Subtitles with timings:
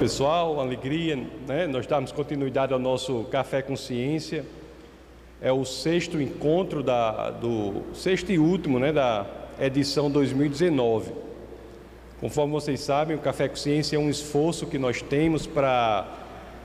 [0.00, 1.14] pessoal, uma alegria,
[1.46, 1.66] né?
[1.66, 4.46] Nós damos continuidade ao nosso Café Consciência.
[5.42, 9.26] É o sexto encontro da, do sexto e último, né, da
[9.60, 11.12] edição 2019.
[12.18, 16.08] Conforme vocês sabem, o Café Consciência é um esforço que nós temos para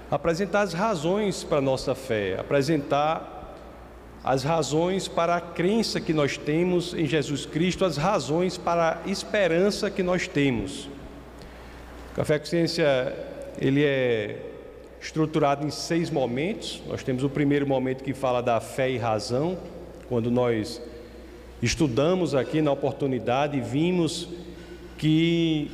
[0.10, 3.54] apresentar as razões para a nossa fé, apresentar
[4.24, 9.10] as razões para a crença que nós temos em Jesus Cristo, as razões para a
[9.10, 10.95] esperança que nós temos.
[12.16, 13.14] Café Consciência
[13.60, 14.40] ele é
[15.02, 16.82] estruturado em seis momentos.
[16.88, 19.58] Nós temos o primeiro momento que fala da fé e razão,
[20.08, 20.82] quando nós
[21.62, 24.30] estudamos aqui na oportunidade e vimos
[24.98, 25.70] que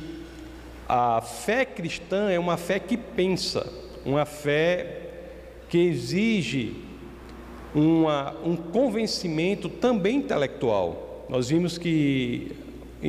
[0.88, 3.64] a fé cristã é uma fé que pensa,
[4.04, 5.10] uma fé
[5.68, 6.74] que exige
[7.72, 11.24] uma, um convencimento também intelectual.
[11.28, 12.50] Nós vimos que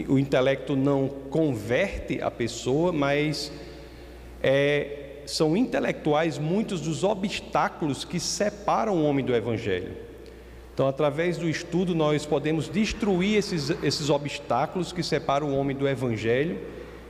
[0.07, 3.51] o intelecto não converte a pessoa, mas
[4.41, 9.95] é, são intelectuais muitos dos obstáculos que separam o homem do Evangelho.
[10.73, 15.87] Então, através do estudo, nós podemos destruir esses, esses obstáculos que separam o homem do
[15.87, 16.59] Evangelho,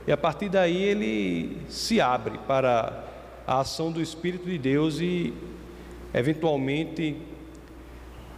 [0.06, 3.04] e a partir daí ele se abre para
[3.46, 5.32] a ação do Espírito de Deus e,
[6.12, 7.16] eventualmente,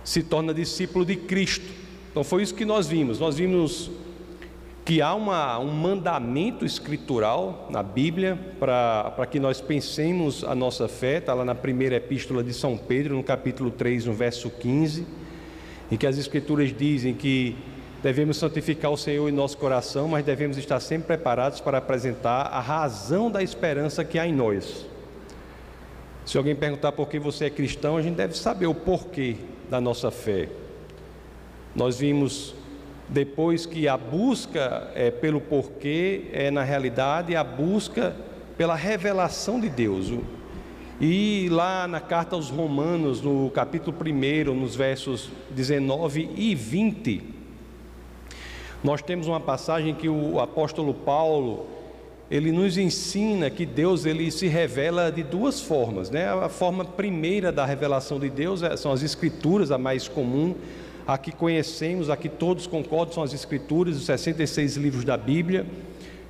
[0.04, 1.66] se torna discípulo de Cristo.
[2.12, 3.18] Então, foi isso que nós vimos.
[3.18, 3.90] Nós vimos
[4.86, 11.18] que há uma, um mandamento escritural na Bíblia para que nós pensemos a nossa fé,
[11.18, 15.04] está lá na primeira epístola de São Pedro, no capítulo 3, no verso 15,
[15.90, 17.56] em que as Escrituras dizem que
[18.00, 22.60] devemos santificar o Senhor em nosso coração, mas devemos estar sempre preparados para apresentar a
[22.60, 24.86] razão da esperança que há em nós.
[26.24, 29.34] Se alguém perguntar por que você é cristão, a gente deve saber o porquê
[29.68, 30.48] da nossa fé.
[31.74, 32.54] Nós vimos
[33.08, 38.16] depois que a busca é, pelo porquê é, na realidade, a busca
[38.56, 40.12] pela revelação de Deus.
[41.00, 47.22] E lá na carta aos Romanos, no capítulo 1, nos versos 19 e 20,
[48.82, 51.66] nós temos uma passagem que o apóstolo Paulo
[52.30, 56.28] ele nos ensina que Deus ele se revela de duas formas, né?
[56.28, 60.54] A forma primeira da revelação de Deus é, são as escrituras, a mais comum,
[61.06, 65.64] a que conhecemos, a que todos concordam, são as Escrituras, os 66 livros da Bíblia,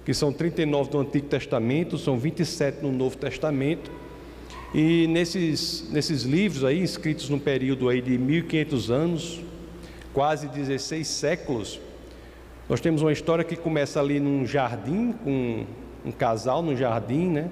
[0.05, 3.91] que são 39 do Antigo Testamento, são 27 no Novo Testamento.
[4.75, 9.41] E nesses, nesses livros aí, escritos num período aí de 1500 anos,
[10.13, 11.81] quase 16 séculos,
[12.69, 15.65] nós temos uma história que começa ali num jardim, com
[16.05, 17.49] um casal no jardim, né?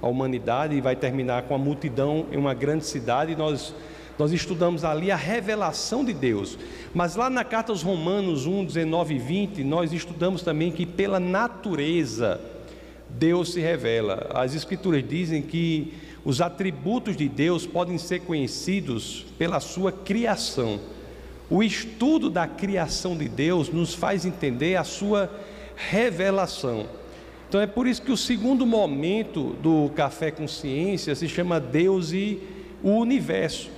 [0.00, 3.74] A humanidade, e vai terminar com a multidão em uma grande cidade, e nós
[4.18, 6.58] nós estudamos ali a revelação de Deus.
[6.94, 11.18] Mas lá na carta aos Romanos 1, 19 e 20, nós estudamos também que pela
[11.18, 12.40] natureza
[13.10, 14.30] Deus se revela.
[14.34, 15.94] As Escrituras dizem que
[16.24, 20.80] os atributos de Deus podem ser conhecidos pela sua criação.
[21.50, 25.30] O estudo da criação de Deus nos faz entender a sua
[25.76, 26.86] revelação.
[27.48, 32.40] Então é por isso que o segundo momento do Café Consciência se chama Deus e
[32.82, 33.70] o Universo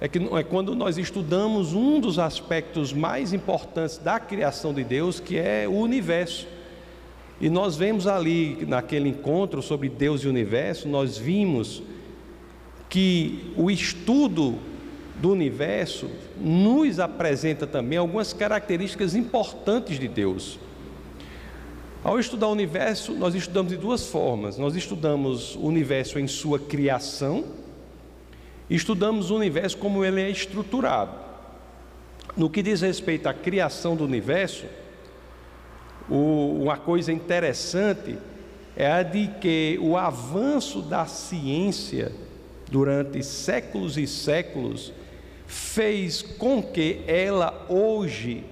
[0.00, 5.18] é que é quando nós estudamos um dos aspectos mais importantes da criação de Deus,
[5.18, 6.46] que é o universo.
[7.40, 11.82] E nós vemos ali, naquele encontro sobre Deus e universo, nós vimos
[12.88, 14.58] que o estudo
[15.16, 16.08] do universo
[16.40, 20.58] nos apresenta também algumas características importantes de Deus.
[22.04, 24.56] Ao estudar o universo, nós estudamos de duas formas.
[24.56, 27.44] Nós estudamos o universo em sua criação,
[28.68, 31.12] estudamos o universo como ele é estruturado.
[32.36, 34.66] No que diz respeito à criação do universo,
[36.08, 38.16] o, uma coisa interessante
[38.76, 42.12] é a de que o avanço da ciência
[42.70, 44.92] durante séculos e séculos
[45.46, 48.44] fez com que ela hoje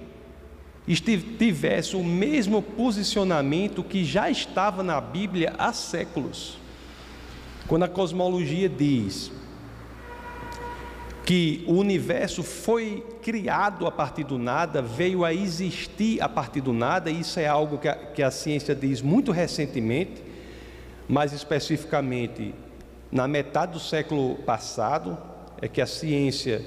[1.37, 6.57] tivesse o mesmo posicionamento que já estava na Bíblia há séculos.
[7.67, 9.31] Quando a cosmologia diz
[11.27, 16.71] que o universo foi criado a partir do nada, veio a existir a partir do
[16.71, 20.23] nada, isso é algo que a, que a ciência diz muito recentemente,
[21.05, 22.55] mais especificamente
[23.11, 25.17] na metade do século passado,
[25.61, 26.63] é que a ciência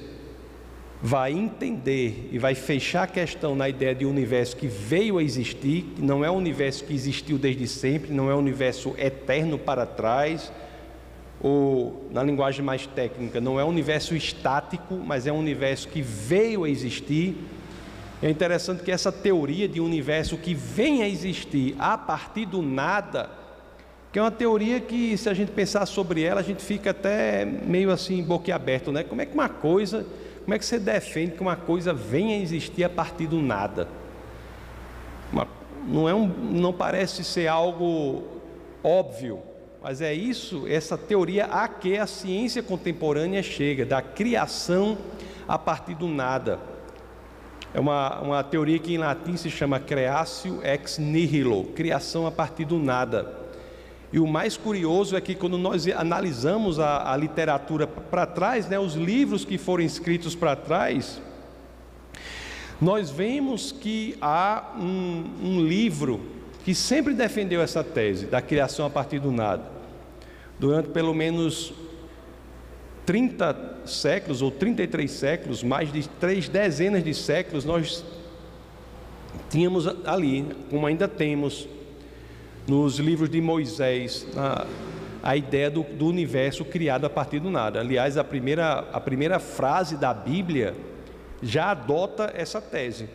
[1.03, 5.23] vai entender e vai fechar a questão na ideia de um universo que veio a
[5.23, 9.59] existir, que não é um universo que existiu desde sempre, não é um universo eterno
[9.59, 10.53] para trás,
[11.43, 16.03] ou na linguagem mais técnica, não é um universo estático, mas é um universo que
[16.03, 17.37] veio a existir.
[18.23, 23.31] É interessante que essa teoria de universo que vem a existir a partir do nada,
[24.13, 27.47] que é uma teoria que, se a gente pensar sobre ela, a gente fica até
[27.47, 29.03] meio assim, boquiaberto, né?
[29.03, 30.05] Como é que uma coisa,
[30.45, 33.89] como é que você defende que uma coisa venha a existir a partir do nada?
[35.33, 35.49] Uma,
[35.87, 38.25] não, é um, não parece ser algo
[38.85, 39.39] óbvio,
[39.83, 44.99] mas é isso, essa teoria a que a ciência contemporânea chega, da criação
[45.49, 46.61] a partir do nada.
[47.73, 52.67] É uma, uma teoria que em latim se chama creatio ex nihilo, criação a partir
[52.67, 53.39] do nada.
[54.13, 58.79] E o mais curioso é que quando nós analisamos a, a literatura para trás, né,
[58.79, 61.23] os livros que foram escritos para trás,
[62.81, 68.91] nós vemos que há um, um livro que sempre defendeu essa tese da criação a
[68.91, 69.63] partir do nada.
[70.59, 71.73] Durante pelo menos
[73.07, 78.05] 30 séculos ou 33 séculos, mais de três dezenas de séculos, nós
[79.49, 81.69] tínhamos ali, como ainda temos,
[82.69, 84.67] nos livros de Moisés, a,
[85.23, 87.81] a ideia do, do, universo criado a partir do nada.
[87.81, 90.75] Aliás, a primeira, a primeira frase da Bíblia
[91.43, 93.09] já adota essa tese.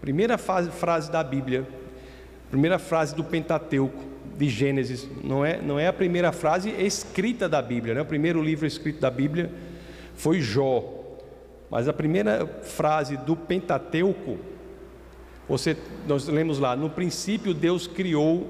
[0.00, 1.66] Primeira frase, frase da Bíblia,
[2.50, 4.02] primeira frase do Pentateuco,
[4.36, 8.00] de Gênesis, não é, não é a primeira frase escrita da Bíblia, né?
[8.00, 9.50] o primeiro livro escrito da Bíblia
[10.14, 10.84] foi Jó,
[11.70, 14.38] mas a primeira frase do Pentateuco,
[15.48, 15.76] você,
[16.06, 18.48] nós lemos lá, no princípio Deus criou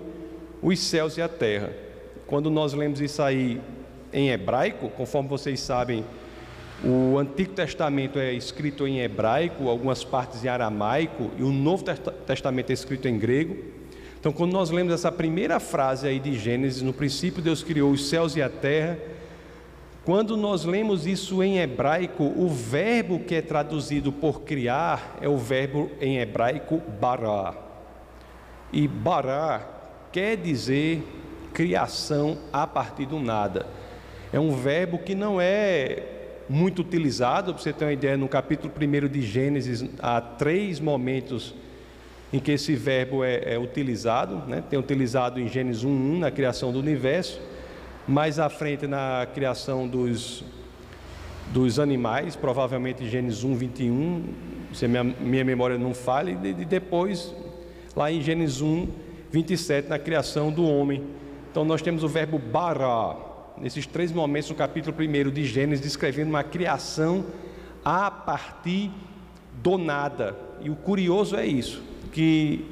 [0.63, 1.73] os céus e a terra.
[2.27, 3.61] Quando nós lemos isso aí
[4.13, 6.05] em hebraico, conforme vocês sabem,
[6.83, 11.85] o Antigo Testamento é escrito em hebraico, algumas partes em aramaico, e o Novo
[12.27, 13.57] Testamento é escrito em grego.
[14.25, 18.09] Então, quando nós lemos essa primeira frase aí de Gênesis, no princípio Deus criou os
[18.09, 18.99] céus e a terra,
[20.03, 25.37] quando nós lemos isso em hebraico, o verbo que é traduzido por criar é o
[25.37, 27.55] verbo em hebraico bará.
[28.73, 29.69] E bará
[30.11, 31.07] quer dizer
[31.53, 33.67] criação a partir do nada.
[34.33, 36.03] É um verbo que não é
[36.49, 41.55] muito utilizado, para você ter uma ideia, no capítulo 1 de Gênesis, há três momentos
[42.35, 44.61] em que esse verbo é, é utilizado, né?
[44.69, 47.41] tem utilizado em Gênesis 1.1, na criação do universo,
[48.09, 50.43] mais à frente na criação dos,
[51.53, 54.25] dos animais, provavelmente Gênesis 1, 21,
[54.73, 57.33] se minha, minha memória não falha, e depois,
[57.95, 58.89] lá em Gênesis 1,
[59.31, 61.05] 27, na criação do homem.
[61.53, 63.17] Então nós temos o verbo bara,
[63.57, 67.27] nesses três momentos no capítulo 1 de Gênesis, descrevendo uma criação
[67.85, 68.91] a partir
[69.63, 70.37] do nada.
[70.61, 72.65] E o curioso é isso, que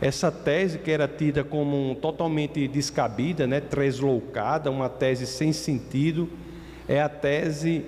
[0.00, 6.28] essa tese que era tida como totalmente descabida, né, tresloucada, uma tese sem sentido,
[6.88, 7.84] é a tese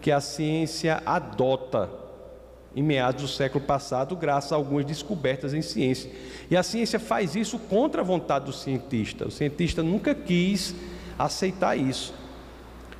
[0.00, 1.88] que a ciência adota
[2.76, 6.10] em meados do século passado, graças a algumas descobertas em ciência.
[6.50, 9.28] E a ciência faz isso contra a vontade do cientista.
[9.28, 10.74] O cientista nunca quis
[11.18, 12.12] aceitar isso.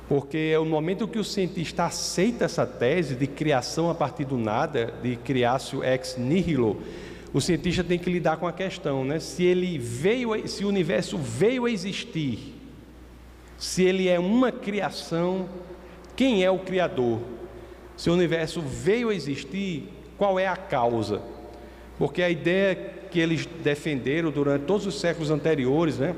[0.07, 4.37] Porque é o momento que o cientista aceita essa tese de criação a partir do
[4.37, 6.81] nada, de criatio ex nihilo,
[7.33, 9.19] o cientista tem que lidar com a questão, né?
[9.19, 12.53] Se ele veio, se o universo veio a existir,
[13.57, 15.49] se ele é uma criação,
[16.15, 17.19] quem é o criador?
[17.97, 21.21] Se o universo veio a existir, qual é a causa?
[21.97, 22.75] Porque a ideia
[23.09, 26.15] que eles defenderam durante todos os séculos anteriores, né?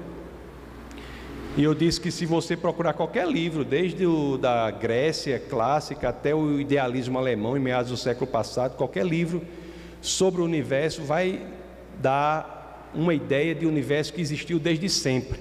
[1.58, 6.36] E eu disse que se você procurar qualquer livro, desde o da Grécia clássica até
[6.36, 9.42] o idealismo alemão em meados do século passado, qualquer livro
[10.06, 11.46] sobre o universo vai
[12.00, 15.40] dar uma ideia de universo que existiu desde sempre.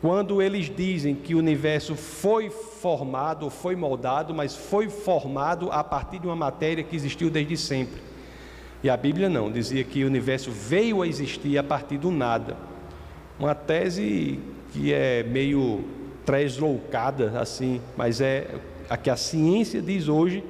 [0.00, 6.20] Quando eles dizem que o universo foi formado, foi moldado, mas foi formado a partir
[6.20, 8.00] de uma matéria que existiu desde sempre.
[8.82, 12.56] E a Bíblia não, dizia que o universo veio a existir a partir do nada.
[13.38, 14.38] Uma tese
[14.72, 15.84] que é meio
[16.24, 18.46] tresloucada assim, mas é
[18.88, 20.44] a que a ciência diz hoje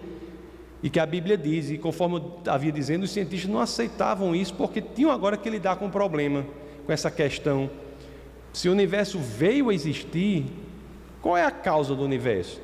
[0.82, 1.70] e que a Bíblia diz.
[1.70, 5.76] E conforme eu havia dizendo, os cientistas não aceitavam isso porque tinham agora que lidar
[5.76, 6.44] com o problema,
[6.86, 7.70] com essa questão
[8.52, 10.46] se o universo veio a existir,
[11.20, 12.60] qual é a causa do universo?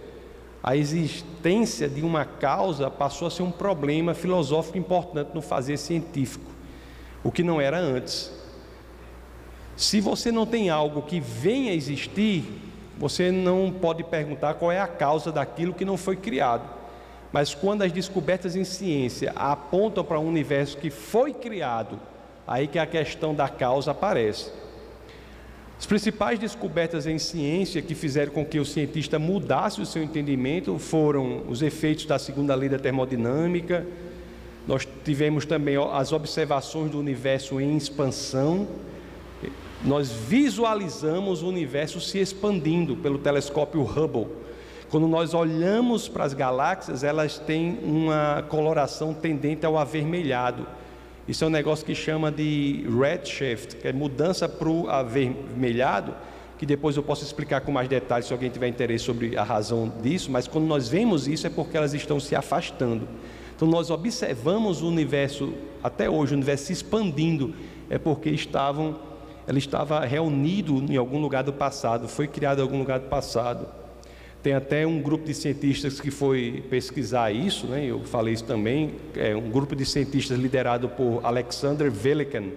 [0.63, 6.51] A existência de uma causa passou a ser um problema filosófico importante no fazer científico,
[7.23, 8.33] o que não era antes.
[9.77, 12.45] Se você não tem algo que venha a existir,
[12.99, 16.69] você não pode perguntar qual é a causa daquilo que não foi criado.
[17.35, 21.99] Mas quando as descobertas em ciência apontam para um universo que foi criado,
[22.47, 24.53] aí que a questão da causa aparece.
[25.77, 30.79] As principais descobertas em ciência que fizeram com que o cientista mudasse o seu entendimento
[30.79, 33.85] foram os efeitos da segunda lei da termodinâmica.
[34.65, 38.69] Nós tivemos também as observações do universo em expansão.
[39.85, 44.44] nós visualizamos o universo se expandindo pelo telescópio Hubble.
[44.95, 50.69] Quando nós olhamos para as galáxias, elas têm uma coloração tendente ao avermelhado.
[51.27, 56.15] Isso é um negócio que chama de redshift, que é mudança para o avermelhado,
[56.57, 59.93] que depois eu posso explicar com mais detalhes se alguém tiver interesse sobre a razão
[60.01, 63.09] disso, mas quando nós vemos isso é porque elas estão se afastando.
[63.57, 67.53] Então nós observamos o universo até hoje, o universo se expandindo,
[67.91, 68.97] é porque estavam
[69.45, 73.83] ela estava reunido em algum lugar do passado, foi criado em algum lugar do passado.
[74.45, 77.87] Tem até um grupo de cientistas que foi pesquisar isso, né?
[77.87, 82.51] eu falei isso também, é um grupo de cientistas liderado por Alexander Velikan,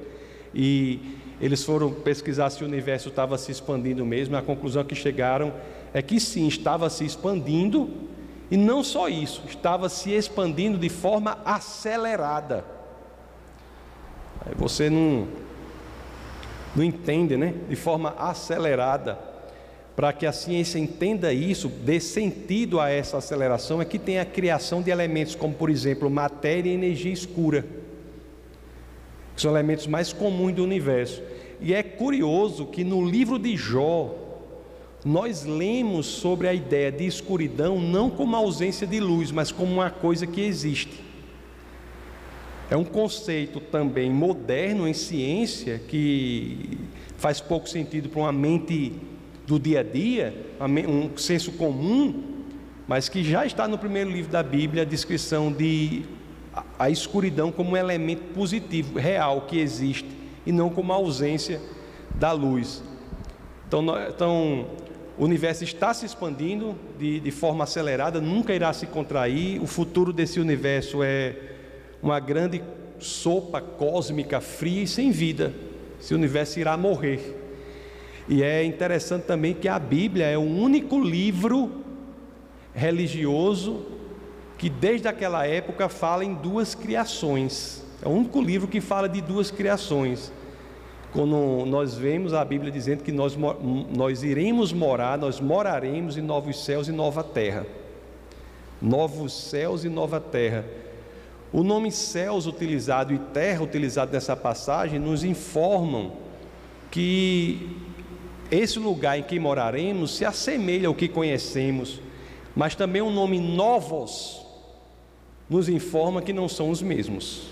[0.54, 1.00] e
[1.40, 5.54] eles foram pesquisar se o universo estava se expandindo mesmo, a conclusão que chegaram
[5.94, 7.90] é que sim, estava se expandindo,
[8.52, 12.66] e não só isso, estava se expandindo de forma acelerada.
[14.46, 15.26] Aí você não
[16.76, 17.54] não entende, né?
[17.70, 19.27] De forma acelerada.
[19.98, 24.26] Para que a ciência entenda isso, dê sentido a essa aceleração, é que tem a
[24.26, 27.66] criação de elementos como, por exemplo, matéria e energia escura,
[29.36, 31.24] que são elementos mais comuns do universo.
[31.60, 34.14] E é curioso que no livro de Jó,
[35.04, 39.90] nós lemos sobre a ideia de escuridão não como ausência de luz, mas como uma
[39.90, 41.04] coisa que existe.
[42.70, 46.78] É um conceito também moderno em ciência que
[47.18, 48.94] faz pouco sentido para uma mente
[49.48, 52.44] do dia a dia, um senso comum,
[52.86, 56.04] mas que já está no primeiro livro da Bíblia a descrição de
[56.78, 60.10] a escuridão como um elemento positivo, real, que existe,
[60.46, 61.62] e não como a ausência
[62.16, 62.84] da luz.
[63.68, 64.68] Então, então
[65.18, 70.12] o universo está se expandindo de, de forma acelerada, nunca irá se contrair, o futuro
[70.12, 71.36] desse universo é
[72.02, 72.62] uma grande
[73.00, 75.54] sopa cósmica fria e sem vida.
[76.00, 77.47] Esse universo irá morrer.
[78.28, 81.84] E é interessante também que a Bíblia é o único livro
[82.74, 83.86] religioso
[84.58, 87.86] que desde aquela época fala em duas criações.
[88.02, 90.32] É o único livro que fala de duas criações.
[91.14, 93.38] Quando nós vemos a Bíblia dizendo que nós,
[93.96, 97.66] nós iremos morar, nós moraremos em novos céus e nova terra.
[98.82, 100.66] Novos céus e nova terra.
[101.54, 106.12] O nome céus utilizado e terra utilizado nessa passagem nos informam
[106.92, 107.78] que
[108.52, 112.02] esse lugar em que moraremos se assemelha ao que conhecemos,
[112.56, 114.46] mas também o nome novos
[115.50, 117.50] nos informa que não são os mesmos.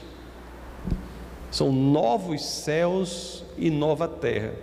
[1.52, 4.54] São novos céus e nova terra,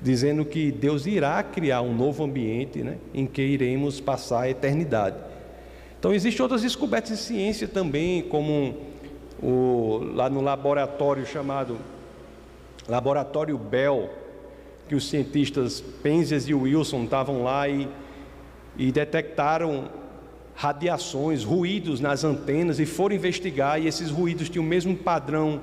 [0.00, 5.16] dizendo que Deus irá criar um novo ambiente né, em que iremos passar a eternidade.
[5.98, 8.76] Então, existem outras descobertas em ciência também, como
[9.42, 11.78] o, lá no laboratório chamado
[12.88, 14.10] Laboratório Bell,
[14.88, 17.88] que os cientistas Penzias e Wilson estavam lá e,
[18.76, 19.88] e detectaram
[20.54, 25.60] radiações, ruídos nas antenas e foram investigar, e esses ruídos tinham o mesmo padrão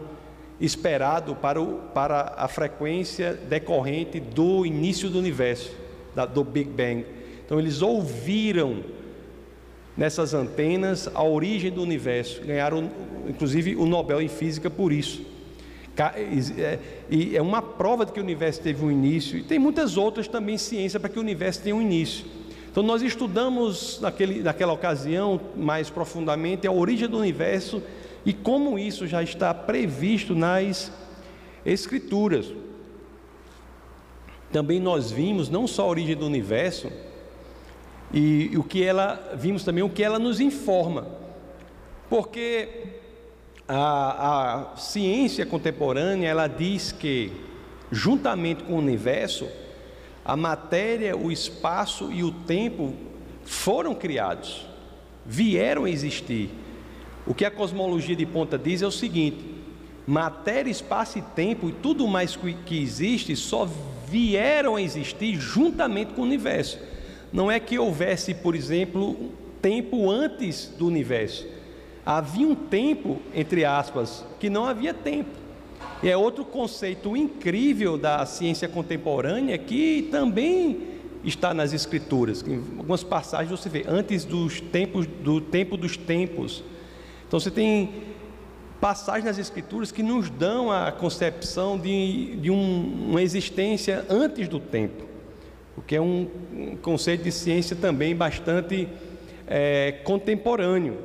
[0.59, 5.71] esperado para, o, para a frequência decorrente do início do universo,
[6.15, 7.05] da, do Big Bang.
[7.45, 8.83] Então, eles ouviram
[9.95, 12.41] nessas antenas a origem do universo.
[12.41, 12.89] Ganharam,
[13.27, 15.25] inclusive, o Nobel em Física por isso.
[15.99, 16.79] É,
[17.09, 20.27] e é uma prova de que o universo teve um início, e tem muitas outras
[20.27, 22.25] também ciência para que o universo tenha um início.
[22.71, 27.81] Então, nós estudamos naquele, naquela ocasião mais profundamente a origem do universo
[28.25, 30.91] e como isso já está previsto nas
[31.65, 32.53] Escrituras.
[34.51, 36.89] Também nós vimos não só a origem do universo,
[38.13, 41.07] e, o que ela, vimos também o que ela nos informa,
[42.09, 42.98] porque
[43.69, 47.31] a, a ciência contemporânea ela diz que,
[47.91, 49.47] juntamente com o universo,
[50.25, 52.95] a matéria, o espaço e o tempo
[53.45, 54.67] foram criados,
[55.23, 56.49] vieram a existir.
[57.27, 59.45] O que a cosmologia de ponta diz é o seguinte:
[60.07, 62.35] matéria, espaço e tempo e tudo mais
[62.65, 63.69] que existe só
[64.07, 66.79] vieram a existir juntamente com o universo.
[67.31, 71.58] Não é que houvesse, por exemplo, tempo antes do universo.
[72.09, 75.29] Havia um tempo, entre aspas, que não havia tempo.
[76.01, 80.87] E é outro conceito incrível da ciência contemporânea que também
[81.23, 82.43] está nas escrituras.
[82.47, 86.63] Em algumas passagens você vê antes dos tempos do tempo dos tempos.
[87.27, 87.91] Então você tem
[88.81, 94.59] passagens nas escrituras que nos dão a concepção de, de um, uma existência antes do
[94.59, 95.09] tempo
[95.79, 96.27] o que é um,
[96.81, 98.87] conceito de ciência também bastante
[99.47, 100.97] é, contemporâneo.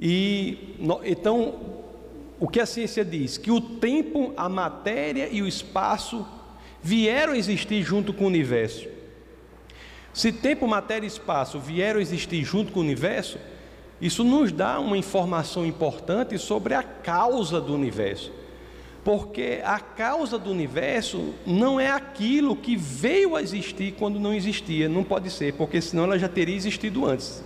[0.00, 1.54] E então,
[2.38, 3.36] o que a ciência diz?
[3.36, 6.26] Que o tempo, a matéria e o espaço
[6.82, 8.86] vieram existir junto com o universo.
[10.14, 13.38] Se tempo, matéria e espaço vieram existir junto com o universo,
[14.00, 18.32] isso nos dá uma informação importante sobre a causa do universo.
[19.04, 24.88] Porque a causa do universo não é aquilo que veio a existir quando não existia,
[24.88, 27.42] não pode ser, porque senão ela já teria existido antes.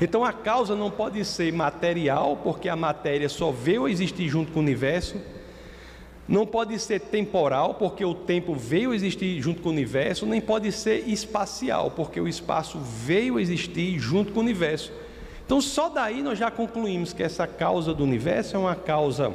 [0.00, 4.52] Então a causa não pode ser material, porque a matéria só veio a existir junto
[4.52, 5.16] com o universo.
[6.28, 10.40] Não pode ser temporal, porque o tempo veio a existir junto com o universo, nem
[10.40, 14.92] pode ser espacial, porque o espaço veio a existir junto com o universo.
[15.44, 19.34] Então, só daí nós já concluímos que essa causa do universo é uma causa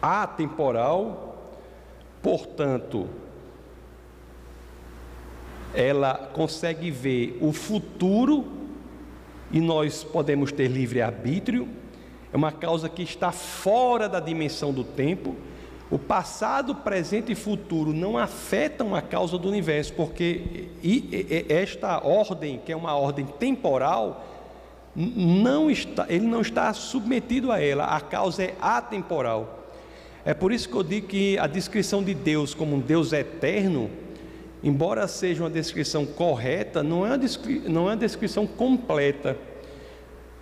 [0.00, 1.50] atemporal,
[2.22, 3.08] portanto,
[5.74, 8.61] ela consegue ver o futuro
[9.52, 11.68] e nós podemos ter livre-arbítrio,
[12.32, 15.36] é uma causa que está fora da dimensão do tempo.
[15.90, 20.68] O passado, presente e futuro não afetam a causa do universo, porque
[21.50, 24.26] esta ordem, que é uma ordem temporal,
[24.96, 29.58] não está, ele não está submetido a ela, a causa é atemporal.
[30.24, 33.90] É por isso que eu digo que a descrição de Deus como um Deus eterno
[34.62, 39.36] embora seja uma descrição correta, não é uma, descri não é uma descrição completa.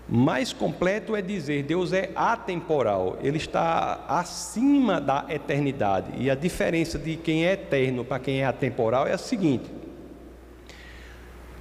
[0.09, 6.11] Mais completo é dizer Deus é atemporal, ele está acima da eternidade.
[6.19, 9.71] E a diferença de quem é eterno para quem é atemporal é a seguinte: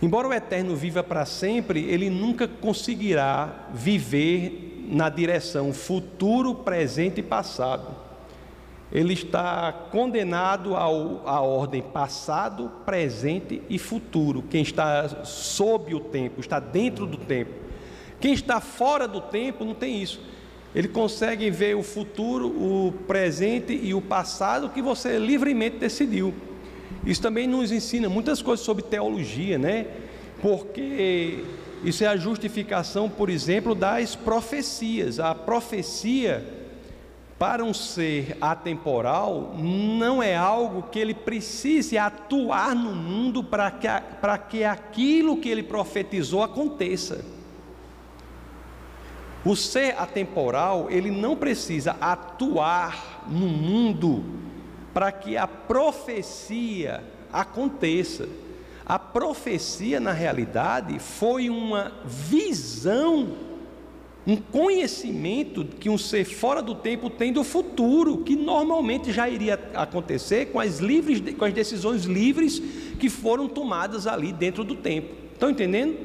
[0.01, 7.23] embora o eterno viva para sempre, ele nunca conseguirá viver na direção futuro, presente e
[7.23, 8.08] passado
[8.91, 14.43] ele está condenado ao, à ordem passado, presente e futuro.
[14.49, 17.51] Quem está sob o tempo, está dentro do tempo.
[18.19, 20.19] Quem está fora do tempo não tem isso.
[20.73, 26.33] Ele consegue ver o futuro, o presente e o passado que você livremente decidiu.
[27.05, 29.85] Isso também nos ensina muitas coisas sobre teologia, né?
[30.41, 31.43] Porque
[31.83, 35.19] isso é a justificação, por exemplo, das profecias.
[35.19, 36.58] A profecia
[37.39, 43.87] para um ser atemporal, não é algo que ele precise atuar no mundo para que,
[44.19, 47.23] para que aquilo que ele profetizou aconteça.
[49.45, 54.21] O ser atemporal, ele não precisa atuar no mundo
[54.93, 58.27] para que a profecia aconteça.
[58.85, 63.48] A profecia, na realidade, foi uma visão
[64.29, 69.59] um conhecimento que um ser fora do tempo tem do futuro, que normalmente já iria
[69.73, 72.61] acontecer com as, livres, com as decisões livres
[72.99, 75.15] que foram tomadas ali dentro do tempo.
[75.33, 75.97] Estão entendendo?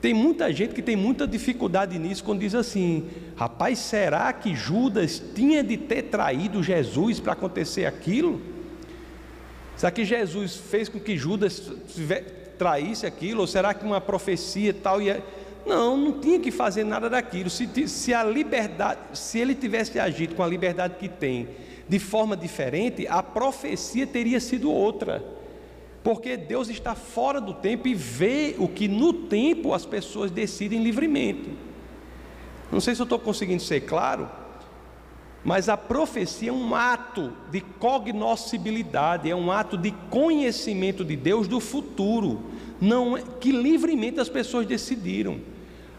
[0.00, 5.22] Tem muita gente que tem muita dificuldade nisso quando diz assim: rapaz, será que Judas
[5.34, 8.40] tinha de ter traído Jesus para acontecer aquilo?
[9.76, 11.70] Será que Jesus fez com que Judas
[12.56, 13.42] traísse aquilo?
[13.42, 15.22] Ou será que uma profecia tal ia
[15.68, 17.50] não, não tinha que fazer nada daquilo.
[17.50, 21.48] Se, se a liberdade, se ele tivesse agido com a liberdade que tem,
[21.88, 25.24] de forma diferente, a profecia teria sido outra.
[26.02, 30.82] Porque Deus está fora do tempo e vê o que no tempo as pessoas decidem
[30.82, 31.50] livremente.
[32.72, 34.28] Não sei se eu estou conseguindo ser claro,
[35.44, 41.48] mas a profecia é um ato de cognoscibilidade, é um ato de conhecimento de Deus
[41.48, 42.42] do futuro,
[42.80, 45.40] não é, que livremente as pessoas decidiram.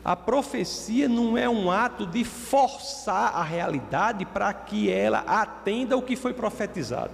[0.04, 6.02] A profecia não é um ato de forçar a realidade para que ela atenda o
[6.02, 7.12] que foi profetizado.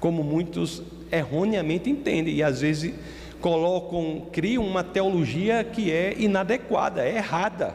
[0.00, 2.94] Como muitos erroneamente entendem e às vezes
[3.40, 7.74] colocam, criam uma teologia que é inadequada, é errada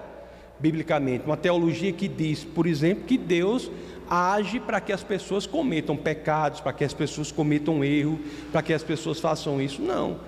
[0.59, 1.25] biblicamente.
[1.25, 3.71] Uma teologia que diz, por exemplo, que Deus
[4.09, 8.19] age para que as pessoas cometam pecados, para que as pessoas cometam erro,
[8.51, 9.81] para que as pessoas façam isso.
[9.81, 10.19] Não.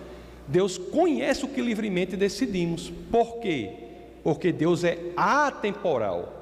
[0.48, 2.92] Deus conhece o que livremente decidimos.
[3.12, 3.72] Por quê?
[4.24, 6.34] Porque Deus é atemporal.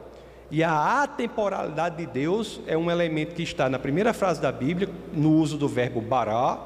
[0.51, 4.89] E a atemporalidade de Deus é um elemento que está na primeira frase da Bíblia,
[5.11, 6.59] no uso do verbo bará,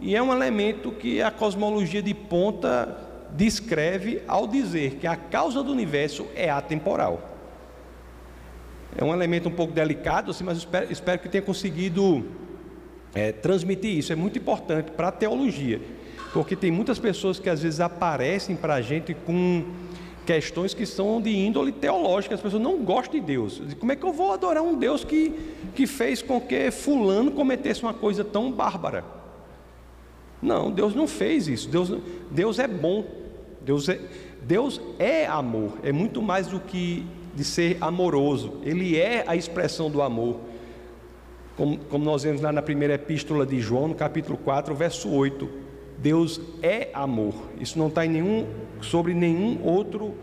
[0.00, 2.98] e é um elemento que a cosmologia de ponta
[3.30, 7.30] descreve ao dizer que a causa do universo é atemporal.
[8.96, 12.26] É um elemento um pouco delicado, assim, mas espero, espero que tenha conseguido
[13.14, 14.12] é, transmitir isso.
[14.12, 15.80] É muito importante para a teologia.
[16.32, 19.64] Porque tem muitas pessoas que às vezes aparecem para a gente com
[20.24, 23.60] questões que são de índole teológica, as pessoas não gostam de Deus.
[23.78, 25.34] Como é que eu vou adorar um Deus que,
[25.74, 29.04] que fez com que fulano cometesse uma coisa tão bárbara?
[30.40, 31.68] Não, Deus não fez isso.
[31.68, 31.92] Deus,
[32.30, 33.04] Deus é bom.
[33.60, 34.00] Deus é,
[34.42, 35.78] Deus é amor.
[35.82, 38.54] É muito mais do que de ser amoroso.
[38.62, 40.40] Ele é a expressão do amor.
[41.56, 45.61] como, como nós vemos lá na primeira epístola de João, no capítulo 4, verso 8.
[46.02, 47.34] Deus é amor.
[47.60, 48.46] Isso não está em nenhum,
[48.80, 50.14] sobre nenhum outro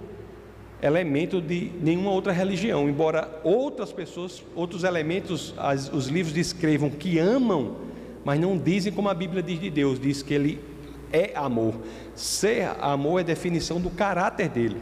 [0.81, 7.17] elemento de nenhuma outra religião, embora outras pessoas, outros elementos, as, os livros descrevam que
[7.17, 7.77] amam,
[8.23, 10.61] mas não dizem como a Bíblia diz de Deus, diz que Ele
[11.11, 11.73] é amor.
[12.13, 14.77] Ser amor é definição do caráter dele.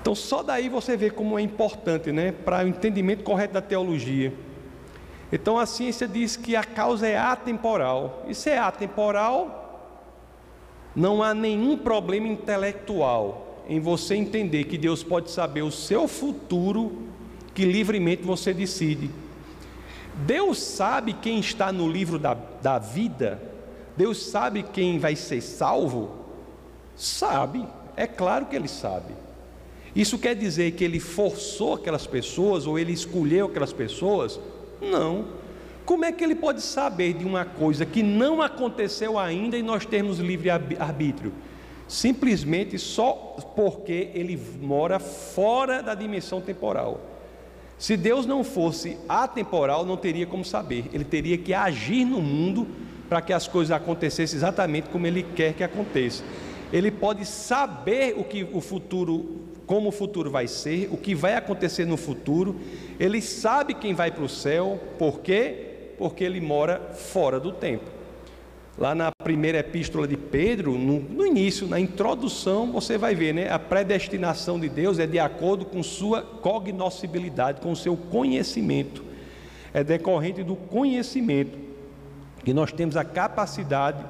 [0.00, 4.32] Então, só daí você vê como é importante, né, para o entendimento correto da teologia.
[5.32, 8.24] Então, a ciência diz que a causa é atemporal.
[8.28, 9.66] E se é atemporal,
[10.94, 17.08] não há nenhum problema intelectual em você entender que Deus pode saber o seu futuro,
[17.54, 19.10] que livremente você decide.
[20.14, 23.42] Deus sabe quem está no livro da, da vida,
[23.96, 26.10] Deus sabe quem vai ser salvo?
[26.94, 29.12] Sabe, é claro que Ele sabe.
[29.96, 34.38] Isso quer dizer que ele forçou aquelas pessoas ou ele escolheu aquelas pessoas?
[34.80, 35.26] Não.
[35.84, 39.86] Como é que ele pode saber de uma coisa que não aconteceu ainda e nós
[39.86, 41.32] temos livre arbítrio?
[41.86, 43.12] Simplesmente só
[43.54, 47.00] porque ele mora fora da dimensão temporal.
[47.78, 50.86] Se Deus não fosse atemporal, não teria como saber.
[50.92, 52.66] Ele teria que agir no mundo
[53.08, 56.24] para que as coisas acontecessem exatamente como ele quer que aconteça.
[56.72, 61.34] Ele pode saber o que o futuro como o futuro vai ser, o que vai
[61.34, 62.56] acontecer no futuro.
[62.98, 65.92] Ele sabe quem vai para o céu, por quê?
[65.98, 67.96] Porque ele mora fora do tempo.
[68.78, 73.50] Lá na primeira epístola de Pedro, no, no início, na introdução, você vai ver, né?
[73.50, 79.02] A predestinação de Deus é de acordo com sua cognoscibilidade, com seu conhecimento.
[79.72, 81.58] É decorrente do conhecimento
[82.44, 84.04] que nós temos a capacidade,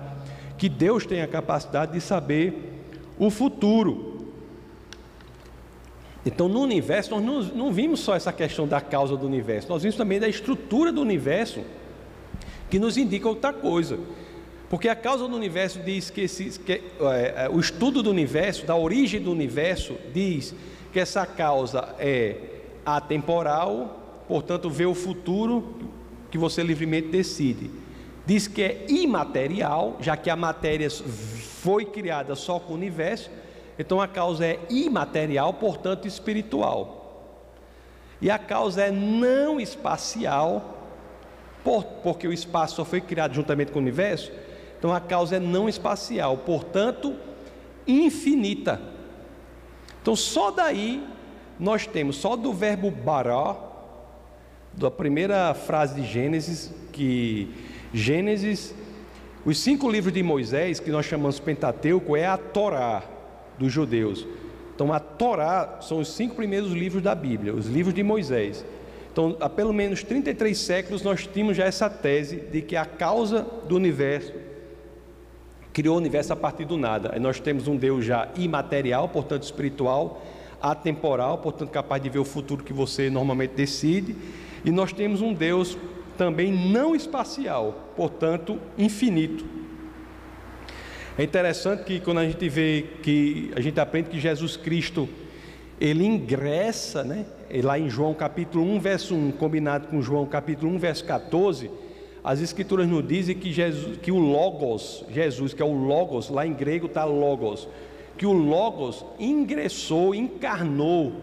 [0.59, 2.83] que Deus tem a capacidade de saber
[3.19, 4.16] o futuro.
[6.27, 9.97] Então, no universo, nós não, vimos só essa questão da causa do universo, nós vimos
[9.97, 11.61] também da estrutura do universo,
[12.69, 13.97] que nos indica outra coisa.
[14.69, 16.83] Porque a causa do universo diz que, esse, que é,
[17.45, 20.53] é, o estudo do universo, da origem do universo, diz
[20.93, 22.35] que essa causa é
[22.85, 25.77] atemporal, portanto, vê o futuro
[26.29, 27.71] que você livremente decide.
[28.27, 33.31] Diz que é imaterial, já que a matéria foi criada só com o universo
[33.79, 36.97] então a causa é imaterial, portanto espiritual.
[38.21, 40.83] E a causa é não espacial,
[41.63, 44.33] por, porque o espaço só foi criado juntamente com o universo.
[44.79, 47.15] Então a causa é não espacial, portanto
[47.87, 48.81] infinita.
[50.01, 51.07] Então só daí
[51.59, 53.57] nós temos, só do verbo bará,
[54.73, 57.55] da primeira frase de Gênesis, que
[57.93, 58.75] Gênesis,
[59.45, 63.16] os cinco livros de Moisés, que nós chamamos Pentateuco, é a Torá
[63.59, 64.27] dos judeus.
[64.75, 68.65] Então, a Torá são os cinco primeiros livros da Bíblia, os livros de Moisés.
[69.11, 73.47] Então, há pelo menos 33 séculos nós tínhamos já essa tese de que a causa
[73.67, 74.33] do universo
[75.73, 77.13] criou o universo a partir do nada.
[77.15, 80.23] Aí nós temos um Deus já imaterial, portanto espiritual,
[80.61, 84.17] atemporal, portanto capaz de ver o futuro que você normalmente decide,
[84.65, 85.77] e nós temos um Deus
[86.17, 89.45] também não espacial, portanto infinito.
[91.19, 95.09] É interessante que quando a gente vê que a gente aprende que Jesus Cristo
[95.81, 97.25] ele ingressa, né?
[97.65, 101.71] Lá em João capítulo 1, verso 1, combinado com João capítulo 1, verso 14,
[102.23, 106.47] as escrituras nos dizem que Jesus, que o logos, Jesus, que é o logos, lá
[106.47, 107.67] em grego está logos,
[108.19, 111.15] que o logos ingressou, encarnou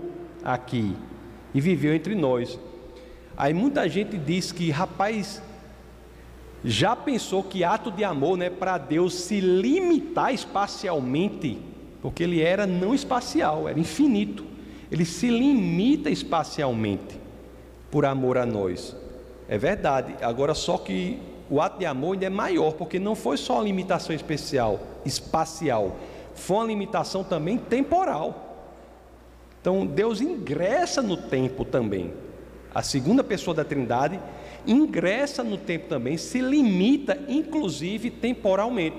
[0.43, 0.95] aqui
[1.53, 2.57] e viveu entre nós.
[3.37, 5.39] Aí muita gente diz que, rapaz,
[6.63, 11.59] já pensou que ato de amor, né, para Deus se limitar espacialmente,
[12.01, 14.45] porque ele era não espacial, era infinito.
[14.89, 17.19] Ele se limita espacialmente
[17.91, 18.95] por amor a nós.
[19.49, 20.15] É verdade.
[20.21, 23.63] Agora só que o ato de amor ainda é maior, porque não foi só uma
[23.63, 25.97] limitação especial, espacial,
[26.33, 28.71] foi uma limitação também temporal.
[29.59, 32.13] Então Deus ingressa no tempo também.
[32.73, 34.19] A segunda pessoa da Trindade
[34.65, 38.97] ingressa no tempo também, se limita, inclusive temporalmente.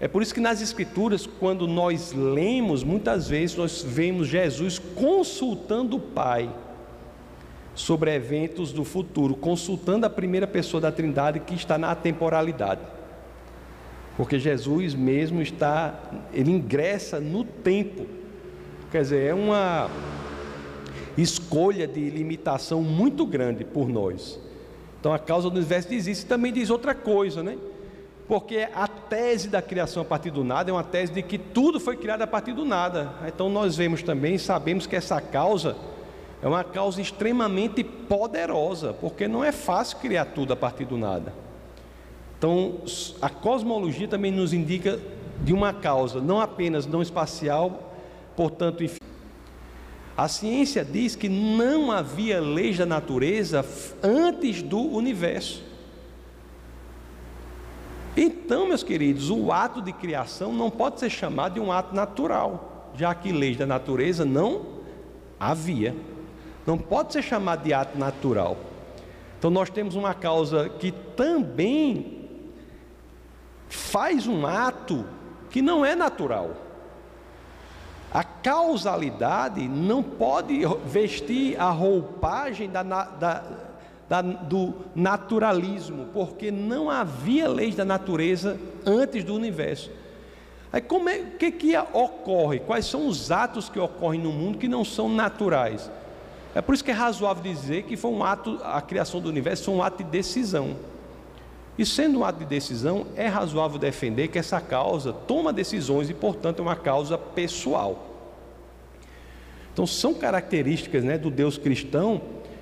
[0.00, 5.96] É por isso que nas Escrituras, quando nós lemos, muitas vezes nós vemos Jesus consultando
[5.96, 6.52] o Pai
[7.74, 12.80] sobre eventos do futuro, consultando a primeira pessoa da Trindade que está na temporalidade.
[14.16, 15.98] Porque Jesus mesmo está,
[16.32, 18.06] ele ingressa no tempo.
[18.90, 19.88] Quer dizer, é uma
[21.16, 24.38] escolha de limitação muito grande por nós.
[25.02, 27.58] Então a causa do universo diz isso e também diz outra coisa, né?
[28.28, 31.80] Porque a tese da criação a partir do nada é uma tese de que tudo
[31.80, 33.12] foi criado a partir do nada.
[33.26, 35.74] Então nós vemos também, sabemos que essa causa
[36.40, 41.32] é uma causa extremamente poderosa, porque não é fácil criar tudo a partir do nada.
[42.38, 42.76] Então,
[43.20, 45.00] a cosmologia também nos indica
[45.42, 47.92] de uma causa, não apenas não espacial,
[48.36, 48.84] portanto,
[50.16, 53.64] a ciência diz que não havia leis da natureza
[54.02, 55.62] antes do universo.
[58.16, 62.90] Então, meus queridos, o ato de criação não pode ser chamado de um ato natural,
[62.94, 64.66] já que leis da natureza não
[65.40, 65.96] havia.
[66.66, 68.58] Não pode ser chamado de ato natural.
[69.38, 72.28] Então, nós temos uma causa que também
[73.68, 75.06] faz um ato
[75.48, 76.71] que não é natural.
[78.12, 83.42] A causalidade não pode vestir a roupagem da, da,
[84.08, 89.90] da, do naturalismo, porque não havia leis da natureza antes do universo.
[90.70, 92.60] Aí como é, o que, que ocorre?
[92.60, 95.90] Quais são os atos que ocorrem no mundo que não são naturais?
[96.54, 99.64] É por isso que é razoável dizer que foi um ato, a criação do universo
[99.64, 100.76] foi um ato de decisão.
[101.78, 106.14] E sendo um ato de decisão, é razoável defender que essa causa toma decisões e,
[106.14, 108.10] portanto, é uma causa pessoal.
[109.72, 112.20] Então, são características né, do Deus cristão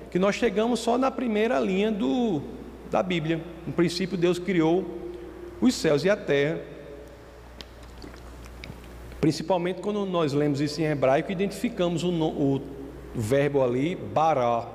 [0.09, 2.41] que nós chegamos só na primeira linha do,
[2.89, 3.41] da Bíblia.
[3.67, 4.85] No princípio, Deus criou
[5.59, 6.59] os céus e a terra.
[9.19, 12.61] Principalmente quando nós lemos isso em hebraico, identificamos o, o
[13.13, 14.67] verbo ali, bará,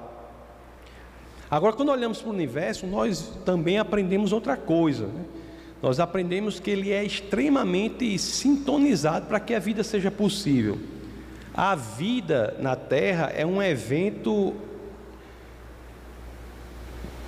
[1.51, 5.07] Agora, quando olhamos para o universo, nós também aprendemos outra coisa.
[5.07, 5.25] Né?
[5.81, 10.79] Nós aprendemos que ele é extremamente sintonizado para que a vida seja possível.
[11.55, 14.55] A vida na Terra é um evento,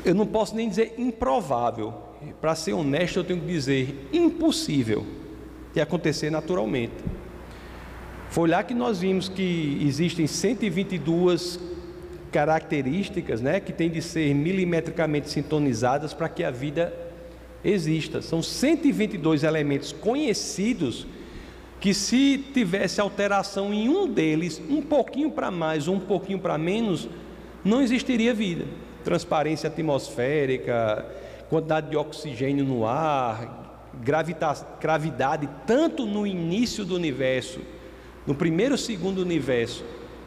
[0.04, 1.94] eu não posso nem dizer improvável,
[2.40, 5.06] para ser honesto, eu tenho que dizer impossível
[5.72, 6.94] de acontecer naturalmente.
[8.30, 11.67] Foi lá que nós vimos que existem 122
[12.32, 16.92] características né, que têm de ser milimetricamente sintonizadas para que a vida
[17.64, 18.22] exista.
[18.22, 21.06] São 122 elementos conhecidos
[21.80, 26.58] que, se tivesse alteração em um deles, um pouquinho para mais ou um pouquinho para
[26.58, 27.08] menos,
[27.64, 28.64] não existiria vida.
[29.04, 31.06] Transparência atmosférica,
[31.48, 33.88] quantidade de oxigênio no ar,
[34.80, 37.60] gravidade, tanto no início do universo,
[38.26, 39.84] no primeiro segundo universo,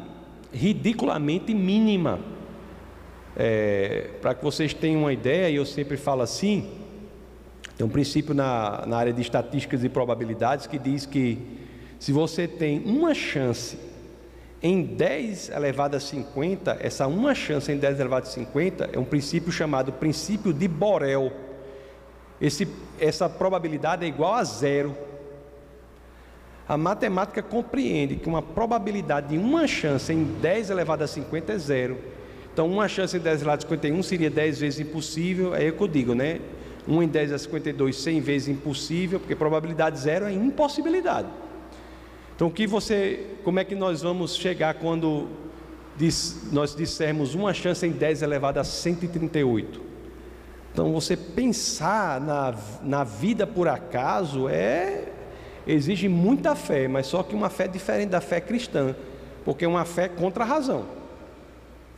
[0.53, 2.19] ridiculamente mínima.
[3.37, 6.69] É, Para que vocês tenham uma ideia, e eu sempre falo assim,
[7.77, 11.39] tem um princípio na, na área de estatísticas e probabilidades que diz que
[12.01, 13.92] se você tem uma chance
[14.63, 19.05] em 10 elevado a 50, essa uma chance em 10 elevado a 50 é um
[19.05, 21.33] princípio chamado princípio de Borel.
[22.41, 22.69] Esse,
[23.01, 24.97] essa probabilidade é igual a zero.
[26.69, 31.59] A matemática compreende que uma probabilidade de uma chance em 10 elevado a 50 é
[31.59, 31.99] zero.
[32.53, 35.83] Então, uma chance em 10 elevado a 51 seria 10 vezes impossível, é o que
[35.83, 36.41] eu digo, né?
[36.87, 41.29] 1 em 10 a 52, 100 vezes impossível, porque probabilidade zero é impossibilidade.
[42.35, 45.29] Então, que você, como é que nós vamos chegar quando
[45.97, 49.81] diz, nós dissermos uma chance em 10 elevado a 138?
[50.73, 55.09] Então, você pensar na, na vida por acaso é
[55.67, 58.97] exige muita fé, mas só que uma fé diferente da fé cristã,
[59.45, 60.85] porque é uma fé contra a razão.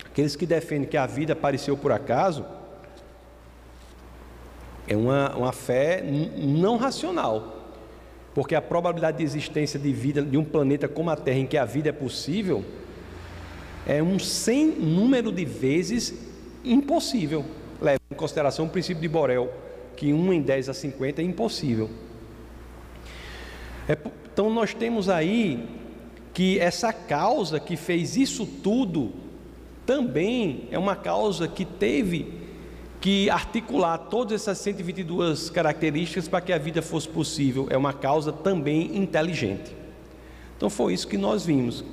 [0.05, 2.45] Aqueles que defendem que a vida apareceu por acaso
[4.87, 6.03] é uma, uma fé
[6.37, 7.54] não racional.
[8.35, 11.57] Porque a probabilidade de existência de vida de um planeta como a Terra, em que
[11.57, 12.65] a vida é possível,
[13.87, 16.15] é um sem número de vezes
[16.65, 17.45] impossível.
[17.81, 19.53] Leva em consideração o princípio de Borel,
[19.97, 21.89] que 1 em 10 a 50 é impossível.
[23.89, 23.97] É,
[24.33, 25.69] então nós temos aí
[26.33, 29.13] que essa causa que fez isso tudo
[29.87, 32.44] também é uma causa que teve
[33.05, 38.33] que articular todas essas 122 características para que a vida fosse possível é uma causa
[38.33, 39.77] também inteligente.
[40.57, 41.85] Então foi isso que nós vimos,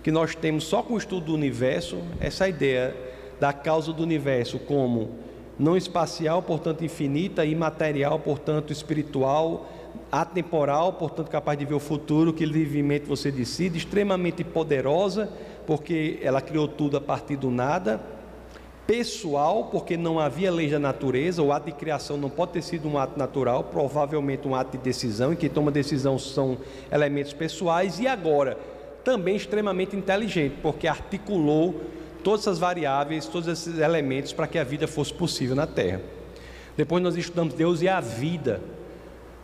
[0.00, 2.96] que nós temos só com o estudo do universo essa ideia
[3.40, 5.16] da causa do universo como
[5.58, 9.68] não espacial, portanto infinita, imaterial, portanto espiritual,
[10.12, 15.32] atemporal, portanto capaz de ver o futuro, que livremente você decide, extremamente poderosa,
[15.66, 18.19] porque ela criou tudo a partir do nada,
[18.86, 22.88] pessoal, porque não havia lei da natureza, o ato de criação não pode ter sido
[22.88, 26.58] um ato natural, provavelmente um ato de decisão, e quem toma decisão são
[26.90, 28.58] elementos pessoais, e agora,
[29.04, 31.80] também extremamente inteligente, porque articulou
[32.22, 36.00] todas essas variáveis, todos esses elementos para que a vida fosse possível na Terra.
[36.76, 38.60] Depois nós estudamos Deus e a vida.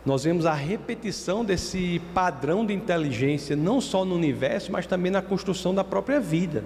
[0.05, 5.21] Nós vemos a repetição desse padrão de inteligência, não só no universo, mas também na
[5.21, 6.63] construção da própria vida.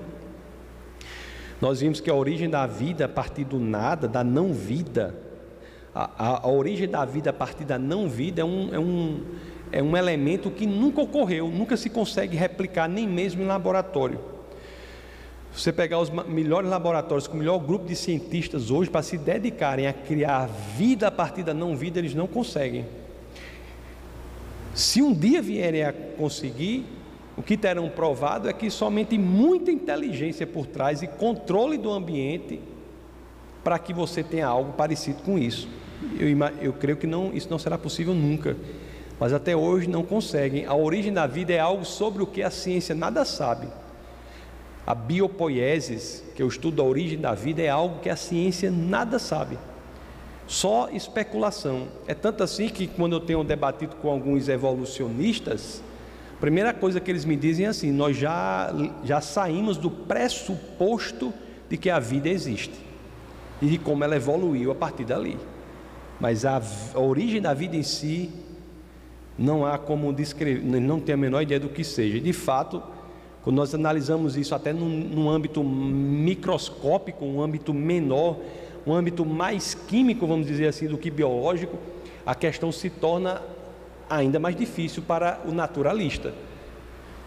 [1.61, 5.15] Nós vimos que a origem da vida a partir do nada, da não vida,
[5.93, 9.21] a, a, a origem da vida a partir da não vida é um, é, um,
[9.71, 14.19] é um elemento que nunca ocorreu, nunca se consegue replicar, nem mesmo em laboratório.
[15.53, 19.85] Você pegar os melhores laboratórios, com o melhor grupo de cientistas hoje, para se dedicarem
[19.85, 22.85] a criar vida a partir da não vida, eles não conseguem.
[24.73, 26.85] Se um dia vierem a conseguir,
[27.37, 32.59] o que terão provado é que somente muita inteligência por trás e controle do ambiente
[33.63, 35.67] para que você tenha algo parecido com isso.
[36.19, 36.27] Eu,
[36.61, 38.57] eu creio que não, isso não será possível nunca,
[39.19, 40.65] mas até hoje não conseguem.
[40.65, 43.67] A origem da vida é algo sobre o que a ciência nada sabe.
[44.85, 49.19] A biopoiesis, que o estudo da origem da vida, é algo que a ciência nada
[49.19, 49.57] sabe.
[50.47, 51.87] Só especulação.
[52.07, 55.81] É tanto assim que quando eu tenho debatido com alguns evolucionistas,
[56.41, 58.73] Primeira coisa que eles me dizem é assim: nós já,
[59.03, 61.31] já saímos do pressuposto
[61.69, 62.73] de que a vida existe
[63.61, 65.37] e de como ela evoluiu a partir dali.
[66.19, 66.59] Mas a,
[66.95, 68.31] a origem da vida em si
[69.37, 72.19] não há como descrever, não tem a menor ideia do que seja.
[72.19, 72.81] De fato,
[73.43, 78.37] quando nós analisamos isso até num, num âmbito microscópico, um âmbito menor,
[78.85, 81.77] um âmbito mais químico, vamos dizer assim, do que biológico,
[82.25, 83.39] a questão se torna
[84.11, 86.33] ainda mais difícil para o naturalista.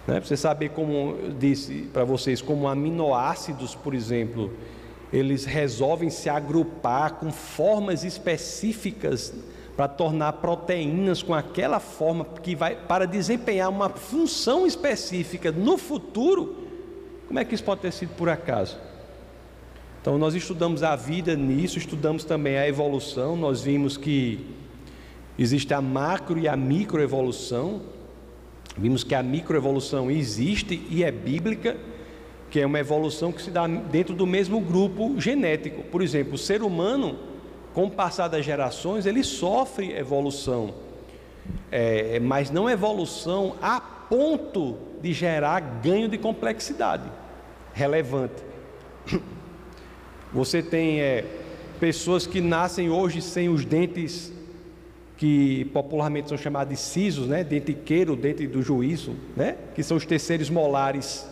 [0.07, 0.21] Né?
[0.21, 4.53] Você saber como eu disse para vocês, como aminoácidos, por exemplo,
[5.13, 9.33] eles resolvem se agrupar com formas específicas
[9.77, 16.65] para tornar proteínas com aquela forma que vai para desempenhar uma função específica no futuro.
[17.27, 18.79] Como é que isso pode ter sido por acaso?
[20.01, 24.64] Então nós estudamos a vida nisso, estudamos também a evolução, nós vimos que
[25.39, 27.83] Existe a macro e a microevolução.
[28.77, 31.77] Vimos que a microevolução existe e é bíblica,
[32.51, 35.83] que é uma evolução que se dá dentro do mesmo grupo genético.
[35.83, 37.19] Por exemplo, o ser humano,
[37.73, 40.75] com o passar das gerações, ele sofre evolução,
[41.71, 47.11] é, mas não evolução a ponto de gerar ganho de complexidade
[47.73, 48.43] relevante.
[50.33, 51.25] Você tem é,
[51.79, 54.34] pessoas que nascem hoje sem os dentes
[55.17, 60.05] que popularmente são chamados de sisos, né, dentiqueiro, dente do juízo, né, que são os
[60.05, 61.27] terceiros molares.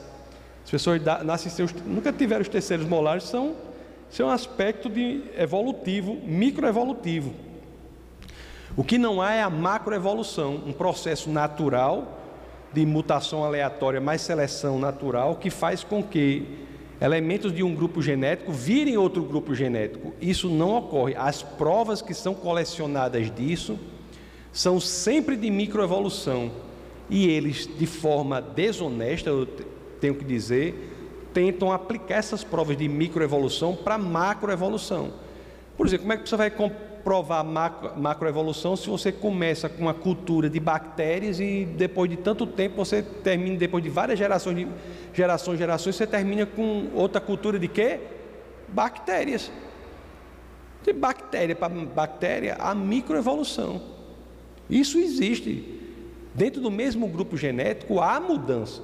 [0.65, 3.57] As pessoas nascem sem os, nunca tiveram os terceiros molares, são,
[4.09, 7.33] são um aspecto de evolutivo, microevolutivo.
[8.77, 12.21] O que não há é a macroevolução, um processo natural
[12.73, 16.67] de mutação aleatória mais seleção natural que faz com que
[17.03, 20.15] elementos de um grupo genético virem outro grupo genético.
[20.21, 21.17] Isso não ocorre.
[21.17, 23.77] As provas que são colecionadas disso
[24.53, 26.53] são sempre de microevolução.
[27.11, 29.47] E eles, de forma desonesta, eu
[30.01, 35.13] tenho que dizer, tentam aplicar essas provas de microevolução para macroevolução.
[35.77, 36.51] Por exemplo, como é que você vai
[37.05, 42.47] provar macro, macroevolução se você começa com uma cultura de bactérias e depois de tanto
[42.47, 44.69] tempo você termina, depois de várias gerações, de,
[45.13, 48.01] gerações, gerações, você termina com outra cultura de quê?
[48.69, 49.51] Bactérias.
[50.85, 53.81] De bactéria para bactéria, a microevolução.
[54.69, 55.81] Isso existe.
[56.35, 58.83] Dentro do mesmo grupo genético há mudança.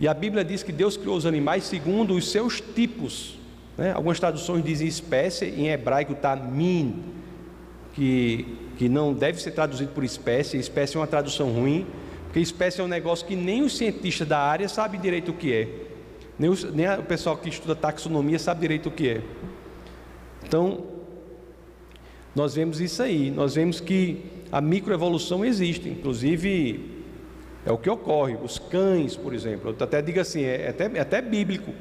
[0.00, 3.38] E a Bíblia diz que Deus criou os animais segundo os seus tipos.
[3.76, 3.92] Né?
[3.92, 7.02] Algumas traduções dizem espécie, em hebraico está min,
[7.94, 10.56] que, que não deve ser traduzido por espécie.
[10.56, 11.86] Espécie é uma tradução ruim,
[12.24, 15.52] porque espécie é um negócio que nem os cientistas da área sabem direito o que
[15.52, 15.68] é,
[16.38, 19.22] nem, os, nem o pessoal que estuda taxonomia sabe direito o que é.
[20.44, 20.84] Então,
[22.34, 26.90] nós vemos isso aí, nós vemos que a microevolução existe, inclusive
[27.64, 28.36] é o que ocorre.
[28.42, 31.72] Os cães, por exemplo, eu até digo assim, é até, é até bíblico.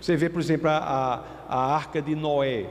[0.00, 2.66] Você vê, por exemplo, a, a, arca de Noé.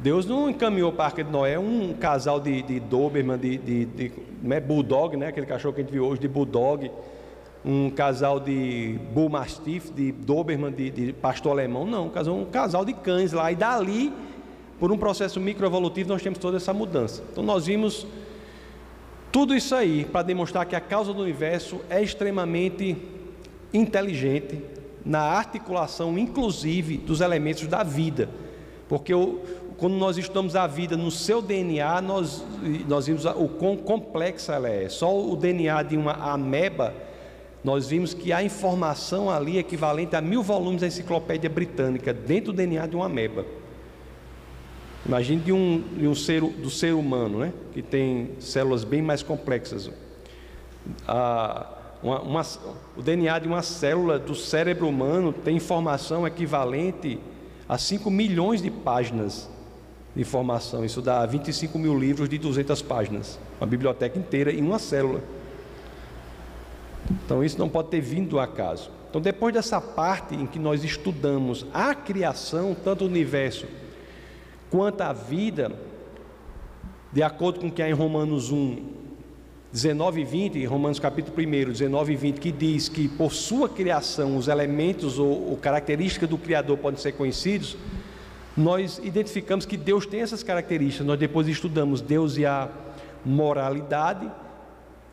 [0.00, 3.84] Deus não encaminhou para a arca de Noé um casal de, de Doberman, de, de,
[3.84, 4.12] de
[4.42, 6.90] né, Bulldog, né, aquele cachorro que a gente viu hoje, de Bulldog.
[7.64, 12.44] um casal de Bull Mastiff, de Doberman, de, de pastor alemão, não, um casal, um
[12.44, 14.12] casal de cães lá, e dali,
[14.80, 17.22] por um processo microevolutivo, nós temos toda essa mudança.
[17.30, 18.06] Então nós vimos
[19.30, 22.96] tudo isso aí para demonstrar que a causa do universo é extremamente
[23.72, 24.60] inteligente
[25.04, 28.28] na articulação, inclusive, dos elementos da vida,
[28.88, 29.40] porque o,
[29.78, 32.44] quando nós estudamos a vida no seu DNA, nós,
[32.88, 34.88] nós vimos o quão complexa ela é.
[34.88, 36.94] Só o DNA de uma ameba
[37.64, 42.56] nós vimos que há informação ali equivalente a mil volumes da enciclopédia britânica dentro do
[42.56, 43.46] DNA de uma ameba.
[45.06, 47.52] Imagine de um, de um ser, do ser humano, né?
[47.72, 49.90] que tem células bem mais complexas.
[51.06, 52.42] Ah, uma, uma,
[52.96, 57.18] o DNA de uma célula do cérebro humano tem informação equivalente
[57.68, 59.48] a 5 milhões de páginas
[60.14, 60.84] de informação.
[60.84, 63.38] Isso dá 25 mil livros de 200 páginas.
[63.60, 65.22] Uma biblioteca inteira em uma célula.
[67.24, 68.90] Então isso não pode ter vindo do acaso.
[69.08, 73.66] Então depois dessa parte em que nós estudamos a criação, tanto o universo
[74.70, 75.70] quanto a vida,
[77.12, 79.01] de acordo com o que há em Romanos 1,
[79.72, 84.36] 19 e 20, Romanos capítulo 1, 19 e 20, que diz que por sua criação
[84.36, 87.74] os elementos ou, ou características do Criador podem ser conhecidos,
[88.54, 91.06] nós identificamos que Deus tem essas características.
[91.06, 92.68] Nós depois estudamos Deus e a
[93.24, 94.30] moralidade,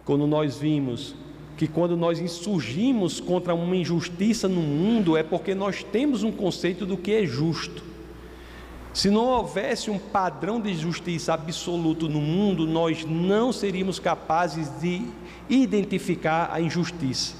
[0.03, 1.15] quando nós vimos
[1.55, 6.85] que quando nós insurgimos contra uma injustiça no mundo é porque nós temos um conceito
[6.85, 7.83] do que é justo.
[8.99, 15.03] Se não houvesse um padrão de justiça absoluto no mundo, nós não seríamos capazes de
[15.49, 17.33] identificar a injustiça.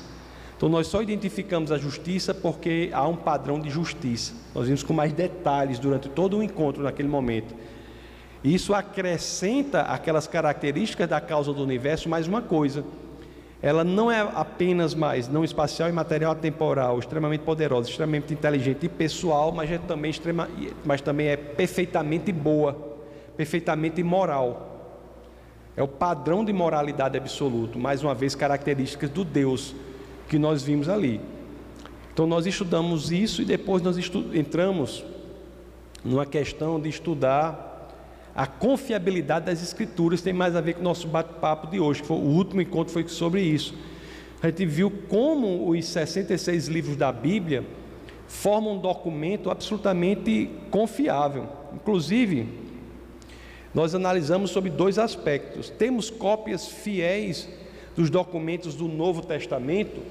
[0.56, 4.32] Então nós só identificamos a justiça porque há um padrão de justiça.
[4.56, 7.54] Nós vimos com mais detalhes durante todo o encontro naquele momento.
[8.42, 12.86] Isso acrescenta aquelas características da causa do universo mais uma coisa
[13.62, 18.90] ela não é apenas mais não espacial e material temporal, extremamente poderosa, extremamente inteligente e
[18.90, 20.50] pessoal, mas, é também, extrema,
[20.86, 22.74] mas também é perfeitamente boa,
[23.36, 24.66] perfeitamente moral.
[25.76, 29.76] É o padrão de moralidade absoluto, mais uma vez, características do Deus
[30.30, 31.20] que nós vimos ali.
[32.14, 33.98] Então, nós estudamos isso e depois nós
[34.34, 35.04] entramos
[36.04, 37.69] numa questão de estudar
[38.36, 42.18] a confiabilidade das escrituras tem mais a ver com o nosso bate-papo de hoje, foi,
[42.18, 43.76] o último encontro foi sobre isso.
[44.42, 47.66] A gente viu como os 66 livros da Bíblia
[48.28, 51.50] formam um documento absolutamente confiável.
[51.74, 52.48] Inclusive,
[53.74, 55.70] nós analisamos sobre dois aspectos.
[55.70, 57.50] Temos cópias fiéis
[57.96, 60.02] dos documentos do Novo Testamento?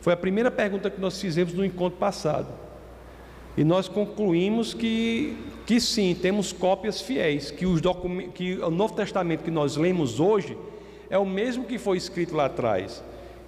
[0.00, 2.48] Foi a primeira pergunta que nós fizemos no encontro passado.
[3.56, 5.36] E nós concluímos que,
[5.66, 7.80] que sim, temos cópias fiéis, que, os
[8.34, 10.58] que o Novo Testamento que nós lemos hoje
[11.08, 13.02] é o mesmo que foi escrito lá atrás.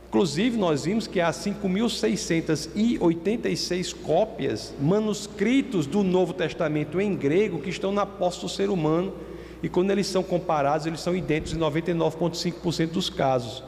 [0.08, 7.92] Inclusive, nós vimos que há 5.686 cópias, manuscritos do Novo Testamento em grego, que estão
[7.92, 9.12] na posse do ser humano,
[9.62, 13.62] e quando eles são comparados, eles são idênticos em 99,5% dos casos.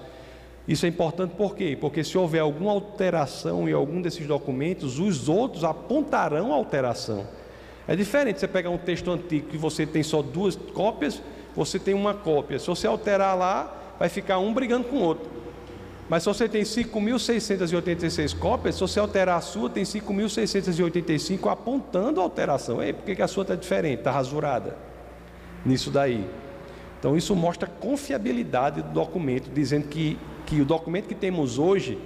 [0.67, 1.77] Isso é importante por quê?
[1.79, 7.27] Porque se houver alguma alteração em algum desses documentos, os outros apontarão a alteração.
[7.89, 11.21] É diferente você pegar um texto antigo que você tem só duas cópias,
[11.57, 12.59] você tem uma cópia.
[12.59, 15.29] Se você alterar lá, vai ficar um brigando com o outro.
[16.09, 22.23] Mas se você tem 5.686 cópias, se você alterar a sua, tem 5.685 apontando a
[22.23, 22.83] alteração.
[22.83, 24.77] Ei, por que a sua está diferente, está rasurada?
[25.67, 26.25] Nisso daí.
[26.99, 30.17] Então isso mostra a confiabilidade do documento, dizendo que
[30.49, 31.99] que o documento que temos hoje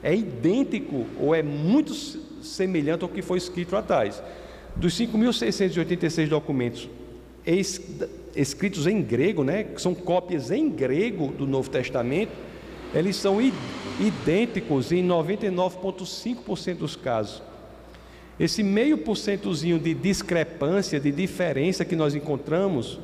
[0.00, 4.22] é idêntico ou é muito semelhante ao que foi escrito atrás.
[4.76, 6.88] Dos 5.686 documentos
[8.34, 12.32] escritos em grego, né, que são cópias em grego do Novo Testamento,
[12.94, 13.38] eles são
[14.00, 17.42] idênticos em 99,5% dos casos.
[18.38, 22.98] Esse meio porcentozinho de discrepância, de diferença que nós encontramos,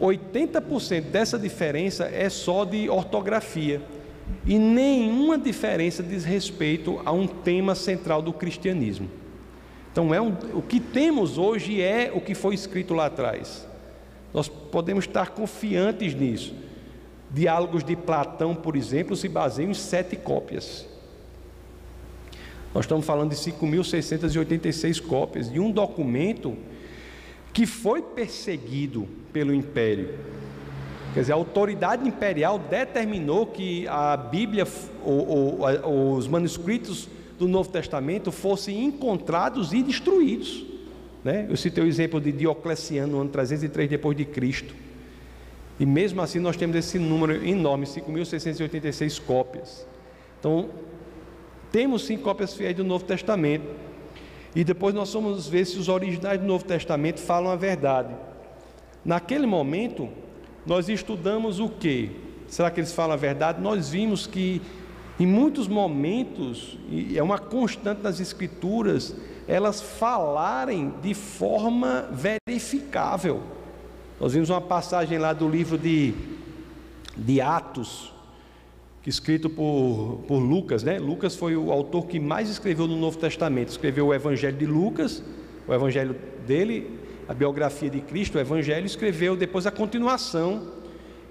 [0.00, 3.80] 80% dessa diferença é só de ortografia
[4.44, 9.08] e nenhuma diferença diz respeito a um tema central do cristianismo.
[9.94, 13.64] Então, é um, o que temos hoje é o que foi escrito lá atrás.
[14.32, 16.52] Nós podemos estar confiantes nisso.
[17.30, 20.84] Diálogos de Platão, por exemplo, se baseiam em sete cópias.
[22.74, 26.56] Nós estamos falando de 5.686 cópias de um documento
[27.52, 30.18] que foi perseguido pelo império
[31.14, 34.66] Quer dizer, a autoridade imperial determinou que a Bíblia,
[35.04, 37.08] ou, ou, os manuscritos
[37.38, 40.64] do Novo Testamento fossem encontrados e destruídos.
[41.22, 41.46] Né?
[41.48, 44.74] Eu citei o exemplo de Diocleciano, no ano 303 depois de Cristo.
[45.80, 49.86] E mesmo assim nós temos esse número enorme, 5.686 cópias.
[50.38, 50.68] Então,
[51.72, 53.66] temos sim cópias fiéis do Novo Testamento.
[54.54, 58.14] E depois nós vamos ver se os originais do Novo Testamento falam a verdade.
[59.04, 60.08] Naquele momento,
[60.64, 62.12] nós estudamos o que?
[62.46, 63.60] Será que eles falam a verdade?
[63.60, 64.62] Nós vimos que
[65.18, 69.14] em muitos momentos, e é uma constante nas Escrituras,
[69.46, 73.42] elas falarem de forma verificável.
[74.20, 76.14] Nós vimos uma passagem lá do livro de,
[77.16, 78.12] de Atos,
[79.02, 80.98] que escrito por, por Lucas, né?
[80.98, 83.68] Lucas foi o autor que mais escreveu no Novo Testamento.
[83.68, 85.22] Escreveu o Evangelho de Lucas,
[85.68, 86.98] o Evangelho dele,
[87.28, 90.72] a biografia de Cristo, o Evangelho, escreveu depois a continuação,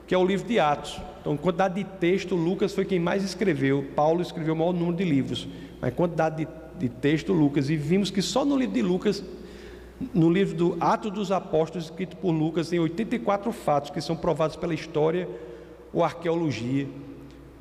[0.07, 1.01] que é o livro de Atos.
[1.23, 3.85] Então, quantidade de texto, Lucas foi quem mais escreveu.
[3.95, 5.47] Paulo escreveu o maior número de livros,
[5.79, 6.47] mas quantidade de,
[6.77, 7.69] de texto, Lucas.
[7.69, 9.23] E vimos que só no livro de Lucas,
[10.13, 14.57] no livro do Atos dos Apóstolos, escrito por Lucas, tem 84 fatos que são provados
[14.57, 15.29] pela história
[15.93, 16.89] ou arqueologia.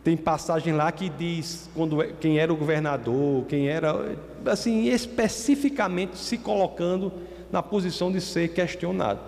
[0.02, 6.18] Tem passagem lá que diz quando, é, quem era o governador, quem era, assim, especificamente
[6.18, 7.12] se colocando
[7.52, 9.20] na posição de ser questionado.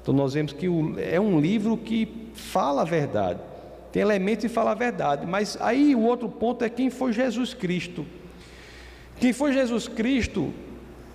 [0.00, 0.66] Então nós vemos que
[0.96, 3.40] é um livro que fala a verdade
[3.94, 5.24] tem elementos e fala a verdade.
[5.24, 8.04] Mas aí o outro ponto é quem foi Jesus Cristo.
[9.20, 10.52] Quem foi Jesus Cristo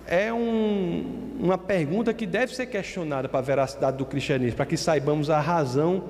[0.06, 4.78] é um, uma pergunta que deve ser questionada para a veracidade do cristianismo, para que
[4.78, 6.04] saibamos a razão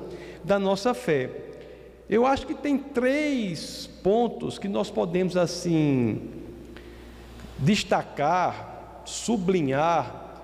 [0.45, 1.29] da nossa fé.
[2.09, 6.31] Eu acho que tem três pontos que nós podemos assim
[7.59, 10.37] destacar, sublinhar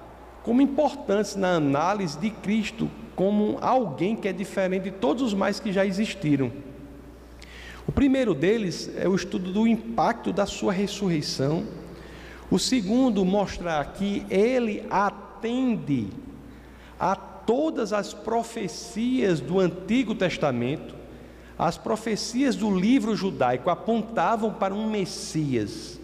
[0.42, 5.58] como importantes na análise de Cristo como alguém que é diferente de todos os mais
[5.58, 6.52] que já existiram.
[7.88, 11.64] O primeiro deles é o estudo do impacto da sua ressurreição.
[12.50, 16.08] O segundo, mostrar que ele atende
[17.00, 20.94] a todas as profecias do Antigo Testamento.
[21.58, 25.98] As profecias do livro judaico apontavam para um Messias.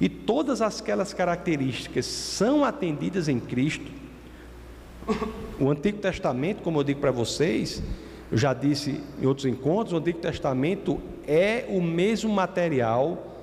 [0.00, 3.90] E todas aquelas características são atendidas em Cristo.
[5.58, 7.82] O Antigo Testamento, como eu digo para vocês,
[8.30, 13.36] eu já disse em outros encontros, o Antigo Testamento é o mesmo material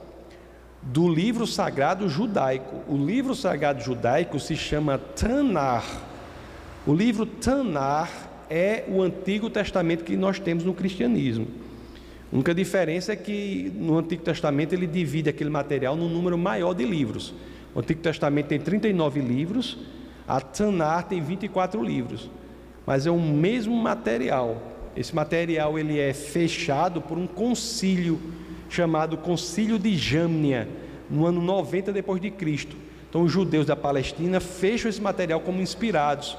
[0.81, 2.83] do livro sagrado judaico.
[2.87, 5.83] O livro sagrado judaico se chama Tanar.
[6.85, 8.11] O livro Tanar
[8.49, 11.47] é o Antigo Testamento que nós temos no cristianismo.
[12.31, 16.73] A única diferença é que no Antigo Testamento ele divide aquele material num número maior
[16.73, 17.33] de livros.
[17.73, 19.77] O Antigo Testamento tem 39 livros,
[20.27, 22.29] a Tanar tem 24 livros,
[22.85, 24.57] mas é o mesmo material.
[24.95, 28.19] Esse material ele é fechado por um concílio
[28.69, 30.67] chamado Concílio de Jâmnia,
[31.09, 32.75] no ano 90 depois de Cristo.
[33.07, 36.35] Então os judeus da Palestina fecham esse material como inspirados.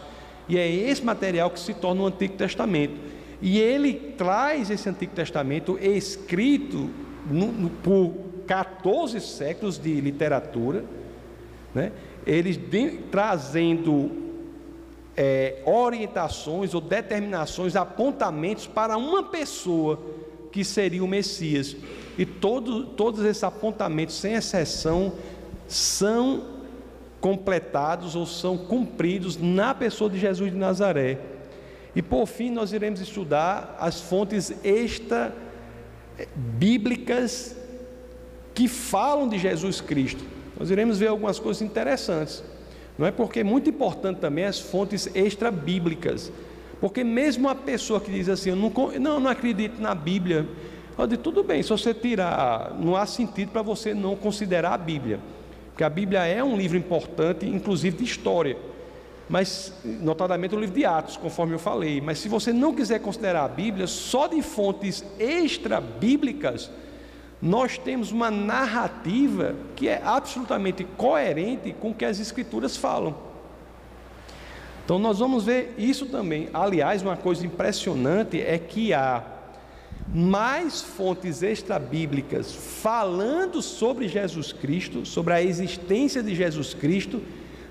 [0.48, 2.94] E é esse material que se torna o Antigo Testamento.
[3.40, 6.90] E ele traz esse Antigo Testamento escrito
[7.30, 8.14] no, no, por
[8.46, 10.84] 14 séculos de literatura,
[11.74, 11.92] né?
[12.26, 12.58] Eles
[13.10, 14.10] trazendo
[15.16, 20.00] é, orientações ou determinações, apontamentos para uma pessoa
[20.50, 21.76] que seria o Messias.
[22.16, 25.12] E todo, todos esses apontamentos, sem exceção,
[25.68, 26.54] são
[27.20, 31.18] completados ou são cumpridos na pessoa de Jesus de Nazaré.
[31.96, 35.34] E por fim, nós iremos estudar as fontes extra
[36.34, 37.56] bíblicas
[38.54, 40.24] que falam de Jesus Cristo.
[40.58, 42.42] Nós iremos ver algumas coisas interessantes.
[42.96, 46.30] Não é porque é muito importante também as fontes extra-bíblicas.
[46.80, 50.46] Porque mesmo a pessoa que diz assim, eu não, não, não acredito na Bíblia,
[50.96, 55.18] eu tudo bem, se você tirar, não há sentido para você não considerar a Bíblia.
[55.70, 58.56] Porque a Bíblia é um livro importante, inclusive de história.
[59.28, 62.00] Mas, notadamente, o livro de Atos, conforme eu falei.
[62.00, 66.70] Mas se você não quiser considerar a Bíblia, só de fontes extra-bíblicas,
[67.44, 73.14] nós temos uma narrativa que é absolutamente coerente com o que as Escrituras falam.
[74.82, 76.48] Então, nós vamos ver isso também.
[76.54, 79.22] Aliás, uma coisa impressionante é que há
[80.08, 87.20] mais fontes extrabíblicas falando sobre Jesus Cristo, sobre a existência de Jesus Cristo,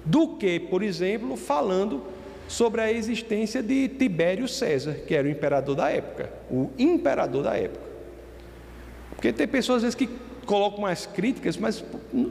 [0.05, 2.03] do que, por exemplo, falando
[2.47, 7.55] sobre a existência de Tibério César, que era o imperador da época, o imperador da
[7.55, 7.92] época.
[9.23, 10.09] Porque tem pessoas às vezes que
[10.45, 11.81] colocam mais críticas, mas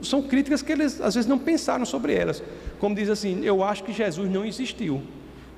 [0.03, 2.43] são críticas que eles às vezes não pensaram sobre elas.
[2.77, 5.01] Como diz assim, eu acho que Jesus não existiu.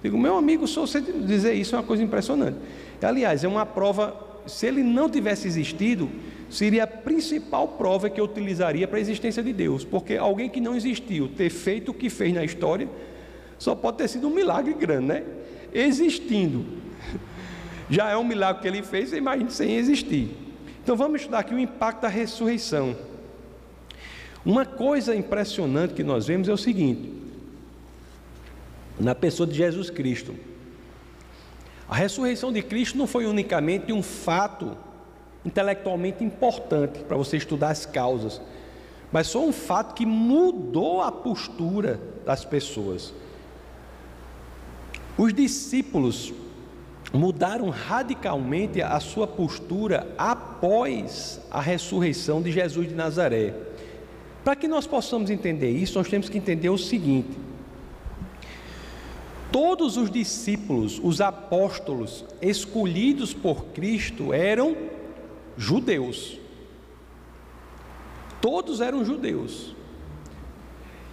[0.02, 2.58] Digo, meu amigo, só você dizer isso é uma coisa impressionante.
[3.02, 4.16] Aliás, é uma prova,
[4.48, 6.10] se ele não tivesse existido,
[6.50, 9.84] seria a principal prova que eu utilizaria para a existência de Deus.
[9.84, 12.88] Porque alguém que não existiu, ter feito o que fez na história,
[13.60, 15.24] só pode ter sido um milagre grande, né?
[15.74, 16.66] Existindo.
[17.92, 20.45] Já é um milagre que ele fez, imagine sem existir.
[20.86, 22.96] Então vamos estudar aqui o impacto da ressurreição.
[24.46, 27.12] Uma coisa impressionante que nós vemos é o seguinte:
[29.00, 30.36] na pessoa de Jesus Cristo,
[31.90, 34.78] a ressurreição de Cristo não foi unicamente um fato
[35.44, 38.40] intelectualmente importante para você estudar as causas,
[39.12, 43.12] mas foi um fato que mudou a postura das pessoas.
[45.18, 46.32] Os discípulos
[47.16, 53.54] mudaram radicalmente a sua postura após a ressurreição de Jesus de Nazaré.
[54.44, 57.36] Para que nós possamos entender isso, nós temos que entender o seguinte:
[59.52, 64.76] todos os discípulos, os apóstolos escolhidos por Cristo eram
[65.58, 66.40] judeus.
[68.42, 69.74] Todos eram judeus.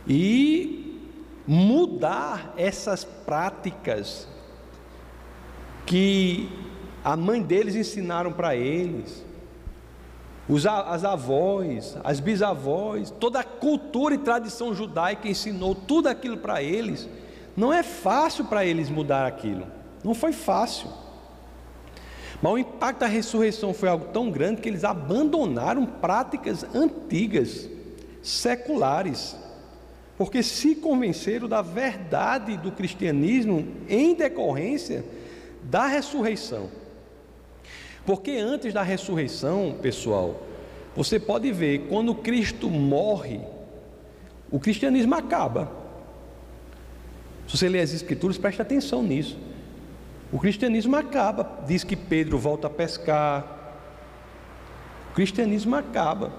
[0.06, 1.00] E
[1.46, 4.28] mudar essas práticas
[5.86, 6.48] que
[7.04, 9.24] a mãe deles ensinaram para eles,
[10.48, 16.62] os, as avós, as bisavós, toda a cultura e tradição judaica ensinou tudo aquilo para
[16.62, 17.08] eles.
[17.56, 19.66] Não é fácil para eles mudar aquilo.
[20.02, 20.88] Não foi fácil.
[22.40, 27.68] Mas o impacto da ressurreição foi algo tão grande que eles abandonaram práticas antigas,
[28.20, 29.36] seculares,
[30.18, 35.04] porque se convenceram da verdade do cristianismo em decorrência
[35.62, 36.68] da ressurreição.
[38.04, 40.42] Porque antes da ressurreição, pessoal,
[40.94, 43.40] você pode ver, quando Cristo morre,
[44.50, 45.70] o cristianismo acaba.
[47.46, 49.38] Se você ler as Escrituras, preste atenção nisso.
[50.32, 51.64] O cristianismo acaba.
[51.66, 53.76] Diz que Pedro volta a pescar.
[55.10, 56.32] O cristianismo acaba.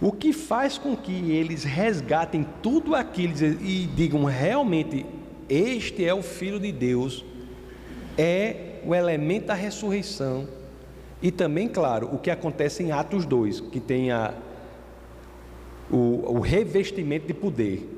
[0.00, 5.04] O que faz com que eles resgatem tudo aquilo e digam realmente:
[5.48, 7.24] Este é o Filho de Deus,
[8.20, 10.46] é o elemento da ressurreição.
[11.22, 14.34] E também, claro, o que acontece em Atos 2, que tem a,
[15.90, 17.88] o, o revestimento de poder.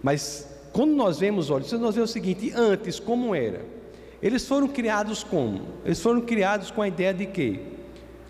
[0.00, 3.64] Mas quando nós vemos, olha, nós vemos o seguinte: antes, como era?
[4.22, 5.62] Eles foram criados como?
[5.84, 7.60] Eles foram criados com a ideia de quê?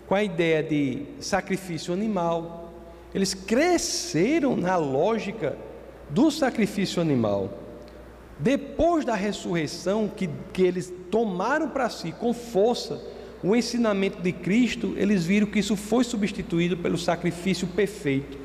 [0.07, 2.73] Com a ideia de sacrifício animal.
[3.13, 5.55] Eles cresceram na lógica
[6.09, 7.64] do sacrifício animal.
[8.39, 13.01] Depois da ressurreição, que, que eles tomaram para si com força
[13.43, 18.37] o ensinamento de Cristo, eles viram que isso foi substituído pelo sacrifício perfeito,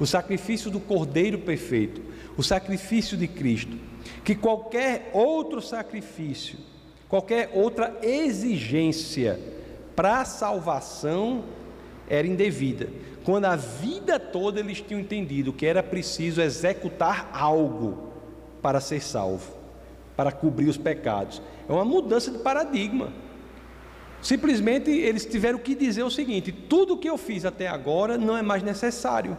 [0.00, 2.00] o sacrifício do Cordeiro perfeito,
[2.36, 3.76] o sacrifício de Cristo.
[4.24, 6.58] Que qualquer outro sacrifício
[7.08, 9.38] Qualquer outra exigência
[9.94, 11.44] para a salvação
[12.08, 12.88] era indevida.
[13.24, 18.05] Quando a vida toda eles tinham entendido que era preciso executar algo
[18.62, 19.52] para ser salvo,
[20.16, 21.42] para cobrir os pecados.
[21.68, 23.12] É uma mudança de paradigma.
[24.22, 28.36] Simplesmente eles tiveram que dizer o seguinte: tudo o que eu fiz até agora não
[28.36, 29.36] é mais necessário.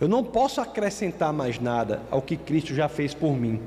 [0.00, 3.60] Eu não posso acrescentar mais nada ao que Cristo já fez por mim.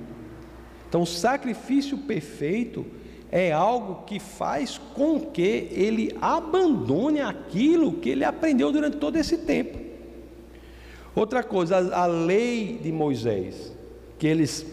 [0.89, 2.85] Então, o sacrifício perfeito
[3.31, 9.39] é algo que faz com que ele abandone aquilo que ele aprendeu durante todo esse
[9.39, 9.79] tempo.
[11.15, 13.72] Outra coisa, a, a lei de Moisés,
[14.17, 14.65] que eles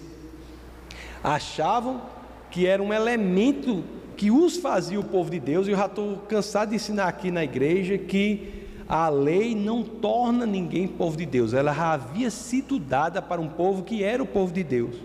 [1.23, 2.03] achavam
[2.51, 3.85] que era um elemento
[4.17, 7.31] que os fazia o povo de Deus, e eu já estou cansado de ensinar aqui
[7.31, 12.79] na igreja que a lei não torna ninguém povo de Deus, ela já havia sido
[12.79, 14.97] dada para um povo que era o povo de Deus.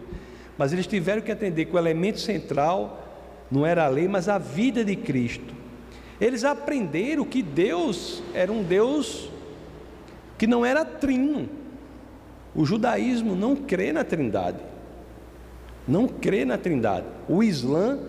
[0.57, 3.05] Mas eles tiveram que atender que o elemento central
[3.51, 5.53] não era a lei, mas a vida de Cristo.
[6.19, 9.29] Eles aprenderam que Deus era um Deus
[10.37, 11.47] que não era trino.
[12.55, 14.59] O judaísmo não crê na Trindade.
[15.87, 17.05] Não crê na Trindade.
[17.27, 17.99] O Islã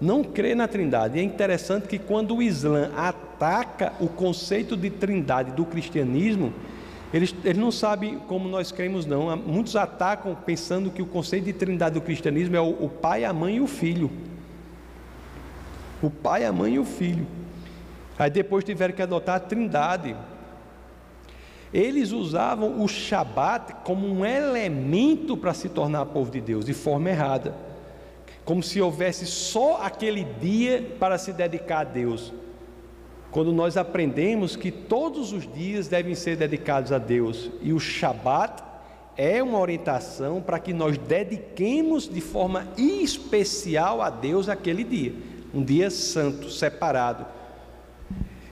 [0.00, 1.18] não crê na Trindade.
[1.18, 6.52] E é interessante que quando o Islã ataca o conceito de Trindade do cristianismo,
[7.12, 9.34] eles, eles não sabem como nós cremos, não.
[9.36, 13.32] Muitos atacam pensando que o conceito de trindade do cristianismo é o, o pai, a
[13.32, 14.10] mãe e o filho.
[16.02, 17.26] O pai, a mãe e o filho.
[18.18, 20.14] Aí depois tiveram que adotar a trindade.
[21.72, 27.10] Eles usavam o Shabat como um elemento para se tornar povo de Deus, de forma
[27.10, 27.54] errada.
[28.44, 32.32] Como se houvesse só aquele dia para se dedicar a Deus.
[33.30, 38.62] Quando nós aprendemos que todos os dias devem ser dedicados a Deus e o Shabat
[39.18, 45.12] é uma orientação para que nós dediquemos de forma especial a Deus aquele dia,
[45.52, 47.26] um dia santo, separado.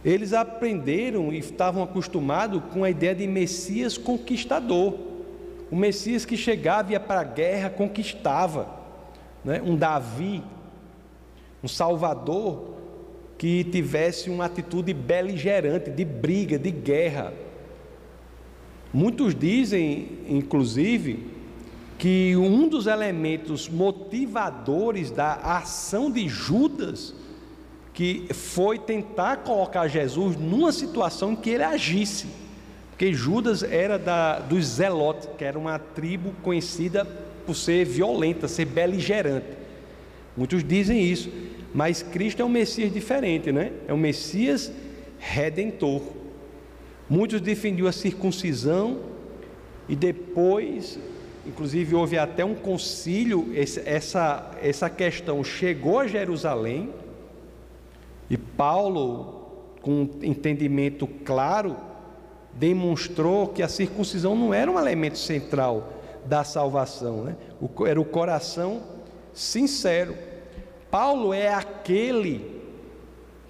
[0.07, 4.95] Eles aprenderam e estavam acostumados com a ideia de Messias conquistador,
[5.69, 8.71] o Messias que chegava ia para a guerra, conquistava,
[9.45, 9.61] né?
[9.61, 10.45] um Davi,
[11.61, 12.77] um Salvador
[13.37, 17.35] que tivesse uma atitude beligerante, de briga, de guerra.
[18.95, 21.27] Muitos dizem, inclusive,
[21.99, 27.13] que um dos elementos motivadores da ação de Judas
[27.97, 32.27] que foi tentar colocar Jesus numa situação em que ele agisse.
[32.91, 37.07] Porque Judas era da, dos Zelotes, que era uma tribo conhecida
[37.47, 39.47] por ser violenta, ser beligerante.
[40.37, 41.31] Muitos dizem isso,
[41.73, 43.73] mas Cristo é um Messias diferente, né?
[43.89, 44.71] É um Messias
[45.19, 46.03] redentor.
[47.09, 49.01] Muitos defendiam a circuncisão
[49.89, 50.99] e depois,
[51.47, 56.91] inclusive houve até um concílio, essa, essa questão chegou a Jerusalém
[58.29, 61.77] e Paulo, com um entendimento claro,
[62.53, 65.93] demonstrou que a circuncisão não era um elemento central
[66.25, 67.37] da salvação, né?
[67.87, 68.83] era o coração
[69.33, 70.17] sincero.
[70.91, 72.63] Paulo é aquele,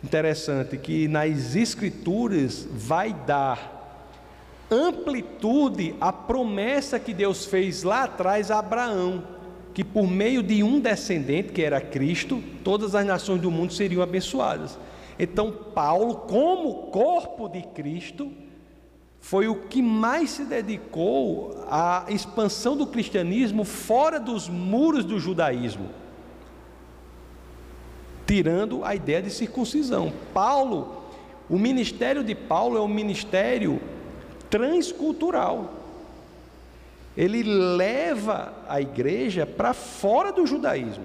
[0.02, 3.76] interessante, que nas Escrituras vai dar
[4.70, 9.22] amplitude à promessa que Deus fez lá atrás a Abraão,
[9.76, 14.00] que por meio de um descendente, que era Cristo, todas as nações do mundo seriam
[14.00, 14.78] abençoadas.
[15.18, 18.32] Então, Paulo, como corpo de Cristo,
[19.20, 25.90] foi o que mais se dedicou à expansão do cristianismo fora dos muros do judaísmo,
[28.26, 30.10] tirando a ideia de circuncisão.
[30.32, 31.02] Paulo,
[31.50, 33.78] o ministério de Paulo é um ministério
[34.48, 35.75] transcultural.
[37.16, 41.04] Ele leva a igreja para fora do judaísmo.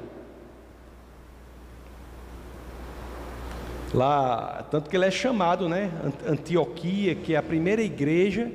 [3.93, 5.91] Lá, tanto que ele é chamado, né,
[6.25, 8.51] Antioquia, que é a primeira igreja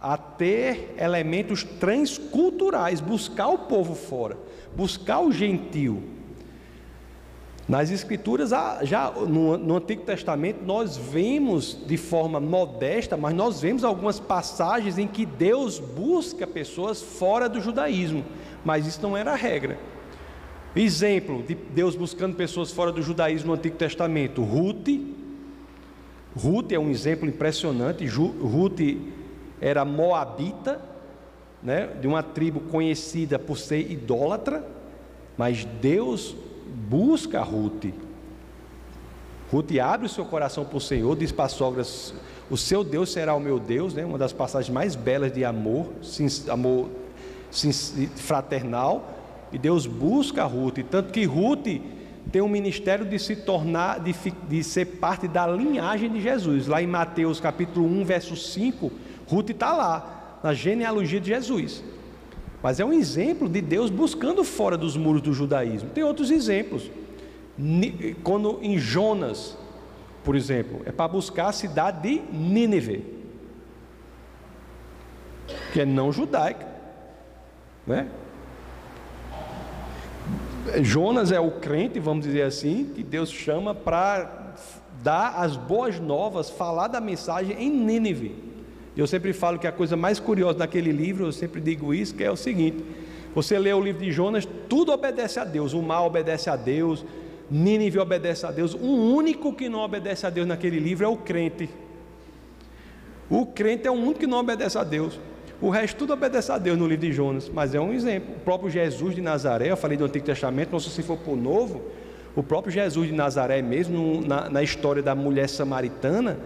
[0.00, 4.36] a ter elementos transculturais, buscar o povo fora,
[4.76, 6.17] buscar o gentil.
[7.68, 8.50] Nas Escrituras,
[8.84, 15.06] já no, Antigo Testamento, nós vemos de forma modesta, mas nós vemos algumas passagens em
[15.06, 18.24] que Deus busca pessoas fora do judaísmo,
[18.64, 19.78] mas isso não era a regra.
[20.74, 24.88] Exemplo de Deus buscando pessoas fora do judaísmo no Antigo Testamento: Ruth.
[26.34, 28.06] Ruth é um exemplo impressionante.
[28.06, 28.80] Ruth
[29.60, 30.80] era moabita,
[31.62, 34.64] né, de uma tribo conhecida por ser idólatra,
[35.36, 36.34] mas Deus
[36.68, 37.86] busca Ruth.
[39.50, 41.82] Ruth abre o seu coração para o Senhor, diz para a sogra:
[42.50, 44.04] O seu Deus será o meu Deus, né?
[44.04, 45.90] uma das passagens mais belas de amor,
[46.50, 46.88] amor
[48.16, 49.14] fraternal.
[49.50, 51.80] E Deus busca Ruth, tanto que Ruth
[52.30, 54.14] tem um ministério de se tornar, de,
[54.48, 56.66] de ser parte da linhagem de Jesus.
[56.66, 58.92] Lá em Mateus capítulo 1, verso 5,
[59.26, 61.82] Ruth está lá, na genealogia de Jesus.
[62.62, 65.90] Mas é um exemplo de Deus buscando fora dos muros do judaísmo.
[65.90, 66.90] Tem outros exemplos.
[68.22, 69.56] Quando em Jonas,
[70.24, 73.04] por exemplo, é para buscar a cidade de Nínive,
[75.72, 76.66] que é não judaica,
[77.86, 78.08] né?
[80.82, 84.54] Jonas é o crente, vamos dizer assim, que Deus chama para
[85.02, 88.47] dar as boas novas, falar da mensagem em Nínive.
[88.98, 92.24] Eu sempre falo que a coisa mais curiosa daquele livro, eu sempre digo isso, que
[92.24, 92.84] é o seguinte:
[93.32, 97.04] você lê o livro de Jonas, tudo obedece a Deus, o mal obedece a Deus,
[97.48, 98.74] Nínive obedece a Deus.
[98.74, 101.70] O único que não obedece a Deus naquele livro é o crente.
[103.30, 105.18] O crente é o único que não obedece a Deus.
[105.60, 108.34] O resto tudo obedece a Deus no livro de Jonas, mas é um exemplo.
[108.36, 111.36] O próprio Jesus de Nazaré, eu falei do Antigo Testamento, não sei se for o
[111.36, 111.82] Novo,
[112.34, 116.38] o próprio Jesus de Nazaré mesmo, na, na história da mulher samaritana,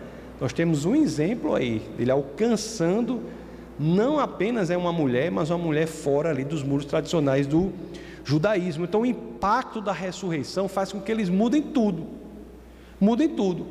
[0.43, 3.23] nós temos um exemplo aí, dele alcançando,
[3.79, 7.73] não apenas é uma mulher, mas uma mulher fora ali dos muros tradicionais do
[8.25, 8.83] judaísmo.
[8.83, 12.09] Então o impacto da ressurreição faz com que eles mudem tudo.
[12.99, 13.69] Mudem tudo.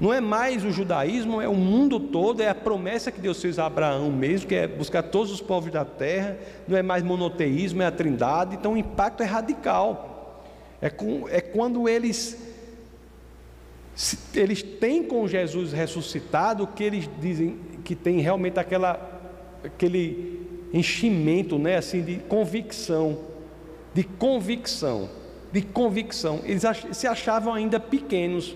[0.00, 3.56] Não é mais o judaísmo, é o mundo todo, é a promessa que Deus fez
[3.56, 7.80] a Abraão mesmo, que é buscar todos os povos da terra, não é mais monoteísmo,
[7.80, 10.42] é a trindade, então o impacto é radical.
[10.80, 12.45] É, com, é quando eles,
[14.34, 19.00] eles têm com Jesus ressuscitado que eles dizem que tem realmente aquela,
[19.64, 23.18] aquele enchimento, né, assim, de convicção,
[23.94, 25.08] de convicção,
[25.50, 26.40] de convicção.
[26.44, 28.54] Eles se achavam ainda pequenos,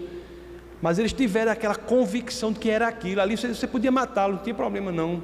[0.82, 3.22] mas eles tiveram aquela convicção de que era aquilo.
[3.22, 5.22] Ali você, você podia matá-los, não tinha problema não.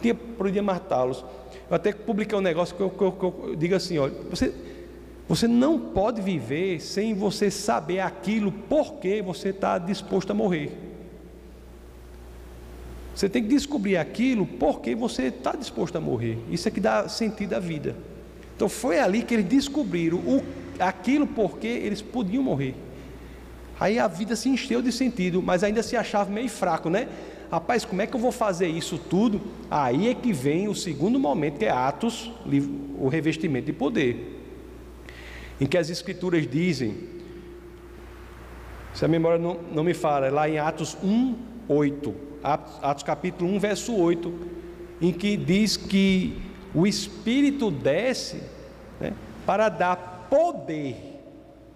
[0.00, 1.24] Tinha, podia matá-los.
[1.68, 4.54] Eu até publiquei um negócio que eu, que eu, que eu digo assim: olha, você,
[5.28, 10.70] você não pode viver sem você saber aquilo porque você está disposto a morrer.
[13.14, 16.38] Você tem que descobrir aquilo porque você está disposto a morrer.
[16.50, 17.96] Isso é que dá sentido à vida.
[18.54, 20.42] Então foi ali que eles descobriram o,
[20.78, 22.74] aquilo porque eles podiam morrer.
[23.78, 27.08] Aí a vida se encheu de sentido, mas ainda se achava meio fraco, né?
[27.50, 29.40] Rapaz, como é que eu vou fazer isso tudo?
[29.70, 32.30] Aí é que vem o segundo momento, que é Atos,
[32.98, 34.33] o revestimento de poder.
[35.60, 37.08] Em que as escrituras dizem,
[38.92, 41.36] se a memória não, não me fala, é lá em Atos 1,
[41.68, 44.32] 8, Atos capítulo 1, verso 8,
[45.00, 46.40] em que diz que
[46.74, 48.42] o Espírito desce
[49.00, 49.12] né,
[49.46, 51.14] para dar poder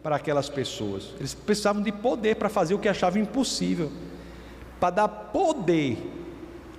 [0.03, 1.15] para aquelas pessoas.
[1.19, 3.91] Eles precisavam de poder para fazer o que achavam impossível.
[4.81, 5.99] Para dar poder.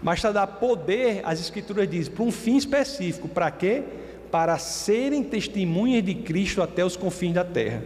[0.01, 3.27] Mas para dar poder, as Escrituras dizem, para um fim específico.
[3.27, 3.83] Para quê?
[4.31, 7.83] Para serem testemunhas de Cristo até os confins da terra.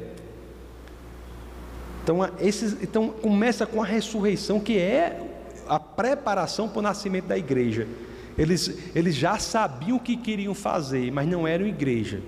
[2.04, 5.22] Então, esses, então começa com a ressurreição, que é
[5.68, 7.88] a preparação para o nascimento da igreja.
[8.38, 12.22] Eles, eles já sabiam o que queriam fazer, mas não eram igreja.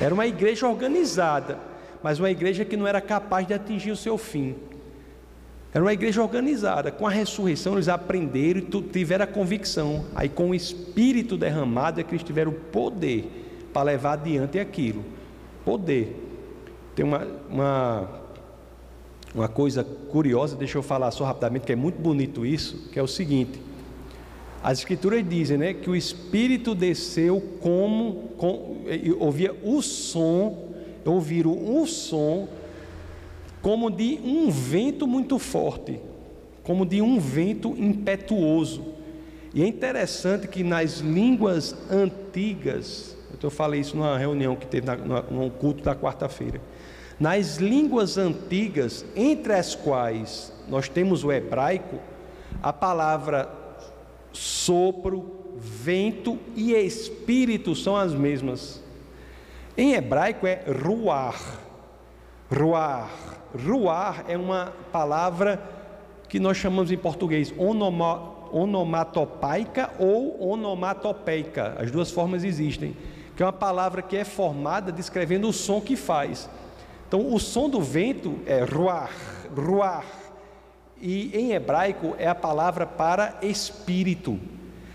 [0.00, 1.58] Era uma igreja organizada,
[2.02, 4.56] mas uma igreja que não era capaz de atingir o seu fim.
[5.74, 6.90] Era uma igreja organizada.
[6.90, 10.04] Com a ressurreição, eles aprenderam e tiveram a convicção.
[10.14, 15.02] Aí, com o Espírito derramado, é que eles tiveram o poder para levar adiante aquilo.
[15.64, 16.14] Poder.
[16.94, 18.08] Tem uma, uma,
[19.34, 23.02] uma coisa curiosa, deixa eu falar só rapidamente, que é muito bonito isso, que é
[23.02, 23.58] o seguinte.
[24.62, 28.84] As escrituras dizem né, que o Espírito desceu como, com,
[29.18, 30.72] ouvia o som
[31.10, 32.48] ouviram um som
[33.62, 36.00] como de um vento muito forte,
[36.64, 38.84] como de um vento impetuoso.
[39.54, 44.86] E é interessante que nas línguas antigas, eu falei isso numa reunião que teve
[45.30, 46.60] no culto da quarta-feira.
[47.18, 51.98] Nas línguas antigas, entre as quais nós temos o hebraico,
[52.62, 53.48] a palavra
[54.32, 58.82] sopro, vento e espírito são as mesmas.
[59.76, 61.60] Em hebraico é ruar.
[62.50, 63.31] Ruar.
[63.54, 65.62] Ruar é uma palavra
[66.28, 71.76] que nós chamamos em português onoma, onomatopaica ou onomatopeica.
[71.78, 72.96] As duas formas existem.
[73.36, 76.48] Que é uma palavra que é formada descrevendo o som que faz.
[77.06, 79.10] Então, o som do vento é ruar,
[79.54, 80.04] ruar.
[81.00, 84.38] E em hebraico é a palavra para espírito.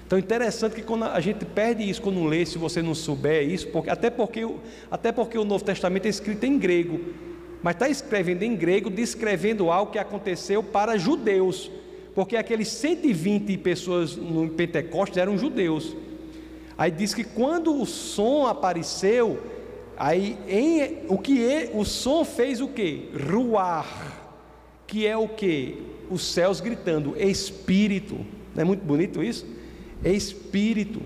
[0.08, 3.68] Então, interessante que quando a gente perde isso quando lê, se você não souber isso,
[3.68, 4.48] porque, até, porque,
[4.90, 7.14] até porque o Novo Testamento é escrito em grego,
[7.62, 11.72] mas está escrevendo em grego, descrevendo algo que aconteceu para judeus,
[12.14, 15.96] porque aqueles 120 pessoas no Pentecostes eram judeus.
[16.78, 19.40] Aí diz que quando o som apareceu,
[19.98, 23.10] aí em, o que é, o som fez o que?
[23.14, 24.32] Ruar,
[24.86, 25.82] que é o que?
[26.10, 28.16] Os céus gritando, Espírito.
[28.56, 29.46] Não é muito bonito isso?
[30.04, 31.02] Espírito.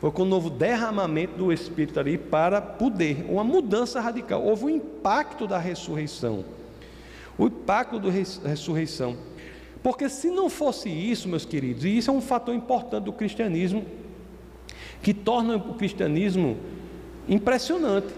[0.00, 4.42] Foi com o novo derramamento do Espírito ali para poder, uma mudança radical.
[4.42, 6.42] Houve um impacto da ressurreição.
[7.36, 9.16] O impacto da ressurreição.
[9.82, 13.84] Porque se não fosse isso, meus queridos, e isso é um fator importante do cristianismo,
[15.02, 16.56] que torna o cristianismo
[17.28, 18.08] impressionante.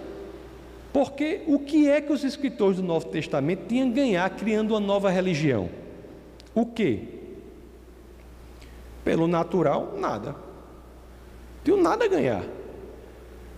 [0.93, 4.80] Porque o que é que os escritores do Novo Testamento tinham a ganhar criando uma
[4.80, 5.68] nova religião?
[6.55, 7.09] O que?
[9.05, 10.52] Pelo natural, nada.
[11.65, 12.45] Tinham nada a ganhar.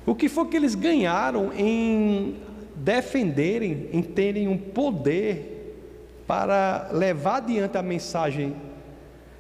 [0.07, 2.37] O que foi que eles ganharam em
[2.75, 5.79] defenderem, em terem um poder
[6.27, 8.55] para levar adiante a mensagem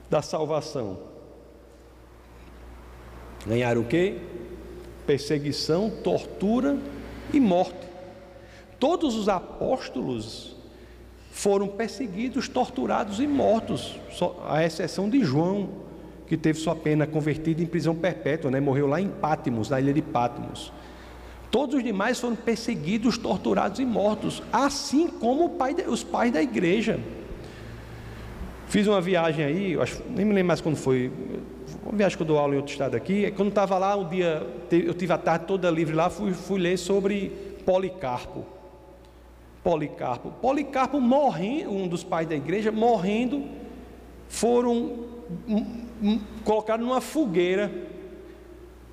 [0.09, 0.99] da salvação?
[3.47, 4.19] Ganharam o quê?
[5.07, 6.79] Perseguição, tortura
[7.33, 7.87] e morte.
[8.81, 10.57] Todos os apóstolos
[11.31, 13.99] foram perseguidos, torturados e mortos,
[14.47, 15.69] à exceção de João,
[16.27, 18.61] que teve sua pena convertida em prisão perpétua, né?
[18.61, 20.73] morreu lá em Pátimos, na ilha de Pátimos.
[21.51, 26.99] Todos os demais foram perseguidos, torturados e mortos, assim como pai, os pais da igreja.
[28.67, 31.13] Fiz uma viagem aí, acho, nem me lembro mais quando foi,
[31.85, 33.31] uma viagem que eu dou aula em outro estado aqui.
[33.37, 36.77] Quando estava lá, um dia, eu tive a tarde toda livre lá, fui, fui ler
[36.77, 37.31] sobre
[37.65, 38.45] Policarpo.
[39.63, 40.31] Policarpo.
[40.43, 43.45] Policarpo morrendo, um dos pais da igreja, morrendo,
[44.29, 45.05] foram
[46.45, 47.71] colocado numa fogueira.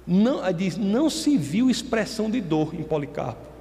[0.06, 3.52] Não, diz, não se viu expressão de dor em Policarpo.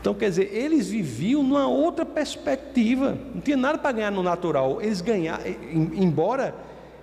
[0.00, 4.80] Então, quer dizer, eles viviam numa outra perspectiva, não tinha nada para ganhar no natural.
[4.80, 6.54] Eles ganharam, embora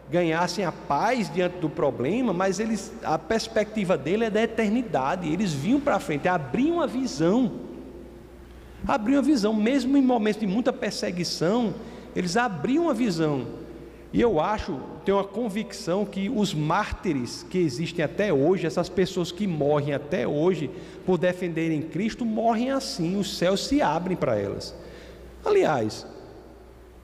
[0.10, 5.28] ganhassem a paz diante do problema, mas eles, a perspectiva dele é da eternidade.
[5.28, 7.52] Eles vinham para frente, abriam a visão.
[8.88, 11.74] Abriam a visão, mesmo em momentos de muita perseguição,
[12.16, 13.63] eles abriam a visão
[14.14, 19.32] e eu acho, tenho uma convicção que os mártires que existem até hoje, essas pessoas
[19.32, 20.70] que morrem até hoje
[21.04, 24.76] por defenderem Cristo, morrem assim, os céus se abrem para elas.
[25.44, 26.06] Aliás,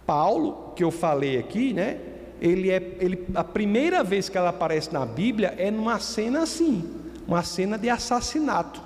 [0.06, 1.98] Paulo, que eu falei aqui, né?
[2.40, 6.88] Ele é, ele, a primeira vez que ela aparece na Bíblia é numa cena assim,
[7.28, 8.82] uma cena de assassinato.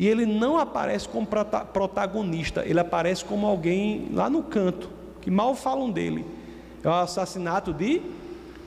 [0.00, 1.28] E ele não aparece como
[1.72, 4.90] protagonista, ele aparece como alguém lá no canto,
[5.20, 6.41] que mal falam dele.
[6.82, 8.02] É o assassinato de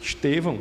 [0.02, 0.60] Estevão.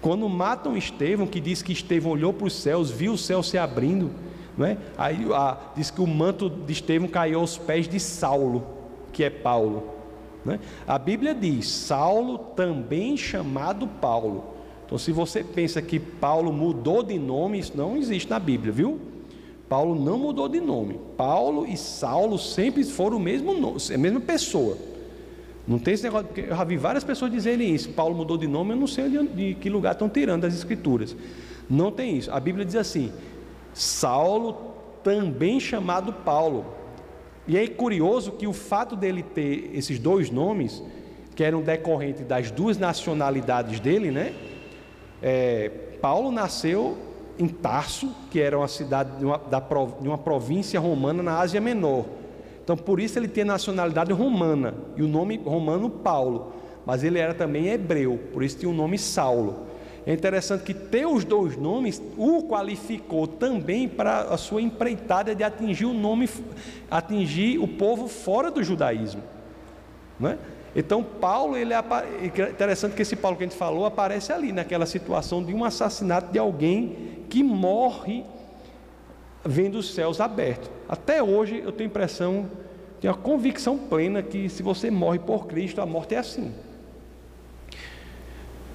[0.00, 3.56] Quando matam Estevão, que diz que Estevão olhou para os céus, viu o céu se
[3.56, 4.10] abrindo,
[4.56, 4.76] não é?
[4.98, 8.66] Aí a, diz que o manto de Estevão caiu aos pés de Saulo,
[9.12, 9.84] que é Paulo.
[10.44, 10.58] Né?
[10.86, 14.44] A Bíblia diz: Saulo também chamado Paulo.
[14.84, 19.00] Então, se você pensa que Paulo mudou de nome, isso não existe na Bíblia, viu?
[19.68, 21.00] Paulo não mudou de nome.
[21.16, 24.76] Paulo e Saulo sempre foram o mesmo nome, a mesma pessoa.
[25.66, 27.90] Não tem esse negócio, porque eu já vi várias pessoas dizerem isso.
[27.90, 31.16] Paulo mudou de nome, eu não sei de, de que lugar estão tirando das escrituras.
[31.70, 32.30] Não tem isso.
[32.32, 33.12] A Bíblia diz assim:
[33.72, 36.64] Saulo, também chamado Paulo.
[37.46, 40.82] E é curioso que o fato dele ter esses dois nomes,
[41.34, 44.32] que eram decorrentes das duas nacionalidades dele, né?
[45.20, 46.98] É, Paulo nasceu
[47.38, 51.60] em Tarso, que era uma cidade de uma, da, de uma província romana na Ásia
[51.60, 52.04] Menor.
[52.62, 56.52] Então, por isso ele tem nacionalidade romana e o nome romano Paulo,
[56.86, 59.66] mas ele era também hebreu, por isso tinha o nome Saulo.
[60.04, 65.44] É interessante que ter os dois nomes o qualificou também para a sua empreitada de
[65.44, 66.28] atingir o nome,
[66.90, 69.22] atingir o povo fora do judaísmo.
[70.18, 70.38] Não é?
[70.74, 71.84] Então Paulo, ele é
[72.50, 76.32] interessante que esse Paulo que a gente falou aparece ali naquela situação de um assassinato
[76.32, 78.24] de alguém que morre
[79.44, 80.70] vendo os céus abertos.
[80.88, 82.50] Até hoje eu tenho impressão,
[83.00, 86.52] tenho a convicção plena que se você morre por Cristo, a morte é assim.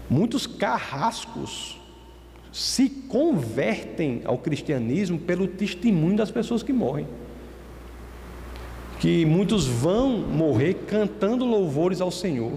[0.09, 1.79] Muitos carrascos
[2.51, 7.07] se convertem ao cristianismo pelo testemunho das pessoas que morrem.
[8.99, 12.53] Que muitos vão morrer cantando louvores ao Senhor.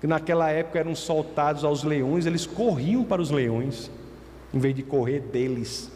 [0.00, 3.90] Que naquela época eram soltados aos leões, eles corriam para os leões,
[4.52, 5.90] em vez de correr deles.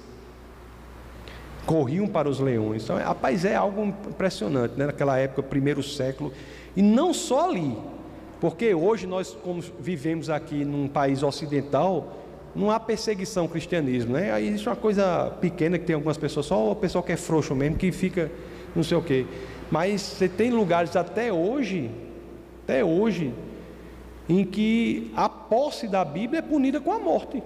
[1.66, 2.84] Corriam para os leões.
[2.84, 4.86] Então, rapaz, é algo impressionante, né?
[4.86, 6.32] naquela época, primeiro século.
[6.76, 7.76] E não só ali,
[8.40, 12.16] porque hoje nós, como vivemos aqui num país ocidental,
[12.54, 14.32] não há perseguição ao cristianismo, né?
[14.32, 17.54] Aí existe uma coisa pequena que tem algumas pessoas, só o pessoal que é frouxo
[17.54, 18.30] mesmo, que fica
[18.74, 19.26] não sei o quê.
[19.70, 21.90] Mas você tem lugares até hoje,
[22.64, 23.32] até hoje,
[24.28, 27.42] em que a posse da Bíblia é punida com a morte.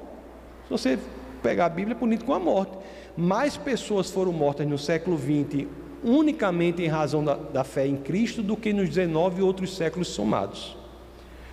[0.64, 0.98] Se você
[1.42, 2.76] pegar a Bíblia, é punido com a morte.
[3.16, 5.66] Mais pessoas foram mortas no século XX
[6.04, 10.76] unicamente em razão da, da fé em Cristo do que nos 19 outros séculos somados.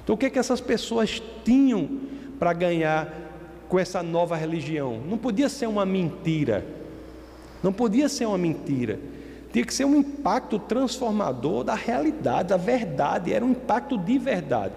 [0.03, 2.01] Então, o que, é que essas pessoas tinham
[2.37, 3.11] para ganhar
[3.69, 5.01] com essa nova religião?
[5.09, 6.65] Não podia ser uma mentira.
[7.63, 8.99] Não podia ser uma mentira.
[9.51, 13.31] Tinha que ser um impacto transformador da realidade, da verdade.
[13.33, 14.73] Era um impacto de verdade.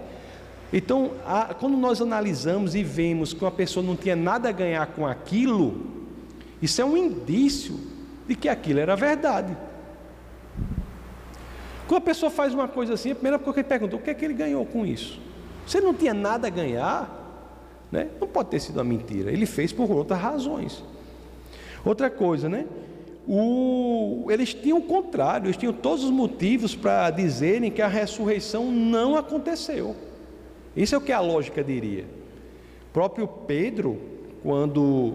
[0.73, 4.87] Então, a, quando nós analisamos e vemos que uma pessoa não tinha nada a ganhar
[4.89, 6.06] com aquilo,
[6.61, 7.79] isso é um indício
[8.27, 9.57] de que aquilo era verdade.
[11.87, 14.11] Quando a pessoa faz uma coisa assim, a primeira coisa que ele pergunta, o que
[14.11, 15.21] é que ele ganhou com isso?
[15.73, 18.09] Ele não tinha nada a ganhar, né?
[18.21, 19.31] não pode ter sido uma mentira.
[19.31, 20.83] Ele fez por outras razões.
[21.85, 22.67] Outra coisa, né?
[23.29, 28.71] O, eles tinham o contrário, eles tinham todos os motivos para dizerem que a ressurreição
[28.71, 29.97] não aconteceu.
[30.77, 32.05] Isso é o que a lógica diria.
[32.93, 34.01] Próprio Pedro,
[34.43, 35.15] quando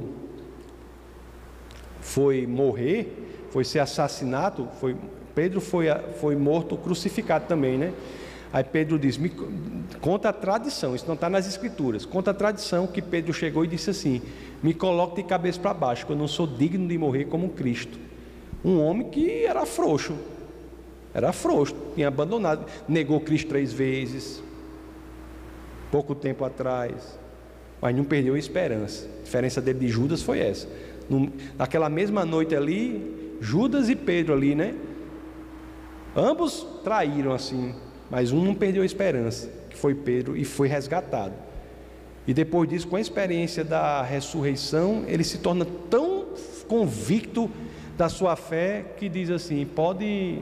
[2.02, 4.95] foi morrer, foi ser assassinado, foi
[5.34, 5.86] Pedro foi,
[6.20, 7.93] foi morto, crucificado também, né?
[8.52, 9.32] Aí Pedro diz: me,
[10.02, 12.06] conta a tradição, isso não está nas escrituras.
[12.06, 14.22] Conta a tradição que Pedro chegou e disse assim:
[14.62, 17.97] me coloque de cabeça para baixo, que eu não sou digno de morrer como Cristo.
[18.64, 20.16] Um homem que era frouxo,
[21.14, 24.43] era frouxo, tinha abandonado, negou Cristo três vezes,
[25.89, 27.18] pouco tempo atrás,
[27.82, 29.08] mas não perdeu a esperança.
[29.22, 30.68] A diferença dele de Judas foi essa.
[31.57, 34.76] Naquela mesma noite ali, Judas e Pedro ali, né?
[36.16, 37.74] Ambos traíram assim,
[38.09, 41.34] mas um não perdeu a esperança, que foi Pedro, e foi resgatado.
[42.28, 46.28] E depois disso, com a experiência da ressurreição, ele se torna tão
[46.68, 47.49] convicto
[47.97, 50.39] da sua fé que diz assim: pode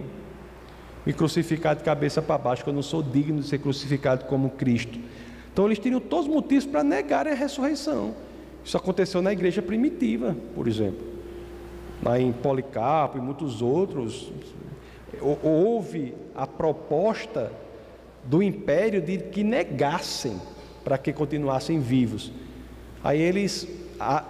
[1.05, 4.49] me crucificar de cabeça para baixo, que eu não sou digno de ser crucificado como
[4.51, 4.99] Cristo.
[5.51, 8.13] Então eles teriam todos os motivos para negarem a ressurreição.
[8.69, 11.03] Isso aconteceu na igreja primitiva, por exemplo.
[12.03, 14.31] Lá em Policarpo e muitos outros,
[15.41, 17.51] houve a proposta
[18.23, 20.39] do império de que negassem
[20.83, 22.31] para que continuassem vivos.
[23.03, 23.67] Aí eles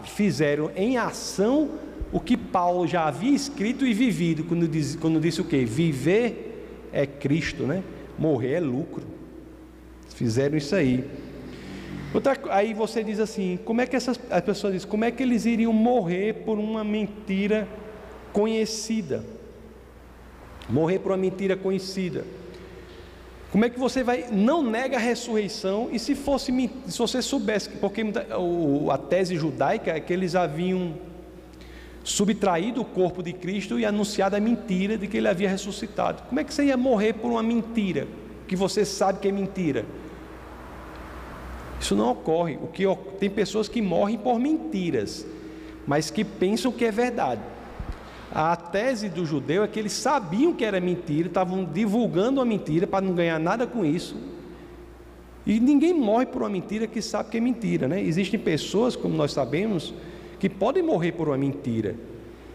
[0.06, 1.72] fizeram em ação
[2.10, 5.66] o que Paulo já havia escrito e vivido quando, diz, quando disse o que?
[5.66, 7.84] Viver é Cristo, né?
[8.18, 9.04] Morrer é lucro.
[10.08, 11.04] Fizeram isso aí.
[12.14, 15.22] Outra, aí você diz assim, como é que essas as pessoas dizem, como é que
[15.22, 17.68] eles iriam morrer por uma mentira
[18.34, 19.24] conhecida?
[20.68, 22.26] Morrer por uma mentira conhecida.
[23.52, 26.52] Como é que você vai não nega a ressurreição e se fosse
[26.88, 28.04] se você soubesse porque
[28.92, 30.94] a tese judaica é que eles haviam
[32.04, 36.24] subtraído o corpo de Cristo e anunciado a mentira de que ele havia ressuscitado.
[36.24, 38.08] Como é que você ia morrer por uma mentira
[38.48, 39.86] que você sabe que é mentira?
[41.80, 42.58] Isso não ocorre.
[42.62, 42.84] O que
[43.20, 45.26] tem pessoas que morrem por mentiras,
[45.88, 47.42] mas que pensam que é verdade.
[48.32, 52.86] A tese do judeu é que eles sabiam que era mentira, estavam divulgando uma mentira
[52.86, 54.16] para não ganhar nada com isso.
[55.46, 58.00] E ninguém morre por uma mentira que sabe que é mentira, né?
[58.02, 59.94] Existem pessoas, como nós sabemos,
[60.40, 61.96] que podem morrer por uma mentira,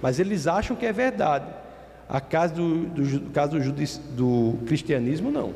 [0.01, 1.47] mas eles acham que é verdade.
[2.09, 3.73] A caso do, do, caso do,
[4.15, 5.53] do cristianismo, não.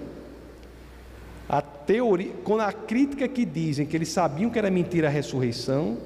[1.49, 5.97] A teoria, com a crítica que dizem que eles sabiam que era mentira a ressurreição,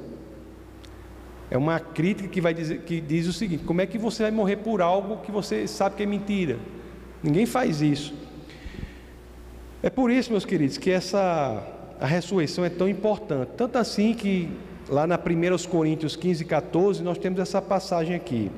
[1.50, 4.30] é uma crítica que, vai dizer, que diz o seguinte: como é que você vai
[4.30, 6.58] morrer por algo que você sabe que é mentira?
[7.22, 8.14] Ninguém faz isso.
[9.82, 11.62] É por isso, meus queridos, que essa
[12.00, 13.50] a ressurreição é tão importante.
[13.56, 14.48] Tanto assim que
[14.88, 18.50] lá na 1 Coríntios 15, 14, nós temos essa passagem aqui.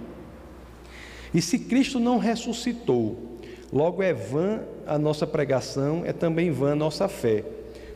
[1.33, 3.34] E se Cristo não ressuscitou,
[3.73, 7.45] logo é vã a nossa pregação, é também vã a nossa fé.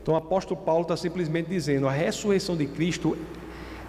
[0.03, 3.17] Então o apóstolo Paulo está simplesmente dizendo: a ressurreição de Cristo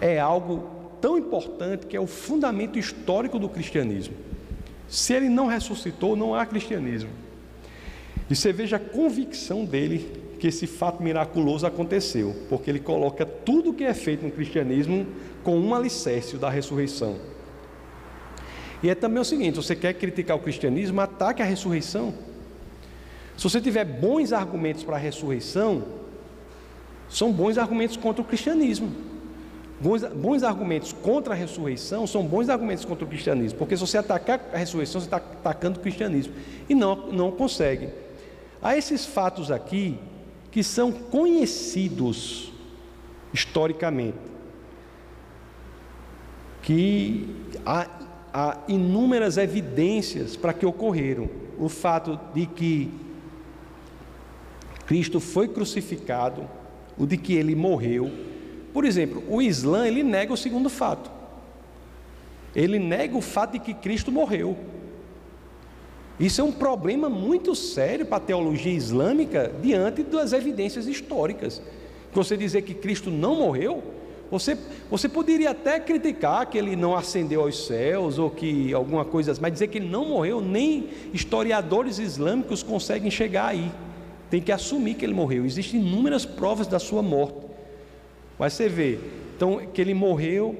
[0.00, 0.68] é algo
[1.00, 4.14] tão importante que é o fundamento histórico do cristianismo.
[4.88, 7.10] Se ele não ressuscitou, não há cristianismo.
[8.28, 13.70] E você veja a convicção dele que esse fato miraculoso aconteceu, porque ele coloca tudo
[13.70, 15.06] o que é feito no cristianismo
[15.42, 17.16] com um alicerce da ressurreição.
[18.82, 22.14] E é também o seguinte: você quer criticar o cristianismo, ataque a ressurreição.
[23.36, 25.82] Se você tiver bons argumentos para a ressurreição,
[27.08, 28.92] são bons argumentos contra o cristianismo.
[29.80, 33.96] Bons, bons argumentos contra a ressurreição são bons argumentos contra o cristianismo, porque se você
[33.96, 36.34] atacar a ressurreição, você está atacando o cristianismo,
[36.68, 37.88] e não, não consegue.
[38.60, 39.98] Há esses fatos aqui
[40.50, 42.52] que são conhecidos
[43.32, 44.18] historicamente,
[46.62, 47.26] que
[48.32, 51.28] há inúmeras evidências para que ocorreram.
[51.58, 52.90] O fato de que
[54.86, 56.48] Cristo foi crucificado,
[56.98, 58.10] o de que ele morreu,
[58.72, 61.10] por exemplo, o Islã ele nega o segundo fato.
[62.54, 64.56] Ele nega o fato de que Cristo morreu.
[66.18, 71.62] Isso é um problema muito sério para a teologia islâmica diante das evidências históricas.
[72.12, 73.82] Você dizer que Cristo não morreu,
[74.30, 74.56] você,
[74.88, 79.52] você poderia até criticar que ele não ascendeu aos céus ou que alguma coisa, mas
[79.52, 83.70] dizer que ele não morreu, nem historiadores islâmicos conseguem chegar aí.
[84.30, 85.44] Tem que assumir que ele morreu.
[85.44, 87.38] Existem inúmeras provas da sua morte.
[88.38, 89.00] Mas você vê,
[89.36, 90.54] então que ele morreu,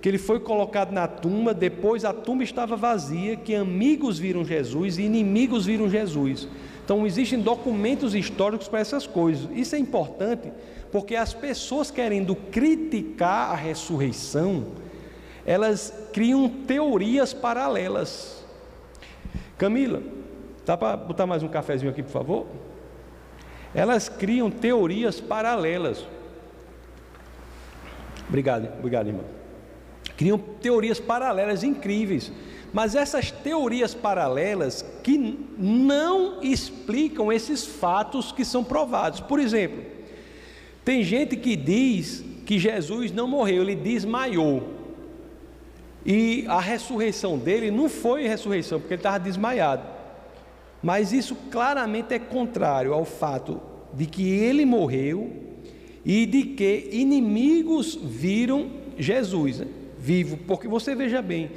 [0.00, 4.96] que ele foi colocado na tumba, depois a tumba estava vazia, que amigos viram Jesus
[4.96, 6.46] e inimigos viram Jesus.
[6.84, 9.48] Então existem documentos históricos para essas coisas.
[9.54, 10.52] Isso é importante,
[10.90, 14.66] porque as pessoas querendo criticar a ressurreição,
[15.44, 18.44] elas criam teorias paralelas.
[19.56, 20.02] Camila,
[20.64, 22.46] dá para botar mais um cafezinho aqui, por favor?
[23.74, 26.06] Elas criam teorias paralelas.
[28.28, 29.24] Obrigado, obrigado, irmão.
[30.16, 32.32] Criam teorias paralelas incríveis,
[32.72, 35.16] mas essas teorias paralelas que
[35.56, 39.20] não explicam esses fatos que são provados.
[39.20, 39.97] Por exemplo,
[40.88, 44.70] tem gente que diz que Jesus não morreu, ele desmaiou.
[46.02, 49.86] E a ressurreição dele não foi ressurreição, porque ele estava desmaiado.
[50.82, 53.60] Mas isso claramente é contrário ao fato
[53.92, 55.30] de que ele morreu
[56.06, 59.66] e de que inimigos viram Jesus né,
[59.98, 60.38] vivo.
[60.38, 61.50] Porque você veja bem,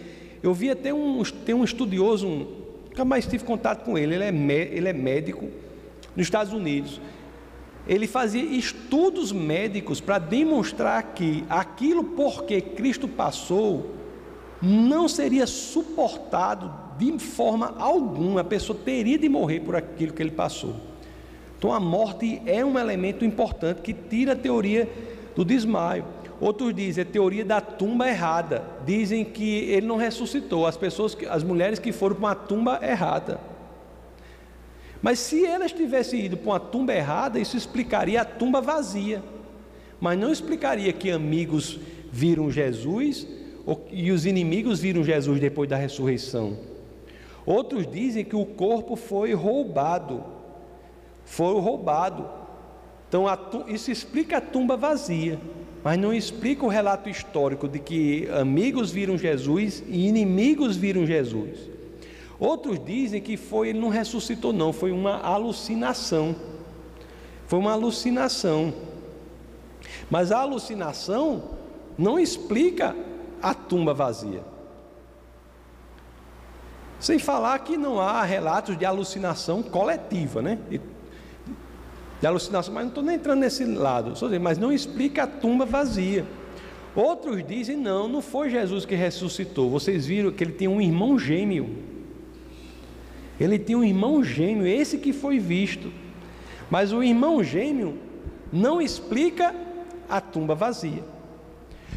[0.43, 2.47] eu vi até um, tem um estudioso, um,
[2.89, 5.47] nunca mais tive contato com ele, ele é, ele é médico
[6.17, 6.99] nos Estados Unidos.
[7.87, 13.91] Ele fazia estudos médicos para demonstrar que aquilo por que Cristo passou
[14.61, 20.31] não seria suportado de forma alguma, a pessoa teria de morrer por aquilo que ele
[20.31, 20.75] passou.
[21.57, 24.87] Então a morte é um elemento importante que tira a teoria
[25.35, 26.05] do desmaio.
[26.39, 28.63] Outros dizem a teoria da tumba errada.
[28.83, 30.65] Dizem que ele não ressuscitou.
[30.65, 33.39] As pessoas, as mulheres que foram para uma tumba errada.
[35.02, 39.23] Mas se elas tivessem ido para uma tumba errada, isso explicaria a tumba vazia.
[39.99, 41.80] Mas não explicaria que amigos
[42.11, 43.26] viram Jesus
[43.91, 46.57] e os inimigos viram Jesus depois da ressurreição.
[47.45, 50.23] Outros dizem que o corpo foi roubado.
[51.26, 52.30] Foi roubado.
[53.07, 53.26] Então
[53.68, 55.40] isso explica a tumba vazia,
[55.84, 61.70] mas não explica o relato histórico de que amigos viram Jesus e inimigos viram Jesus.
[62.41, 66.35] Outros dizem que foi ele não ressuscitou não, foi uma alucinação.
[67.45, 68.73] Foi uma alucinação.
[70.09, 71.43] Mas a alucinação
[71.95, 72.95] não explica
[73.43, 74.41] a tumba vazia.
[76.99, 80.57] Sem falar que não há relatos de alucinação coletiva, né?
[82.19, 86.26] De alucinação, mas não estou nem entrando nesse lado, mas não explica a tumba vazia.
[86.95, 89.69] Outros dizem: não, não foi Jesus que ressuscitou.
[89.69, 91.90] Vocês viram que ele tinha um irmão gêmeo.
[93.41, 95.91] Ele tinha um irmão gêmeo, esse que foi visto.
[96.69, 97.97] Mas o irmão gêmeo
[98.53, 99.55] não explica
[100.07, 101.03] a tumba vazia.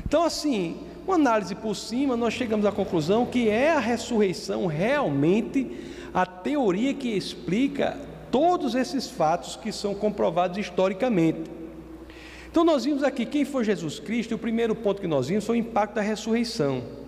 [0.06, 0.76] Então, assim,
[1.06, 5.70] uma análise por cima, nós chegamos à conclusão que é a ressurreição realmente
[6.14, 7.98] a teoria que explica
[8.30, 11.50] todos esses fatos que são comprovados historicamente.
[12.50, 15.44] Então nós vimos aqui quem foi Jesus Cristo, e o primeiro ponto que nós vimos
[15.44, 17.03] foi o impacto da ressurreição.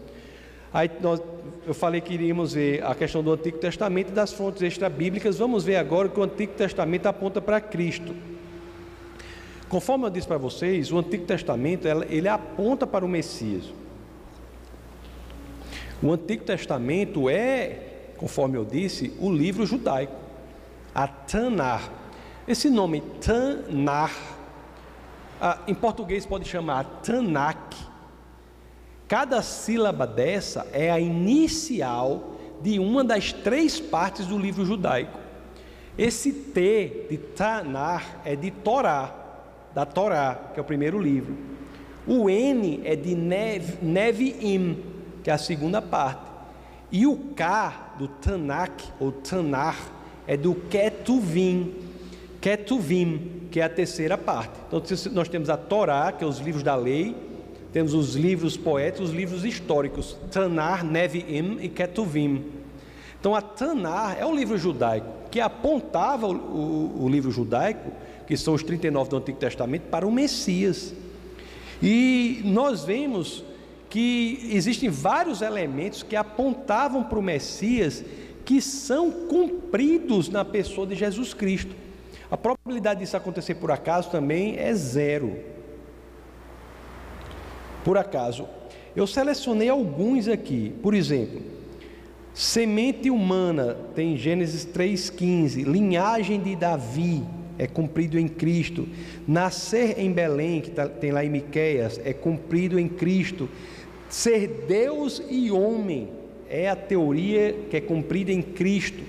[0.77, 1.23] Aí nós,
[1.67, 5.65] eu falei que iríamos ver a questão do Antigo Testamento e das fontes extra-bíblicas, vamos
[5.65, 8.15] ver agora que o Antigo Testamento aponta para Cristo.
[9.71, 13.73] Conforme eu disse para vocês, o Antigo Testamento ele aponta para o Messias.
[16.03, 20.15] O Antigo Testamento é, conforme eu disse, o livro judaico,
[20.95, 21.91] a Tanar.
[22.47, 24.15] Esse nome Tanar,
[25.41, 27.96] ah, em português pode chamar Tanakh.
[29.09, 35.19] Cada sílaba dessa é a inicial de uma das três partes do livro judaico.
[35.97, 39.15] Esse T de Tanar é de Torá,
[39.73, 41.37] da Torá, que é o primeiro livro.
[42.07, 44.83] O N é de Nev, Neviim,
[45.23, 46.31] que é a segunda parte.
[46.91, 49.77] E o K do Tanak ou Tanar
[50.27, 51.75] é do Ketuvim,
[52.41, 54.59] Ketuvim, que é a terceira parte.
[54.67, 57.15] Então nós temos a Torá, que é os livros da lei,
[57.77, 62.43] temos os livros poéticos, os livros históricos, Tanar, Neviim e Ketuvim.
[63.21, 67.93] Então a Tanar é o livro judaico que apontava o, o, o livro judaico,
[68.27, 70.95] que são os 39 do Antigo Testamento, para o Messias.
[71.83, 73.45] E nós vemos
[73.91, 78.03] que existem vários elementos que apontavam para o Messias
[78.43, 81.77] que são cumpridos na pessoa de Jesus Cristo.
[82.31, 85.56] A probabilidade disso acontecer por acaso também é zero.
[87.87, 88.49] Por acaso,
[88.97, 90.75] eu selecionei alguns aqui.
[90.83, 91.41] Por exemplo,
[92.35, 97.23] semente humana tem Gênesis 3:15, linhagem de Davi
[97.57, 98.89] é cumprido em Cristo.
[99.25, 103.49] Nascer em Belém, que tá, tem lá em Miqueias, é cumprido em Cristo.
[104.09, 106.09] Ser Deus e homem
[106.51, 109.05] é a teoria que é cumprida em Cristo,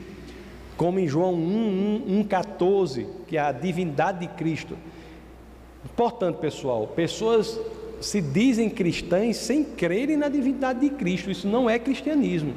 [0.78, 4.78] como em João 1, 1, 1,14, que é a divindade de Cristo.
[5.96, 7.60] Portanto, pessoal, pessoas
[8.00, 12.54] se dizem cristãs sem crerem na divindade de Cristo, isso não é cristianismo.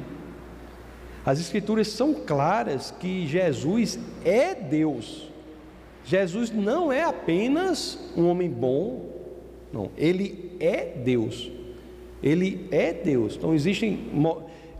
[1.25, 5.29] As Escrituras são claras que Jesus é Deus.
[6.03, 9.11] Jesus não é apenas um homem bom,
[9.71, 11.49] não, ele é Deus.
[12.21, 13.35] Ele é Deus.
[13.35, 13.99] Então existem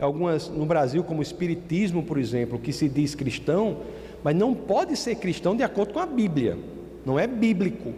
[0.00, 3.78] algumas no Brasil, como o Espiritismo, por exemplo, que se diz cristão,
[4.22, 6.58] mas não pode ser cristão de acordo com a Bíblia.
[7.04, 7.92] Não é bíblico.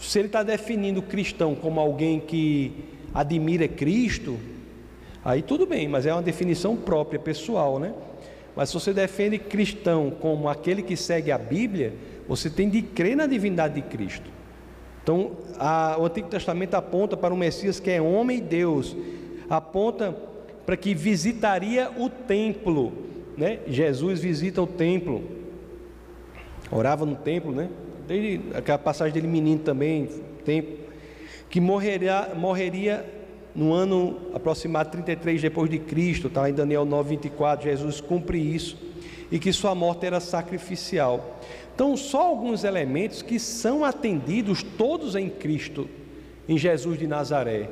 [0.00, 2.72] Se ele está definindo cristão como alguém que
[3.12, 4.38] admira Cristo,
[5.24, 7.94] aí tudo bem, mas é uma definição própria, pessoal, né?
[8.56, 11.94] Mas se você defende cristão como aquele que segue a Bíblia,
[12.28, 14.30] você tem de crer na divindade de Cristo.
[15.02, 18.96] Então, a, o Antigo Testamento aponta para um Messias que é homem e Deus,
[19.50, 20.16] aponta
[20.64, 22.92] para que visitaria o templo,
[23.36, 23.58] né?
[23.66, 25.22] Jesus visita o templo,
[26.70, 27.68] orava no templo, né?
[28.06, 30.08] Desde aquela passagem dele menino também,
[30.44, 30.72] tempo,
[31.48, 33.04] que morreria, morreria
[33.54, 38.76] no ano aproximado 33 depois de Cristo, está em Daniel 9, 24, Jesus cumpre isso,
[39.30, 41.40] e que sua morte era sacrificial.
[41.74, 45.88] Então, só alguns elementos que são atendidos todos em Cristo,
[46.48, 47.68] em Jesus de Nazaré.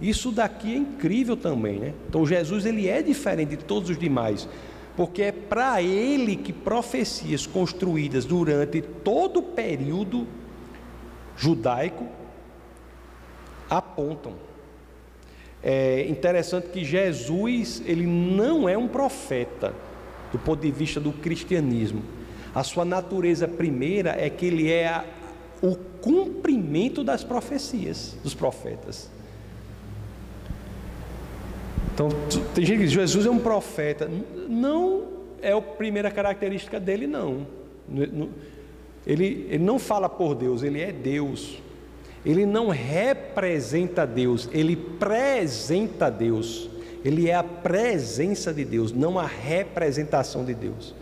[0.00, 1.94] Isso daqui é incrível também, né?
[2.08, 4.48] Então, Jesus ele é diferente de todos os demais,
[4.98, 10.26] porque é para ele que profecias construídas durante todo o período
[11.36, 12.08] judaico
[13.70, 14.34] apontam.
[15.62, 19.72] É interessante que Jesus ele não é um profeta
[20.32, 22.02] do ponto de vista do cristianismo
[22.58, 25.04] a sua natureza primeira é que ele é a,
[25.62, 29.08] o cumprimento das profecias dos profetas.
[31.98, 32.10] Então,
[32.54, 34.08] tem gente que diz: Jesus é um profeta.
[34.48, 35.08] Não
[35.42, 37.44] é a primeira característica dele, não.
[39.04, 41.60] Ele, ele não fala por Deus, ele é Deus.
[42.24, 46.70] Ele não representa Deus, ele presenta Deus.
[47.04, 50.94] Ele é a presença de Deus, não a representação de Deus.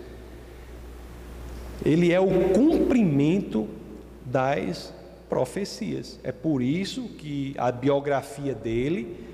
[1.85, 3.66] Ele é o cumprimento
[4.24, 4.94] das
[5.28, 6.18] profecias.
[6.23, 9.26] É por isso que a biografia dele,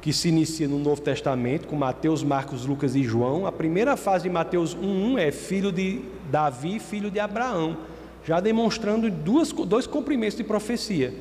[0.00, 4.24] que se inicia no Novo Testamento, com Mateus, Marcos, Lucas e João, a primeira fase
[4.24, 7.76] de Mateus 1.1 é filho de Davi, filho de Abraão,
[8.24, 11.12] já demonstrando duas, dois cumprimentos de profecia.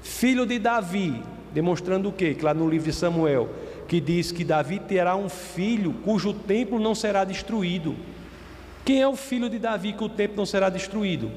[0.00, 1.22] Filho de Davi,
[1.52, 2.34] demonstrando o quê?
[2.34, 3.48] Que lá no livro de Samuel,
[3.86, 7.94] que diz que Davi terá um filho cujo templo não será destruído.
[8.84, 11.30] Quem é o filho de Davi que o templo não será destruído?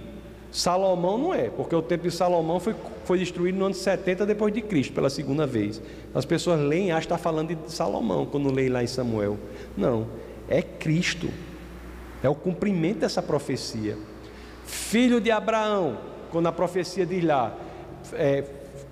[0.58, 2.76] Salomão não é, porque o templo de Salomão foi,
[3.06, 5.80] foi destruído no ano 70 depois de Cristo, pela segunda vez.
[6.16, 9.38] As pessoas leem acham que está falando de Salomão quando leem lá em Samuel.
[9.78, 10.08] Não,
[10.50, 11.30] é Cristo.
[12.24, 13.96] É o cumprimento dessa profecia.
[14.66, 16.00] Filho de Abraão,
[16.32, 17.56] quando a profecia diz lá,
[18.14, 18.44] é,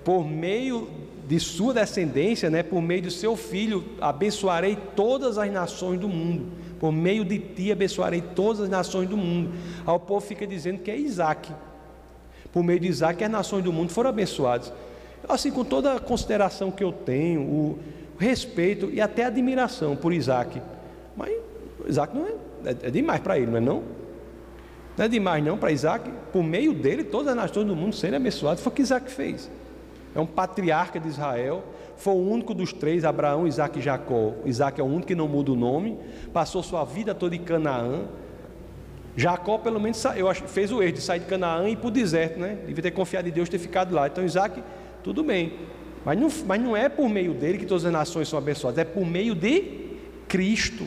[0.04, 0.88] por meio
[1.26, 6.46] de sua descendência, né, por meio do seu filho, abençoarei todas as nações do mundo.
[6.78, 9.52] Por meio de ti abençoarei todas as nações do mundo.
[9.86, 11.52] Aí o povo fica dizendo que é Isaac.
[12.52, 14.72] Por meio de Isaac, as nações do mundo foram abençoadas.
[15.28, 17.78] Assim, com toda a consideração que eu tenho, o
[18.18, 20.60] respeito e até admiração por Isaac.
[21.16, 21.34] Mas
[21.86, 22.30] Isaac não é,
[22.64, 23.82] é, é demais para ele, não é não?
[24.96, 28.16] Não é demais não para Isaac, por meio dele, todas as nações do mundo serem
[28.16, 28.60] abençoadas.
[28.60, 29.50] Foi o que Isaac fez
[30.16, 31.62] é um patriarca de Israel,
[31.96, 34.34] foi o único dos três, Abraão, Isaac e Jacó.
[34.44, 35.98] Isaac é o único que não muda o nome,
[36.32, 38.04] passou sua vida toda em Canaã.
[39.16, 41.88] Jacó, pelo menos, eu acho, fez o erro de sair de Canaã e ir para
[41.88, 42.58] o deserto, né?
[42.66, 44.06] Devia ter confiado em Deus ter ficado lá.
[44.06, 44.62] Então, Isaac,
[45.02, 45.54] tudo bem.
[46.04, 48.84] Mas não, mas não é por meio dele que todas as nações são abençoadas, é
[48.84, 49.96] por meio de
[50.28, 50.86] Cristo.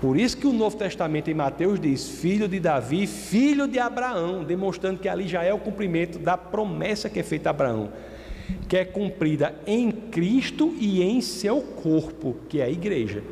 [0.00, 4.44] Por isso que o Novo Testamento em Mateus diz: filho de Davi, filho de Abraão,
[4.44, 7.90] demonstrando que ali já é o cumprimento da promessa que é feita a Abraão,
[8.68, 13.22] que é cumprida em Cristo e em seu corpo, que é a igreja.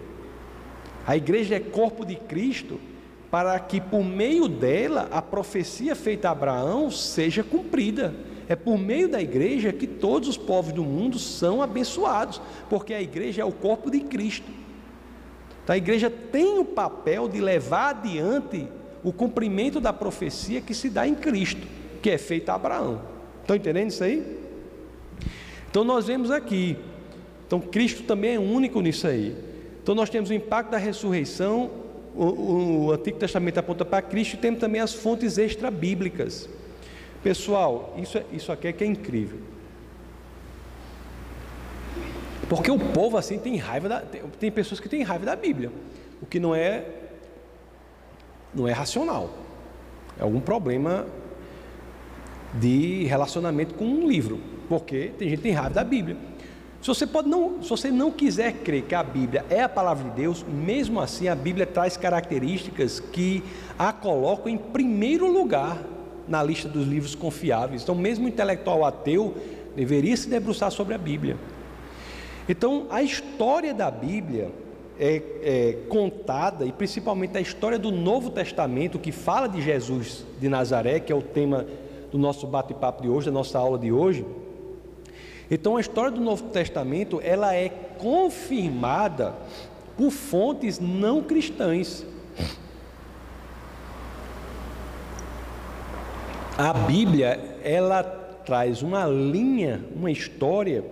[1.07, 2.81] A igreja é corpo de Cristo
[3.31, 8.15] para que por meio dela a profecia feita a Abraão seja cumprida.
[8.49, 13.03] É por meio da igreja que todos os povos do mundo são abençoados, porque a
[13.03, 14.51] igreja é o corpo de Cristo.
[15.62, 18.69] Então a igreja tem o papel de levar adiante
[19.03, 21.66] o cumprimento da profecia que se dá em Cristo,
[22.03, 23.01] que é feita a Abraão.
[23.41, 24.43] Estão entendendo isso aí?
[25.74, 26.78] Então nós vemos aqui.
[27.48, 29.36] Então Cristo também é único nisso aí.
[29.82, 31.68] Então nós temos o impacto da ressurreição,
[32.14, 36.48] o, o Antigo Testamento aponta para Cristo e temos também as fontes extra-bíblicas.
[37.24, 39.40] Pessoal, isso, é, isso aqui é que é incrível.
[42.48, 45.72] Porque o povo assim tem raiva da, tem, tem pessoas que têm raiva da Bíblia,
[46.22, 46.84] o que não é
[48.55, 49.28] não é racional.
[50.16, 51.05] É algum problema
[52.60, 56.16] de relacionamento com um livro, porque tem gente que tem raiva da Bíblia.
[56.85, 60.11] Se você pode não, se você não quiser crer que a Bíblia é a palavra
[60.11, 63.43] de Deus, mesmo assim a Bíblia traz características que
[63.78, 65.78] a colocam em primeiro lugar
[66.28, 67.82] na lista dos livros confiáveis.
[67.82, 69.35] Então, mesmo o intelectual ateu
[69.74, 71.39] deveria se debruçar sobre a Bíblia.
[72.47, 74.53] Então, a história da Bíblia
[74.99, 80.49] é, é, contada, e principalmente a história do Novo Testamento, que fala de Jesus de
[80.49, 81.66] Nazaré, que é o tema
[82.12, 84.24] do nosso bate-papo de hoje, da nossa aula de hoje.
[85.50, 87.68] Então, a história do Novo Testamento ela é
[87.98, 89.34] confirmada
[89.96, 92.04] por fontes não cristãs.
[96.56, 98.02] A Bíblia ela
[98.44, 100.84] traz uma linha, uma história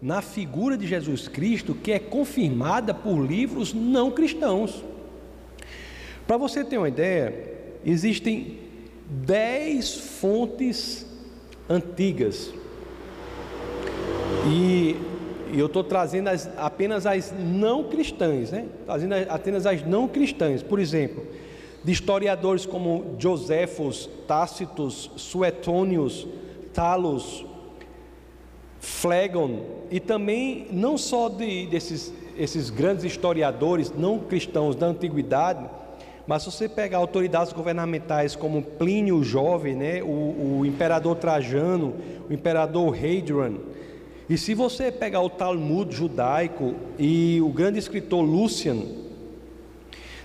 [0.00, 4.84] na figura de Jesus Cristo que é confirmada por livros não cristãos.
[6.26, 7.32] Para você ter uma ideia,
[7.84, 8.58] existem
[9.08, 11.06] dez fontes
[11.68, 12.52] antigas.
[14.48, 14.96] E,
[15.52, 18.66] eu estou trazendo as, apenas as não cristãs, né?
[18.84, 20.62] Trazendo apenas as não cristãs.
[20.62, 21.24] Por exemplo,
[21.82, 26.26] de historiadores como Josephus, Tácitos, Suetônios,
[26.72, 27.44] Talos,
[28.80, 35.64] Flegon, e também não só de, desses esses grandes historiadores não cristãos da antiguidade,
[36.26, 41.94] mas se você pegar autoridades governamentais como Plínio Jovem, né, o, o imperador Trajano,
[42.28, 43.54] o imperador Hadrian,
[44.28, 48.82] e se você pegar o Talmud judaico e o grande escritor Lucian,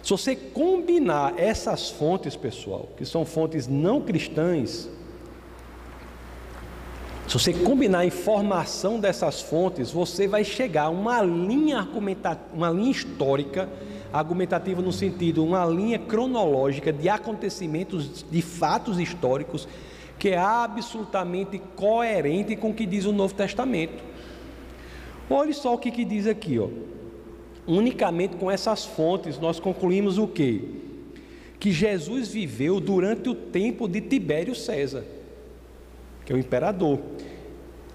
[0.01, 4.89] se você combinar essas fontes, pessoal, que são fontes não cristãs,
[7.31, 12.69] Se você combinar a informação dessas fontes, você vai chegar a uma linha argumentativa, uma
[12.69, 13.69] linha histórica,
[14.11, 19.65] argumentativa no sentido, uma linha cronológica de acontecimentos, de fatos históricos,
[20.21, 24.03] que é absolutamente coerente com o que diz o Novo Testamento.
[25.27, 26.67] Olhe só o que, que diz aqui, ó.
[27.65, 30.61] Unicamente com essas fontes nós concluímos o quê?
[31.59, 35.03] Que Jesus viveu durante o tempo de Tibério César
[36.23, 36.99] que é o imperador.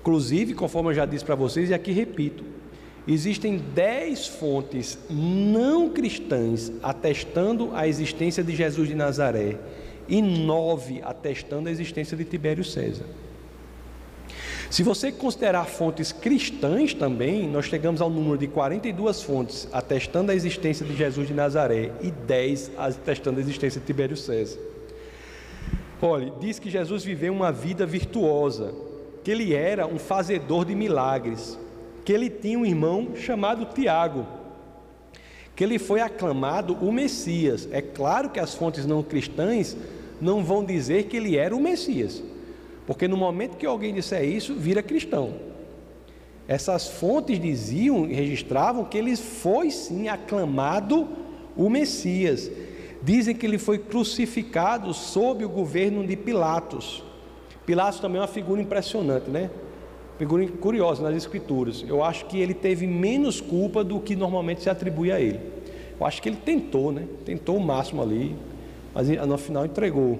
[0.01, 2.43] Inclusive, conforme eu já disse para vocês, e aqui repito,
[3.07, 9.57] existem dez fontes não cristãs atestando a existência de Jesus de Nazaré
[10.09, 13.05] e nove atestando a existência de Tibério César.
[14.71, 20.35] Se você considerar fontes cristãs também, nós chegamos ao número de 42 fontes atestando a
[20.35, 24.59] existência de Jesus de Nazaré e 10 atestando a existência de Tibério César.
[26.03, 28.75] Olhe, diz que Jesus viveu uma vida virtuosa,
[29.23, 31.59] que ele era um fazedor de milagres,
[32.05, 34.27] que ele tinha um irmão chamado Tiago,
[35.55, 37.67] que ele foi aclamado o Messias.
[37.73, 39.77] É claro que as fontes não cristãs
[40.21, 42.23] não vão dizer que ele era o Messias,
[42.87, 45.35] porque no momento que alguém disser isso, vira cristão.
[46.49, 51.09] Essas fontes diziam registravam que ele foi sim aclamado
[51.57, 52.51] o Messias.
[53.03, 57.03] Dizem que ele foi crucificado sob o governo de Pilatos.
[57.65, 59.51] Pilatos também é uma figura impressionante, né?
[60.19, 61.85] Figura curiosa nas escrituras.
[61.87, 65.41] Eu acho que ele teve menos culpa do que normalmente se atribui a ele.
[65.99, 67.07] Eu acho que ele tentou, né?
[67.25, 68.37] Tentou o máximo ali,
[68.97, 70.19] mas no final entregou.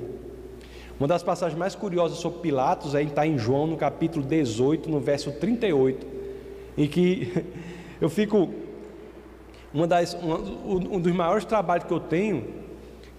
[1.01, 5.01] Uma das passagens mais curiosas sobre Pilatos é está em João, no capítulo 18, no
[5.01, 6.07] verso 38,
[6.77, 7.33] em que
[7.99, 8.51] eu fico.
[9.73, 12.49] Uma das, um dos maiores trabalhos que eu tenho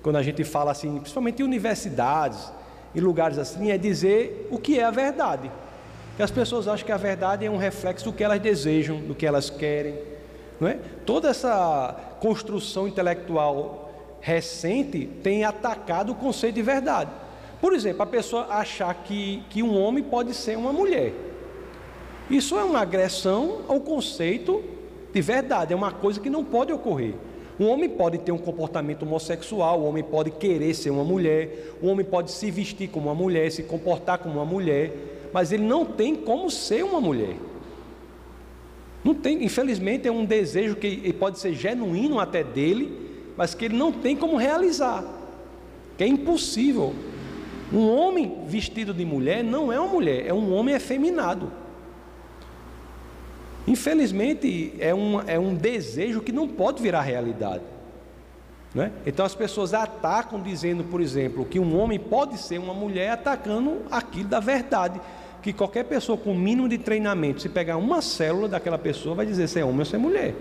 [0.04, 2.52] quando a gente fala assim, principalmente em universidades,
[2.96, 5.52] em lugares assim, é dizer o que é a verdade.
[6.10, 9.16] Porque as pessoas acham que a verdade é um reflexo do que elas desejam, do
[9.16, 9.96] que elas querem.
[10.60, 10.80] Não é?
[11.04, 13.87] Toda essa construção intelectual
[14.28, 17.10] recente tem atacado o conceito de verdade.
[17.62, 21.14] Por exemplo, a pessoa achar que, que um homem pode ser uma mulher.
[22.30, 24.62] Isso é uma agressão ao conceito
[25.14, 27.14] de verdade, é uma coisa que não pode ocorrer.
[27.58, 31.88] Um homem pode ter um comportamento homossexual, o homem pode querer ser uma mulher, o
[31.88, 34.94] homem pode se vestir como uma mulher, se comportar como uma mulher,
[35.32, 37.38] mas ele não tem como ser uma mulher.
[39.06, 43.07] Não tem, infelizmente é um desejo que pode ser genuíno até dele,
[43.38, 45.04] mas que ele não tem como realizar.
[45.96, 46.94] Que é impossível.
[47.72, 51.52] Um homem vestido de mulher não é uma mulher, é um homem efeminado.
[53.68, 57.64] Infelizmente, é um, é um desejo que não pode virar realidade.
[58.74, 58.92] Né?
[59.06, 63.82] Então as pessoas atacam dizendo, por exemplo, que um homem pode ser uma mulher atacando
[63.92, 65.00] aquilo da verdade.
[65.42, 69.48] Que qualquer pessoa com mínimo de treinamento, se pegar uma célula daquela pessoa, vai dizer
[69.48, 70.34] se é homem ou se é mulher.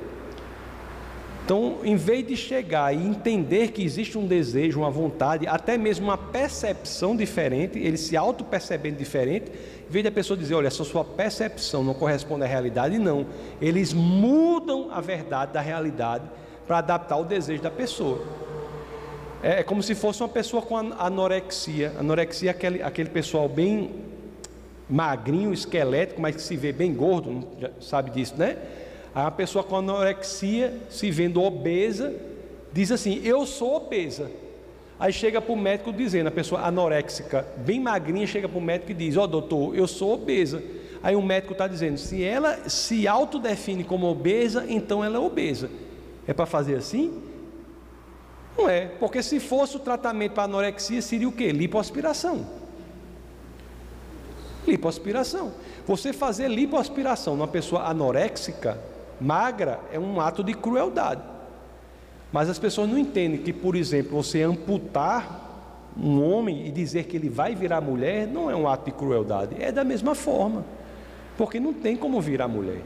[1.47, 6.07] Então, em vez de chegar e entender que existe um desejo, uma vontade, até mesmo
[6.07, 9.53] uma percepção diferente, ele se auto-percebendo diferente,
[9.89, 13.27] em vez da pessoa dizer, olha, essa sua percepção não corresponde à realidade, não.
[13.63, 16.25] Eles mudam a verdade da realidade
[16.67, 18.27] para adaptar o desejo da pessoa.
[19.41, 21.93] É, é como se fosse uma pessoa com anorexia.
[21.97, 23.93] Anorexia é aquele, aquele pessoal bem
[24.91, 27.47] magrinho, esquelético, mas que se vê bem gordo,
[27.81, 28.57] sabe disso, né?
[29.17, 32.15] A pessoa com anorexia, se vendo obesa,
[32.71, 34.31] diz assim: Eu sou obesa.
[35.01, 38.91] Aí chega para o médico dizendo, a pessoa anoréxica, bem magrinha, chega para o médico
[38.91, 40.63] e diz: Ó oh, doutor, eu sou obesa.
[41.03, 45.71] Aí o médico está dizendo: se ela se autodefine como obesa, então ela é obesa.
[46.27, 47.23] É para fazer assim?
[48.55, 51.53] Não é, porque se fosse o tratamento para anorexia, seria o quê?
[51.53, 52.47] Lipoaspiração.
[54.67, 55.55] Lipoaspiração.
[55.87, 58.79] Você fazer lipoaspiração numa pessoa anoréxica,
[59.21, 61.23] magra é um ato de crueldade.
[62.33, 65.47] Mas as pessoas não entendem que, por exemplo, você amputar
[65.99, 69.57] um homem e dizer que ele vai virar mulher não é um ato de crueldade,
[69.59, 70.65] é da mesma forma,
[71.39, 72.83] porque não tem como virar mulher.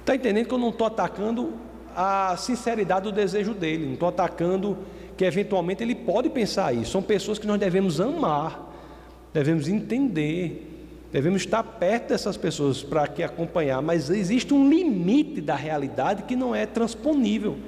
[0.00, 1.54] Está entendendo que eu não estou atacando
[1.96, 4.76] a sinceridade do desejo dele, não estou atacando
[5.16, 6.92] que eventualmente ele pode pensar isso.
[6.92, 8.70] São pessoas que nós devemos amar,
[9.32, 10.69] devemos entender,
[11.12, 16.36] Devemos estar perto dessas pessoas para que acompanhar, mas existe um limite da realidade que
[16.36, 17.58] não é transponível,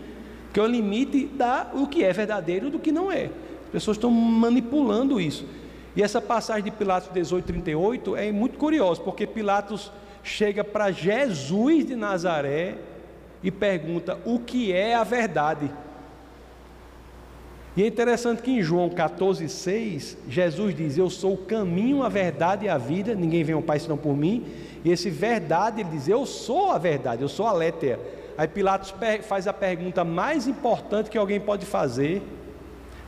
[0.52, 3.30] que é o limite da o que é verdadeiro do que não é.
[3.64, 5.44] As pessoas estão manipulando isso.
[5.96, 9.90] E essa passagem de Pilatos 18, 38 é muito curiosa, porque Pilatos
[10.22, 12.76] chega para Jesus de Nazaré
[13.42, 15.68] e pergunta o que é a verdade.
[17.74, 22.66] E é interessante que em João 14,6, Jesus diz: Eu sou o caminho, a verdade
[22.66, 24.44] e a vida, ninguém vem ao Pai senão por mim.
[24.84, 27.98] E esse verdade, ele diz: Eu sou a verdade, eu sou a letra.
[28.36, 32.22] Aí Pilatos faz a pergunta mais importante que alguém pode fazer: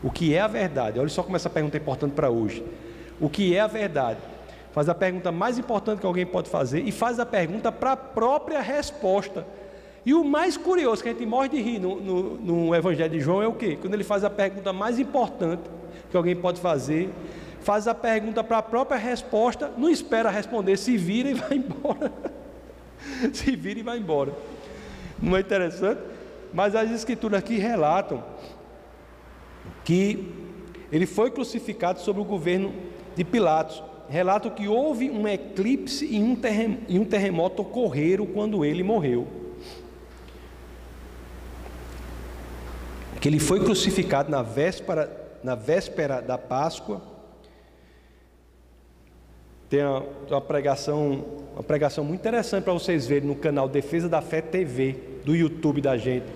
[0.03, 0.99] O que é a verdade?
[0.99, 2.65] Olha só como essa pergunta é importante para hoje.
[3.21, 4.21] O que é a verdade?
[4.73, 7.97] Faz a pergunta mais importante que alguém pode fazer e faz a pergunta para a
[7.97, 9.47] própria resposta.
[10.07, 13.21] E o mais curioso, que a gente morre de rir no, no, no Evangelho de
[13.21, 13.79] João, é o quê?
[13.81, 15.63] Quando ele faz a pergunta mais importante
[16.11, 17.09] que alguém pode fazer,
[17.61, 22.13] faz a pergunta para a própria resposta, não espera responder, se vira e vai embora.
[23.33, 24.33] se vira e vai embora.
[25.21, 26.01] Não é interessante?
[26.53, 28.23] Mas as escrituras aqui relatam
[29.85, 30.31] que
[30.93, 32.75] ele foi crucificado sob o governo
[33.17, 33.83] de Pilatos.
[34.07, 39.44] Relatam que houve um eclipse e um terremoto ocorreram quando ele morreu.
[43.25, 47.01] Que ele foi crucificado na véspera, na véspera da Páscoa.
[49.67, 51.25] Tem uma, uma pregação,
[51.55, 55.81] uma pregação muito interessante para vocês verem no canal Defesa da Fé TV do YouTube
[55.81, 56.27] da gente.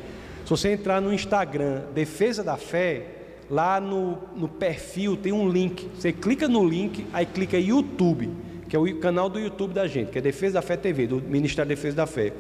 [0.45, 3.05] Se você entrar no Instagram Defesa da Fé,
[3.51, 5.91] lá no, no perfil tem um link.
[5.95, 8.31] Você clica no link, aí clica YouTube,
[8.67, 11.17] que é o canal do YouTube da gente, que é Defesa da Fé TV, do
[11.21, 12.33] Ministério da Defesa da Fé.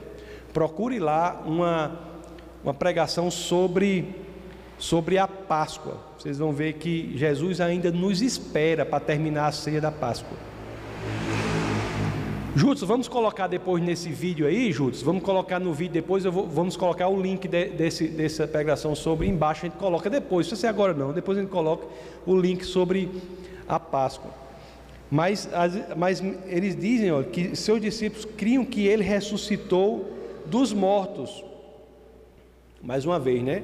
[0.54, 2.00] Procure lá uma,
[2.64, 4.26] uma pregação sobre
[4.78, 5.96] sobre a Páscoa.
[6.18, 10.36] Vocês vão ver que Jesus ainda nos espera para terminar a ceia da Páscoa.
[12.54, 16.76] Juntos, vamos colocar depois nesse vídeo aí, Juntos, vamos colocar no vídeo depois, vou, vamos
[16.76, 20.66] colocar o link de, desse, dessa pregação sobre, embaixo a gente coloca depois, se você
[20.66, 21.86] agora não, depois a gente coloca
[22.26, 23.10] o link sobre
[23.68, 24.30] a Páscoa.
[25.10, 25.48] Mas,
[25.96, 30.12] mas eles dizem ó, que seus discípulos criam que ele ressuscitou
[30.44, 31.44] dos mortos.
[32.82, 33.62] Mais uma vez, né?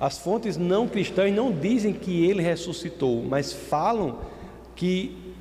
[0.00, 4.18] As fontes não cristãs não dizem que ele ressuscitou, mas falam
[4.76, 5.34] que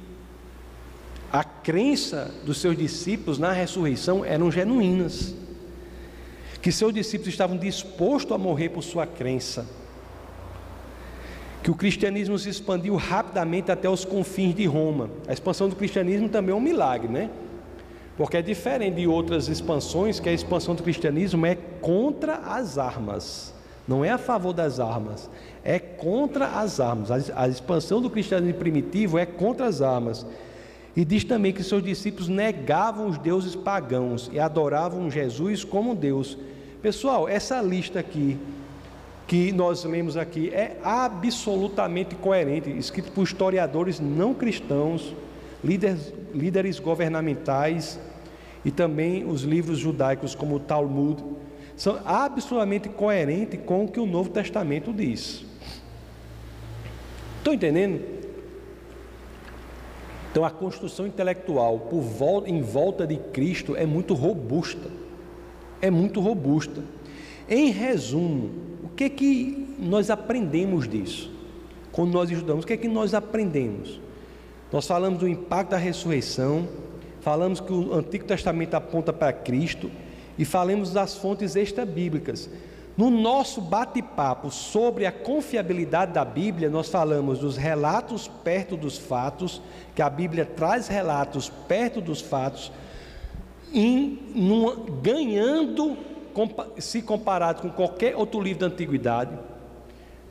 [1.31, 5.35] a crença dos seus discípulos na ressurreição eram genuínas,
[6.59, 9.67] que seus discípulos estavam dispostos a morrer por sua crença,
[11.61, 15.11] que o cristianismo se expandiu rapidamente até os confins de Roma.
[15.27, 17.29] A expansão do cristianismo também é um milagre, né?
[18.15, 23.55] Porque é diferente de outras expansões, que a expansão do cristianismo é contra as armas
[23.87, 25.29] não é a favor das armas,
[25.63, 27.31] é contra as armas.
[27.33, 30.25] A, expansão do cristianismo primitivo é contra as armas.
[30.95, 36.37] E diz também que seus discípulos negavam os deuses pagãos e adoravam Jesus como Deus.
[36.81, 38.37] Pessoal, essa lista aqui
[39.27, 45.13] que nós lemos aqui é absolutamente coerente, escrito por historiadores não cristãos,
[45.63, 47.99] líderes, líderes governamentais
[48.65, 51.23] e também os livros judaicos como o Talmud
[51.77, 55.45] são absolutamente coerentes com o que o Novo Testamento diz.
[57.37, 58.03] Estão entendendo?
[60.31, 64.89] Então a construção intelectual por volta, em volta de Cristo é muito robusta.
[65.79, 66.83] É muito robusta.
[67.47, 68.49] Em resumo,
[68.83, 71.31] o que é que nós aprendemos disso?
[71.91, 74.01] Quando nós estudamos, o que é que nós aprendemos?
[74.71, 76.67] Nós falamos do impacto da ressurreição,
[77.21, 79.91] falamos que o Antigo Testamento aponta para Cristo
[80.37, 82.49] e falemos das fontes extra-bíblicas.
[82.97, 89.61] No nosso bate-papo sobre a confiabilidade da Bíblia, nós falamos dos relatos perto dos fatos,
[89.95, 92.71] que a Bíblia traz relatos perto dos fatos,
[93.71, 94.19] em,
[95.01, 95.95] ganhando
[96.79, 99.37] se comparado com qualquer outro livro da antiguidade.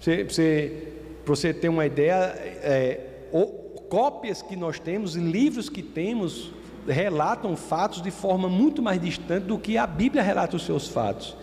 [0.01, 0.93] Você,
[1.25, 2.15] para você ter uma ideia,
[2.63, 3.01] é,
[3.33, 3.47] o,
[3.89, 6.53] cópias que nós temos, livros que temos,
[6.87, 11.37] relatam fatos de forma muito mais distante do que a Bíblia relata os seus fatos.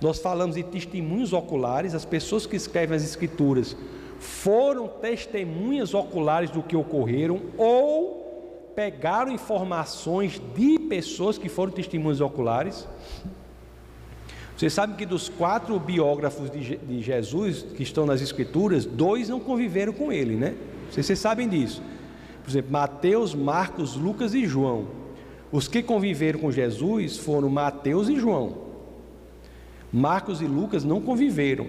[0.00, 3.76] Nós falamos de testemunhos oculares, as pessoas que escrevem as Escrituras
[4.18, 12.86] foram testemunhas oculares do que ocorreram ou pegaram informações de pessoas que foram testemunhas oculares.
[14.56, 19.92] Vocês sabem que dos quatro biógrafos de, Jesus que estão nas Escrituras, dois não conviveram
[19.92, 20.54] com ele, né?
[20.90, 21.82] Vocês, vocês sabem disso.
[22.46, 24.86] Por exemplo, Mateus, Marcos, Lucas e João.
[25.50, 28.58] Os que conviveram com Jesus foram Mateus e João.
[29.92, 31.66] Marcos e Lucas não conviveram,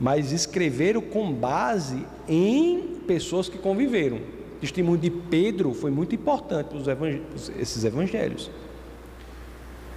[0.00, 4.16] mas escreveram com base em pessoas que conviveram.
[4.16, 8.50] O testemunho de Pedro foi muito importante para esses evangelhos.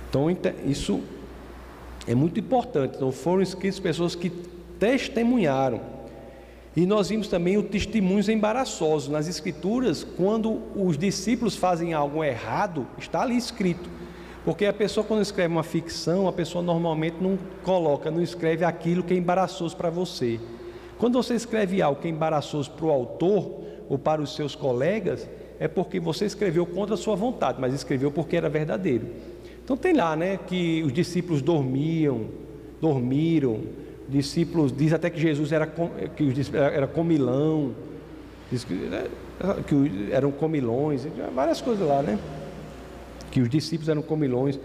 [0.09, 0.27] Então,
[0.65, 0.99] isso
[2.05, 2.97] é muito importante.
[2.97, 4.29] Então, foram escritas pessoas que
[4.77, 5.79] testemunharam.
[6.77, 12.85] E nós vimos também o testemunhos embaraçosos nas Escrituras, quando os discípulos fazem algo errado,
[12.99, 13.89] está ali escrito.
[14.45, 19.01] Porque a pessoa, quando escreve uma ficção, a pessoa normalmente não coloca, não escreve aquilo
[19.01, 20.39] que é embaraçoso para você.
[20.99, 23.59] Quando você escreve algo que é embaraçoso para o autor
[23.89, 25.27] ou para os seus colegas,
[25.59, 29.07] é porque você escreveu contra a sua vontade, mas escreveu porque era verdadeiro.
[29.63, 32.25] Então tem lá, né, que os discípulos dormiam,
[32.79, 33.61] dormiram,
[34.07, 37.73] discípulos diz até que Jesus era que os era comilão,
[38.51, 39.07] diz que, né,
[39.67, 42.17] que eram comilões, várias coisas lá, né?
[43.31, 44.59] Que os discípulos eram comilões.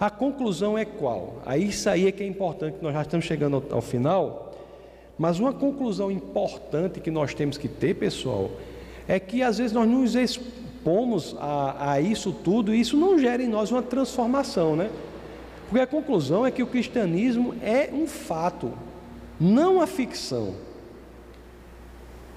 [0.00, 1.40] A conclusão é qual?
[1.46, 4.54] Aí isso aí é que é importante, nós já estamos chegando ao, ao final.
[5.18, 8.50] Mas uma conclusão importante que nós temos que ter, pessoal,
[9.08, 13.42] é que às vezes nós nos expomos a, a isso tudo e isso não gera
[13.42, 14.90] em nós uma transformação, né?
[15.68, 18.72] Porque a conclusão é que o cristianismo é um fato,
[19.40, 20.54] não a ficção.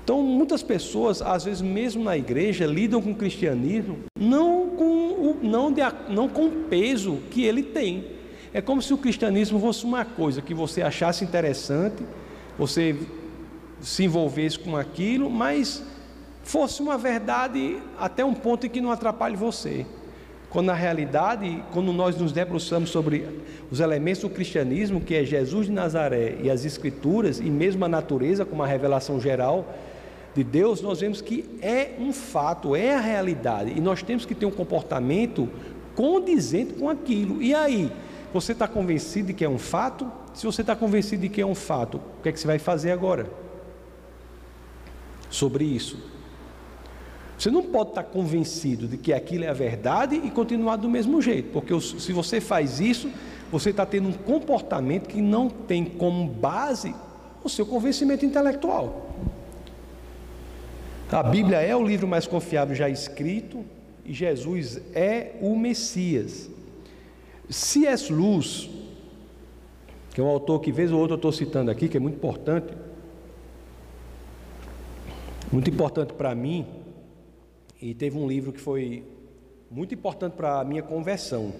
[0.03, 5.37] Então, muitas pessoas, às vezes mesmo na igreja, lidam com o cristianismo não com o,
[5.41, 8.05] não, de, não com o peso que ele tem.
[8.53, 12.03] É como se o cristianismo fosse uma coisa que você achasse interessante,
[12.57, 12.95] você
[13.79, 15.83] se envolvesse com aquilo, mas
[16.43, 19.85] fosse uma verdade até um ponto em que não atrapalhe você.
[20.51, 23.25] Quando na realidade, quando nós nos debruçamos sobre
[23.71, 27.87] os elementos do cristianismo, que é Jesus de Nazaré e as Escrituras, e mesmo a
[27.87, 29.73] natureza, como a revelação geral
[30.35, 34.35] de Deus, nós vemos que é um fato, é a realidade, e nós temos que
[34.35, 35.47] ter um comportamento
[35.95, 37.41] condizente com aquilo.
[37.41, 37.89] E aí,
[38.33, 40.11] você está convencido de que é um fato?
[40.33, 42.59] Se você está convencido de que é um fato, o que é que você vai
[42.59, 43.29] fazer agora?
[45.29, 46.10] Sobre isso.
[47.41, 51.19] Você não pode estar convencido de que aquilo é a verdade e continuar do mesmo
[51.19, 53.09] jeito, porque se você faz isso,
[53.51, 56.93] você está tendo um comportamento que não tem como base
[57.43, 59.09] o seu convencimento intelectual.
[61.11, 63.65] A Bíblia é o livro mais confiável já escrito
[64.05, 66.47] e Jesus é o Messias.
[67.49, 68.13] C.S.
[68.13, 68.69] Luz,
[70.13, 72.17] que é um autor que vez ou outra eu estou citando aqui, que é muito
[72.17, 72.71] importante,
[75.51, 76.80] muito importante para mim,
[77.81, 79.03] e teve um livro que foi
[79.69, 81.51] muito importante para a minha conversão.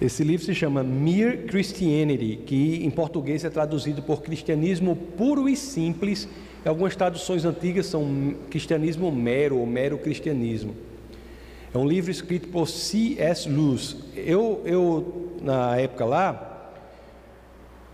[0.00, 5.54] Esse livro se chama Mere Christianity, que em português é traduzido por Cristianismo Puro e
[5.54, 6.28] Simples.
[6.64, 10.74] Algumas traduções antigas são Cristianismo Mero ou Mero Cristianismo.
[11.74, 13.48] É um livro escrito por C.S.
[13.48, 13.96] Lewis.
[14.16, 16.51] Eu, eu, na época lá,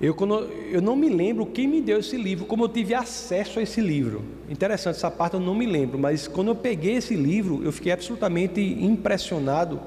[0.00, 3.58] eu, quando, eu não me lembro quem me deu esse livro, como eu tive acesso
[3.58, 4.22] a esse livro.
[4.48, 7.90] Interessante, essa parte eu não me lembro, mas quando eu peguei esse livro, eu fiquei
[7.90, 9.80] absolutamente impressionado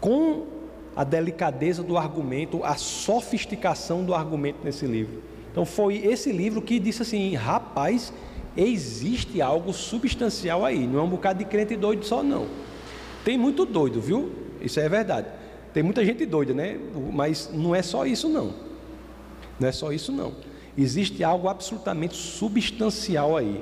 [0.00, 0.46] com
[0.96, 5.22] a delicadeza do argumento, a sofisticação do argumento nesse livro.
[5.52, 8.12] Então foi esse livro que disse assim: rapaz,
[8.56, 12.46] existe algo substancial aí, não é um bocado de crente doido só, não.
[13.24, 14.32] Tem muito doido, viu?
[14.60, 15.28] Isso é verdade.
[15.72, 16.76] Tem muita gente doida, né?
[17.12, 18.71] Mas não é só isso, não.
[19.62, 20.32] Não é só isso, não.
[20.76, 23.60] Existe algo absolutamente substancial aí.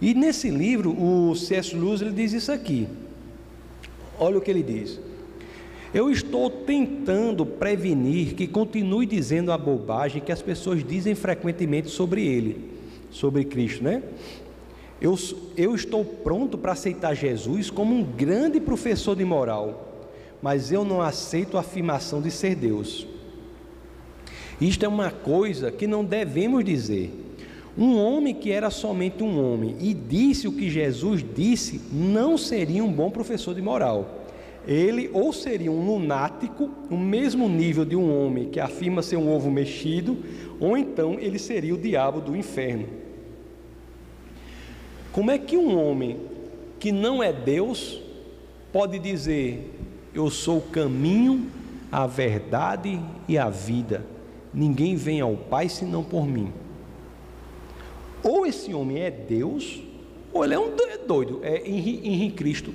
[0.00, 1.76] E nesse livro, o C.S.
[1.76, 2.88] Lewis ele diz isso aqui.
[4.18, 4.98] Olha o que ele diz.
[5.92, 12.26] Eu estou tentando prevenir que continue dizendo a bobagem que as pessoas dizem frequentemente sobre
[12.26, 12.70] ele,
[13.10, 14.02] sobre Cristo, né?
[15.00, 15.18] Eu,
[15.54, 20.08] eu estou pronto para aceitar Jesus como um grande professor de moral,
[20.40, 23.06] mas eu não aceito a afirmação de ser Deus.
[24.60, 27.12] Isto é uma coisa que não devemos dizer.
[27.76, 32.82] Um homem que era somente um homem e disse o que Jesus disse, não seria
[32.82, 34.24] um bom professor de moral.
[34.66, 39.30] Ele ou seria um lunático, no mesmo nível de um homem que afirma ser um
[39.30, 40.16] ovo mexido,
[40.58, 42.86] ou então ele seria o diabo do inferno.
[45.12, 46.18] Como é que um homem
[46.80, 48.00] que não é Deus
[48.72, 49.72] pode dizer:
[50.12, 51.46] Eu sou o caminho,
[51.92, 54.15] a verdade e a vida?
[54.56, 56.50] Ninguém vem ao Pai senão por mim.
[58.22, 59.82] Ou esse homem é Deus,
[60.32, 60.74] ou ele é um
[61.06, 62.72] doido, é em Cristo.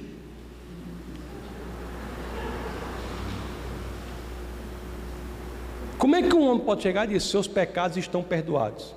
[5.98, 8.96] Como é que um homem pode chegar e dizer: Seus pecados estão perdoados?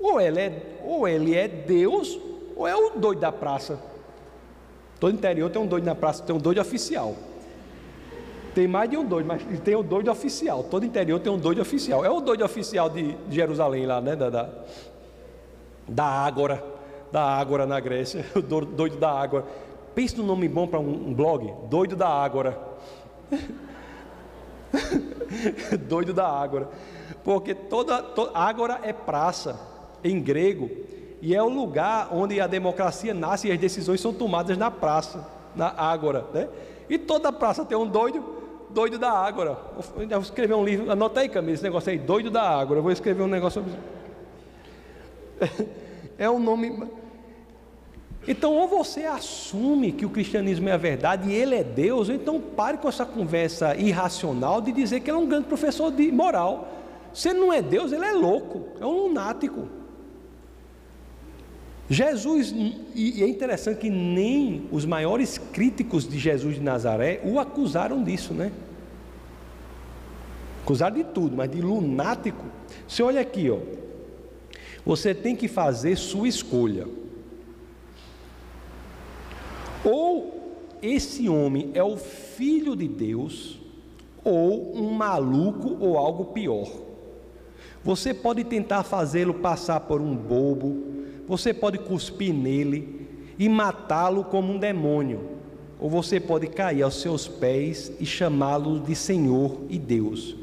[0.00, 2.18] Ou ele é, ou ele é Deus,
[2.56, 3.80] ou é o doido da praça.
[4.98, 7.14] Todo interior tem um doido na praça, tem um doido oficial.
[8.54, 10.64] Tem mais de um doido, mas tem um doido oficial.
[10.64, 12.04] Todo interior tem um doido oficial.
[12.04, 14.14] É o doido oficial de Jerusalém lá, né?
[14.14, 14.48] Da, da,
[15.88, 16.62] da Ágora.
[17.10, 18.24] Da Ágora na Grécia.
[18.34, 19.44] O doido da Ágora.
[19.94, 21.52] Pense no nome bom para um, um blog.
[21.68, 22.58] Doido da Ágora.
[25.88, 26.68] doido da Ágora.
[27.24, 29.72] Porque toda, toda Ágora é praça
[30.04, 30.70] em grego,
[31.20, 35.26] e é o lugar onde a democracia nasce e as decisões são tomadas na praça,
[35.54, 36.48] na ágora, né?
[36.88, 38.41] E toda praça tem um doido,
[38.72, 39.56] doido da Ágora.
[39.96, 42.78] Eu vou escrever um livro, anota aí, Camila, esse negócio aí, doido da Ágora.
[42.78, 43.78] Eu vou escrever um negócio sobre
[45.48, 45.72] isso.
[46.18, 46.88] É um nome.
[48.28, 52.14] Então, ou você assume que o cristianismo é a verdade e ele é Deus, ou
[52.14, 56.12] então pare com essa conversa irracional de dizer que ele é um grande professor de
[56.12, 56.68] moral.
[57.12, 59.66] Se ele não é Deus, ele é louco, é um lunático.
[61.92, 62.54] Jesus,
[62.94, 68.32] e é interessante que nem os maiores críticos de Jesus de Nazaré o acusaram disso,
[68.32, 68.50] né?
[70.62, 72.46] Acusaram de tudo, mas de lunático.
[72.88, 73.58] Você olha aqui, ó.
[74.86, 76.88] Você tem que fazer sua escolha.
[79.84, 83.60] Ou esse homem é o filho de Deus,
[84.24, 86.70] ou um maluco ou algo pior.
[87.84, 91.01] Você pode tentar fazê-lo passar por um bobo,
[91.32, 95.30] você pode cuspir nele e matá-lo como um demônio,
[95.80, 100.36] ou você pode cair aos seus pés e chamá-lo de Senhor e Deus.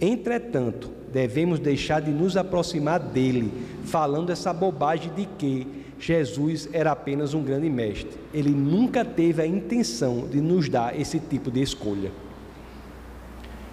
[0.00, 3.48] Entretanto, devemos deixar de nos aproximar dele,
[3.84, 5.68] falando essa bobagem de que
[6.00, 8.18] Jesus era apenas um grande mestre.
[8.32, 12.10] Ele nunca teve a intenção de nos dar esse tipo de escolha.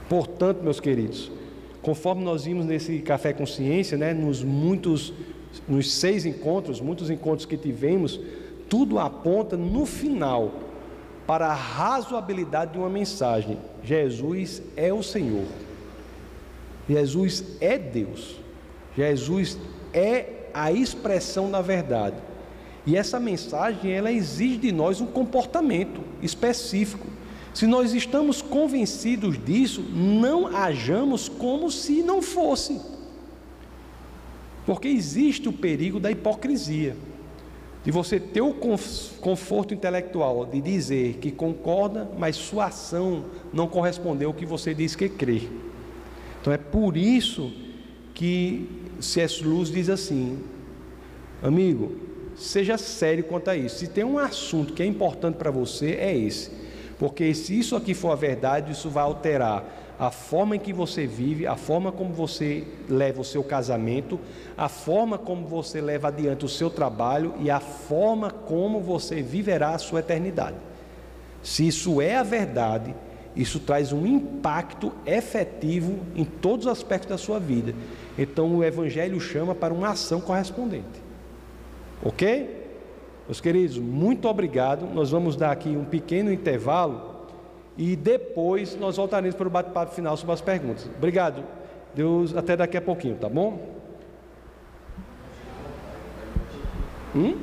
[0.08, 1.32] Portanto, meus queridos,
[1.82, 5.12] conforme nós vimos nesse café consciência, né, nos muitos
[5.68, 8.20] nos seis encontros, muitos encontros que tivemos,
[8.70, 10.52] tudo aponta no final
[11.28, 15.46] para a razoabilidade de uma mensagem: Jesus é o Senhor,
[16.90, 18.38] Jesus é Deus,
[18.96, 19.58] Jesus
[19.94, 22.18] é a expressão da verdade.
[22.86, 27.08] E essa mensagem ela exige de nós um comportamento específico.
[27.54, 32.82] Se nós estamos convencidos disso, não hajamos como se não fosse.
[34.66, 36.96] Porque existe o perigo da hipocrisia,
[37.84, 44.30] de você ter o conforto intelectual de dizer que concorda, mas sua ação não correspondeu
[44.30, 45.42] ao que você diz que crê.
[46.40, 47.52] Então é por isso
[48.14, 48.70] que
[49.00, 49.44] C.S.
[49.44, 50.40] Luz diz assim:
[51.42, 51.96] amigo,
[52.36, 53.80] seja sério quanto a isso.
[53.80, 56.52] Se tem um assunto que é importante para você, é esse.
[57.00, 61.06] Porque se isso aqui for a verdade, isso vai alterar a forma em que você
[61.06, 64.20] vive, a forma como você leva o seu casamento,
[64.58, 69.76] a forma como você leva adiante o seu trabalho e a forma como você viverá
[69.76, 70.56] a sua eternidade.
[71.44, 72.96] Se isso é a verdade,
[73.36, 77.76] isso traz um impacto efetivo em todos os aspectos da sua vida.
[78.18, 81.00] Então o Evangelho chama para uma ação correspondente.
[82.04, 82.60] Ok?
[83.28, 84.92] Meus queridos, muito obrigado.
[84.96, 87.11] Nós vamos dar aqui um pequeno intervalo
[87.78, 90.90] e depois nós voltaremos para o bate-papo final sobre as perguntas.
[90.98, 91.44] Obrigado.
[91.94, 93.82] Deus, até daqui a pouquinho, tá bom?
[97.16, 97.36] Hum?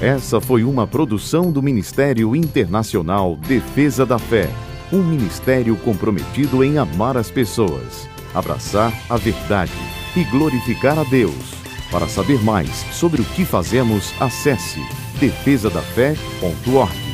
[0.00, 4.48] Essa foi uma produção do Ministério Internacional Defesa da Fé,
[4.92, 9.72] um ministério comprometido em amar as pessoas, abraçar a verdade
[10.14, 11.54] e glorificar a Deus.
[11.90, 14.80] Para saber mais sobre o que fazemos, acesse
[15.20, 17.05] defesadafé.org.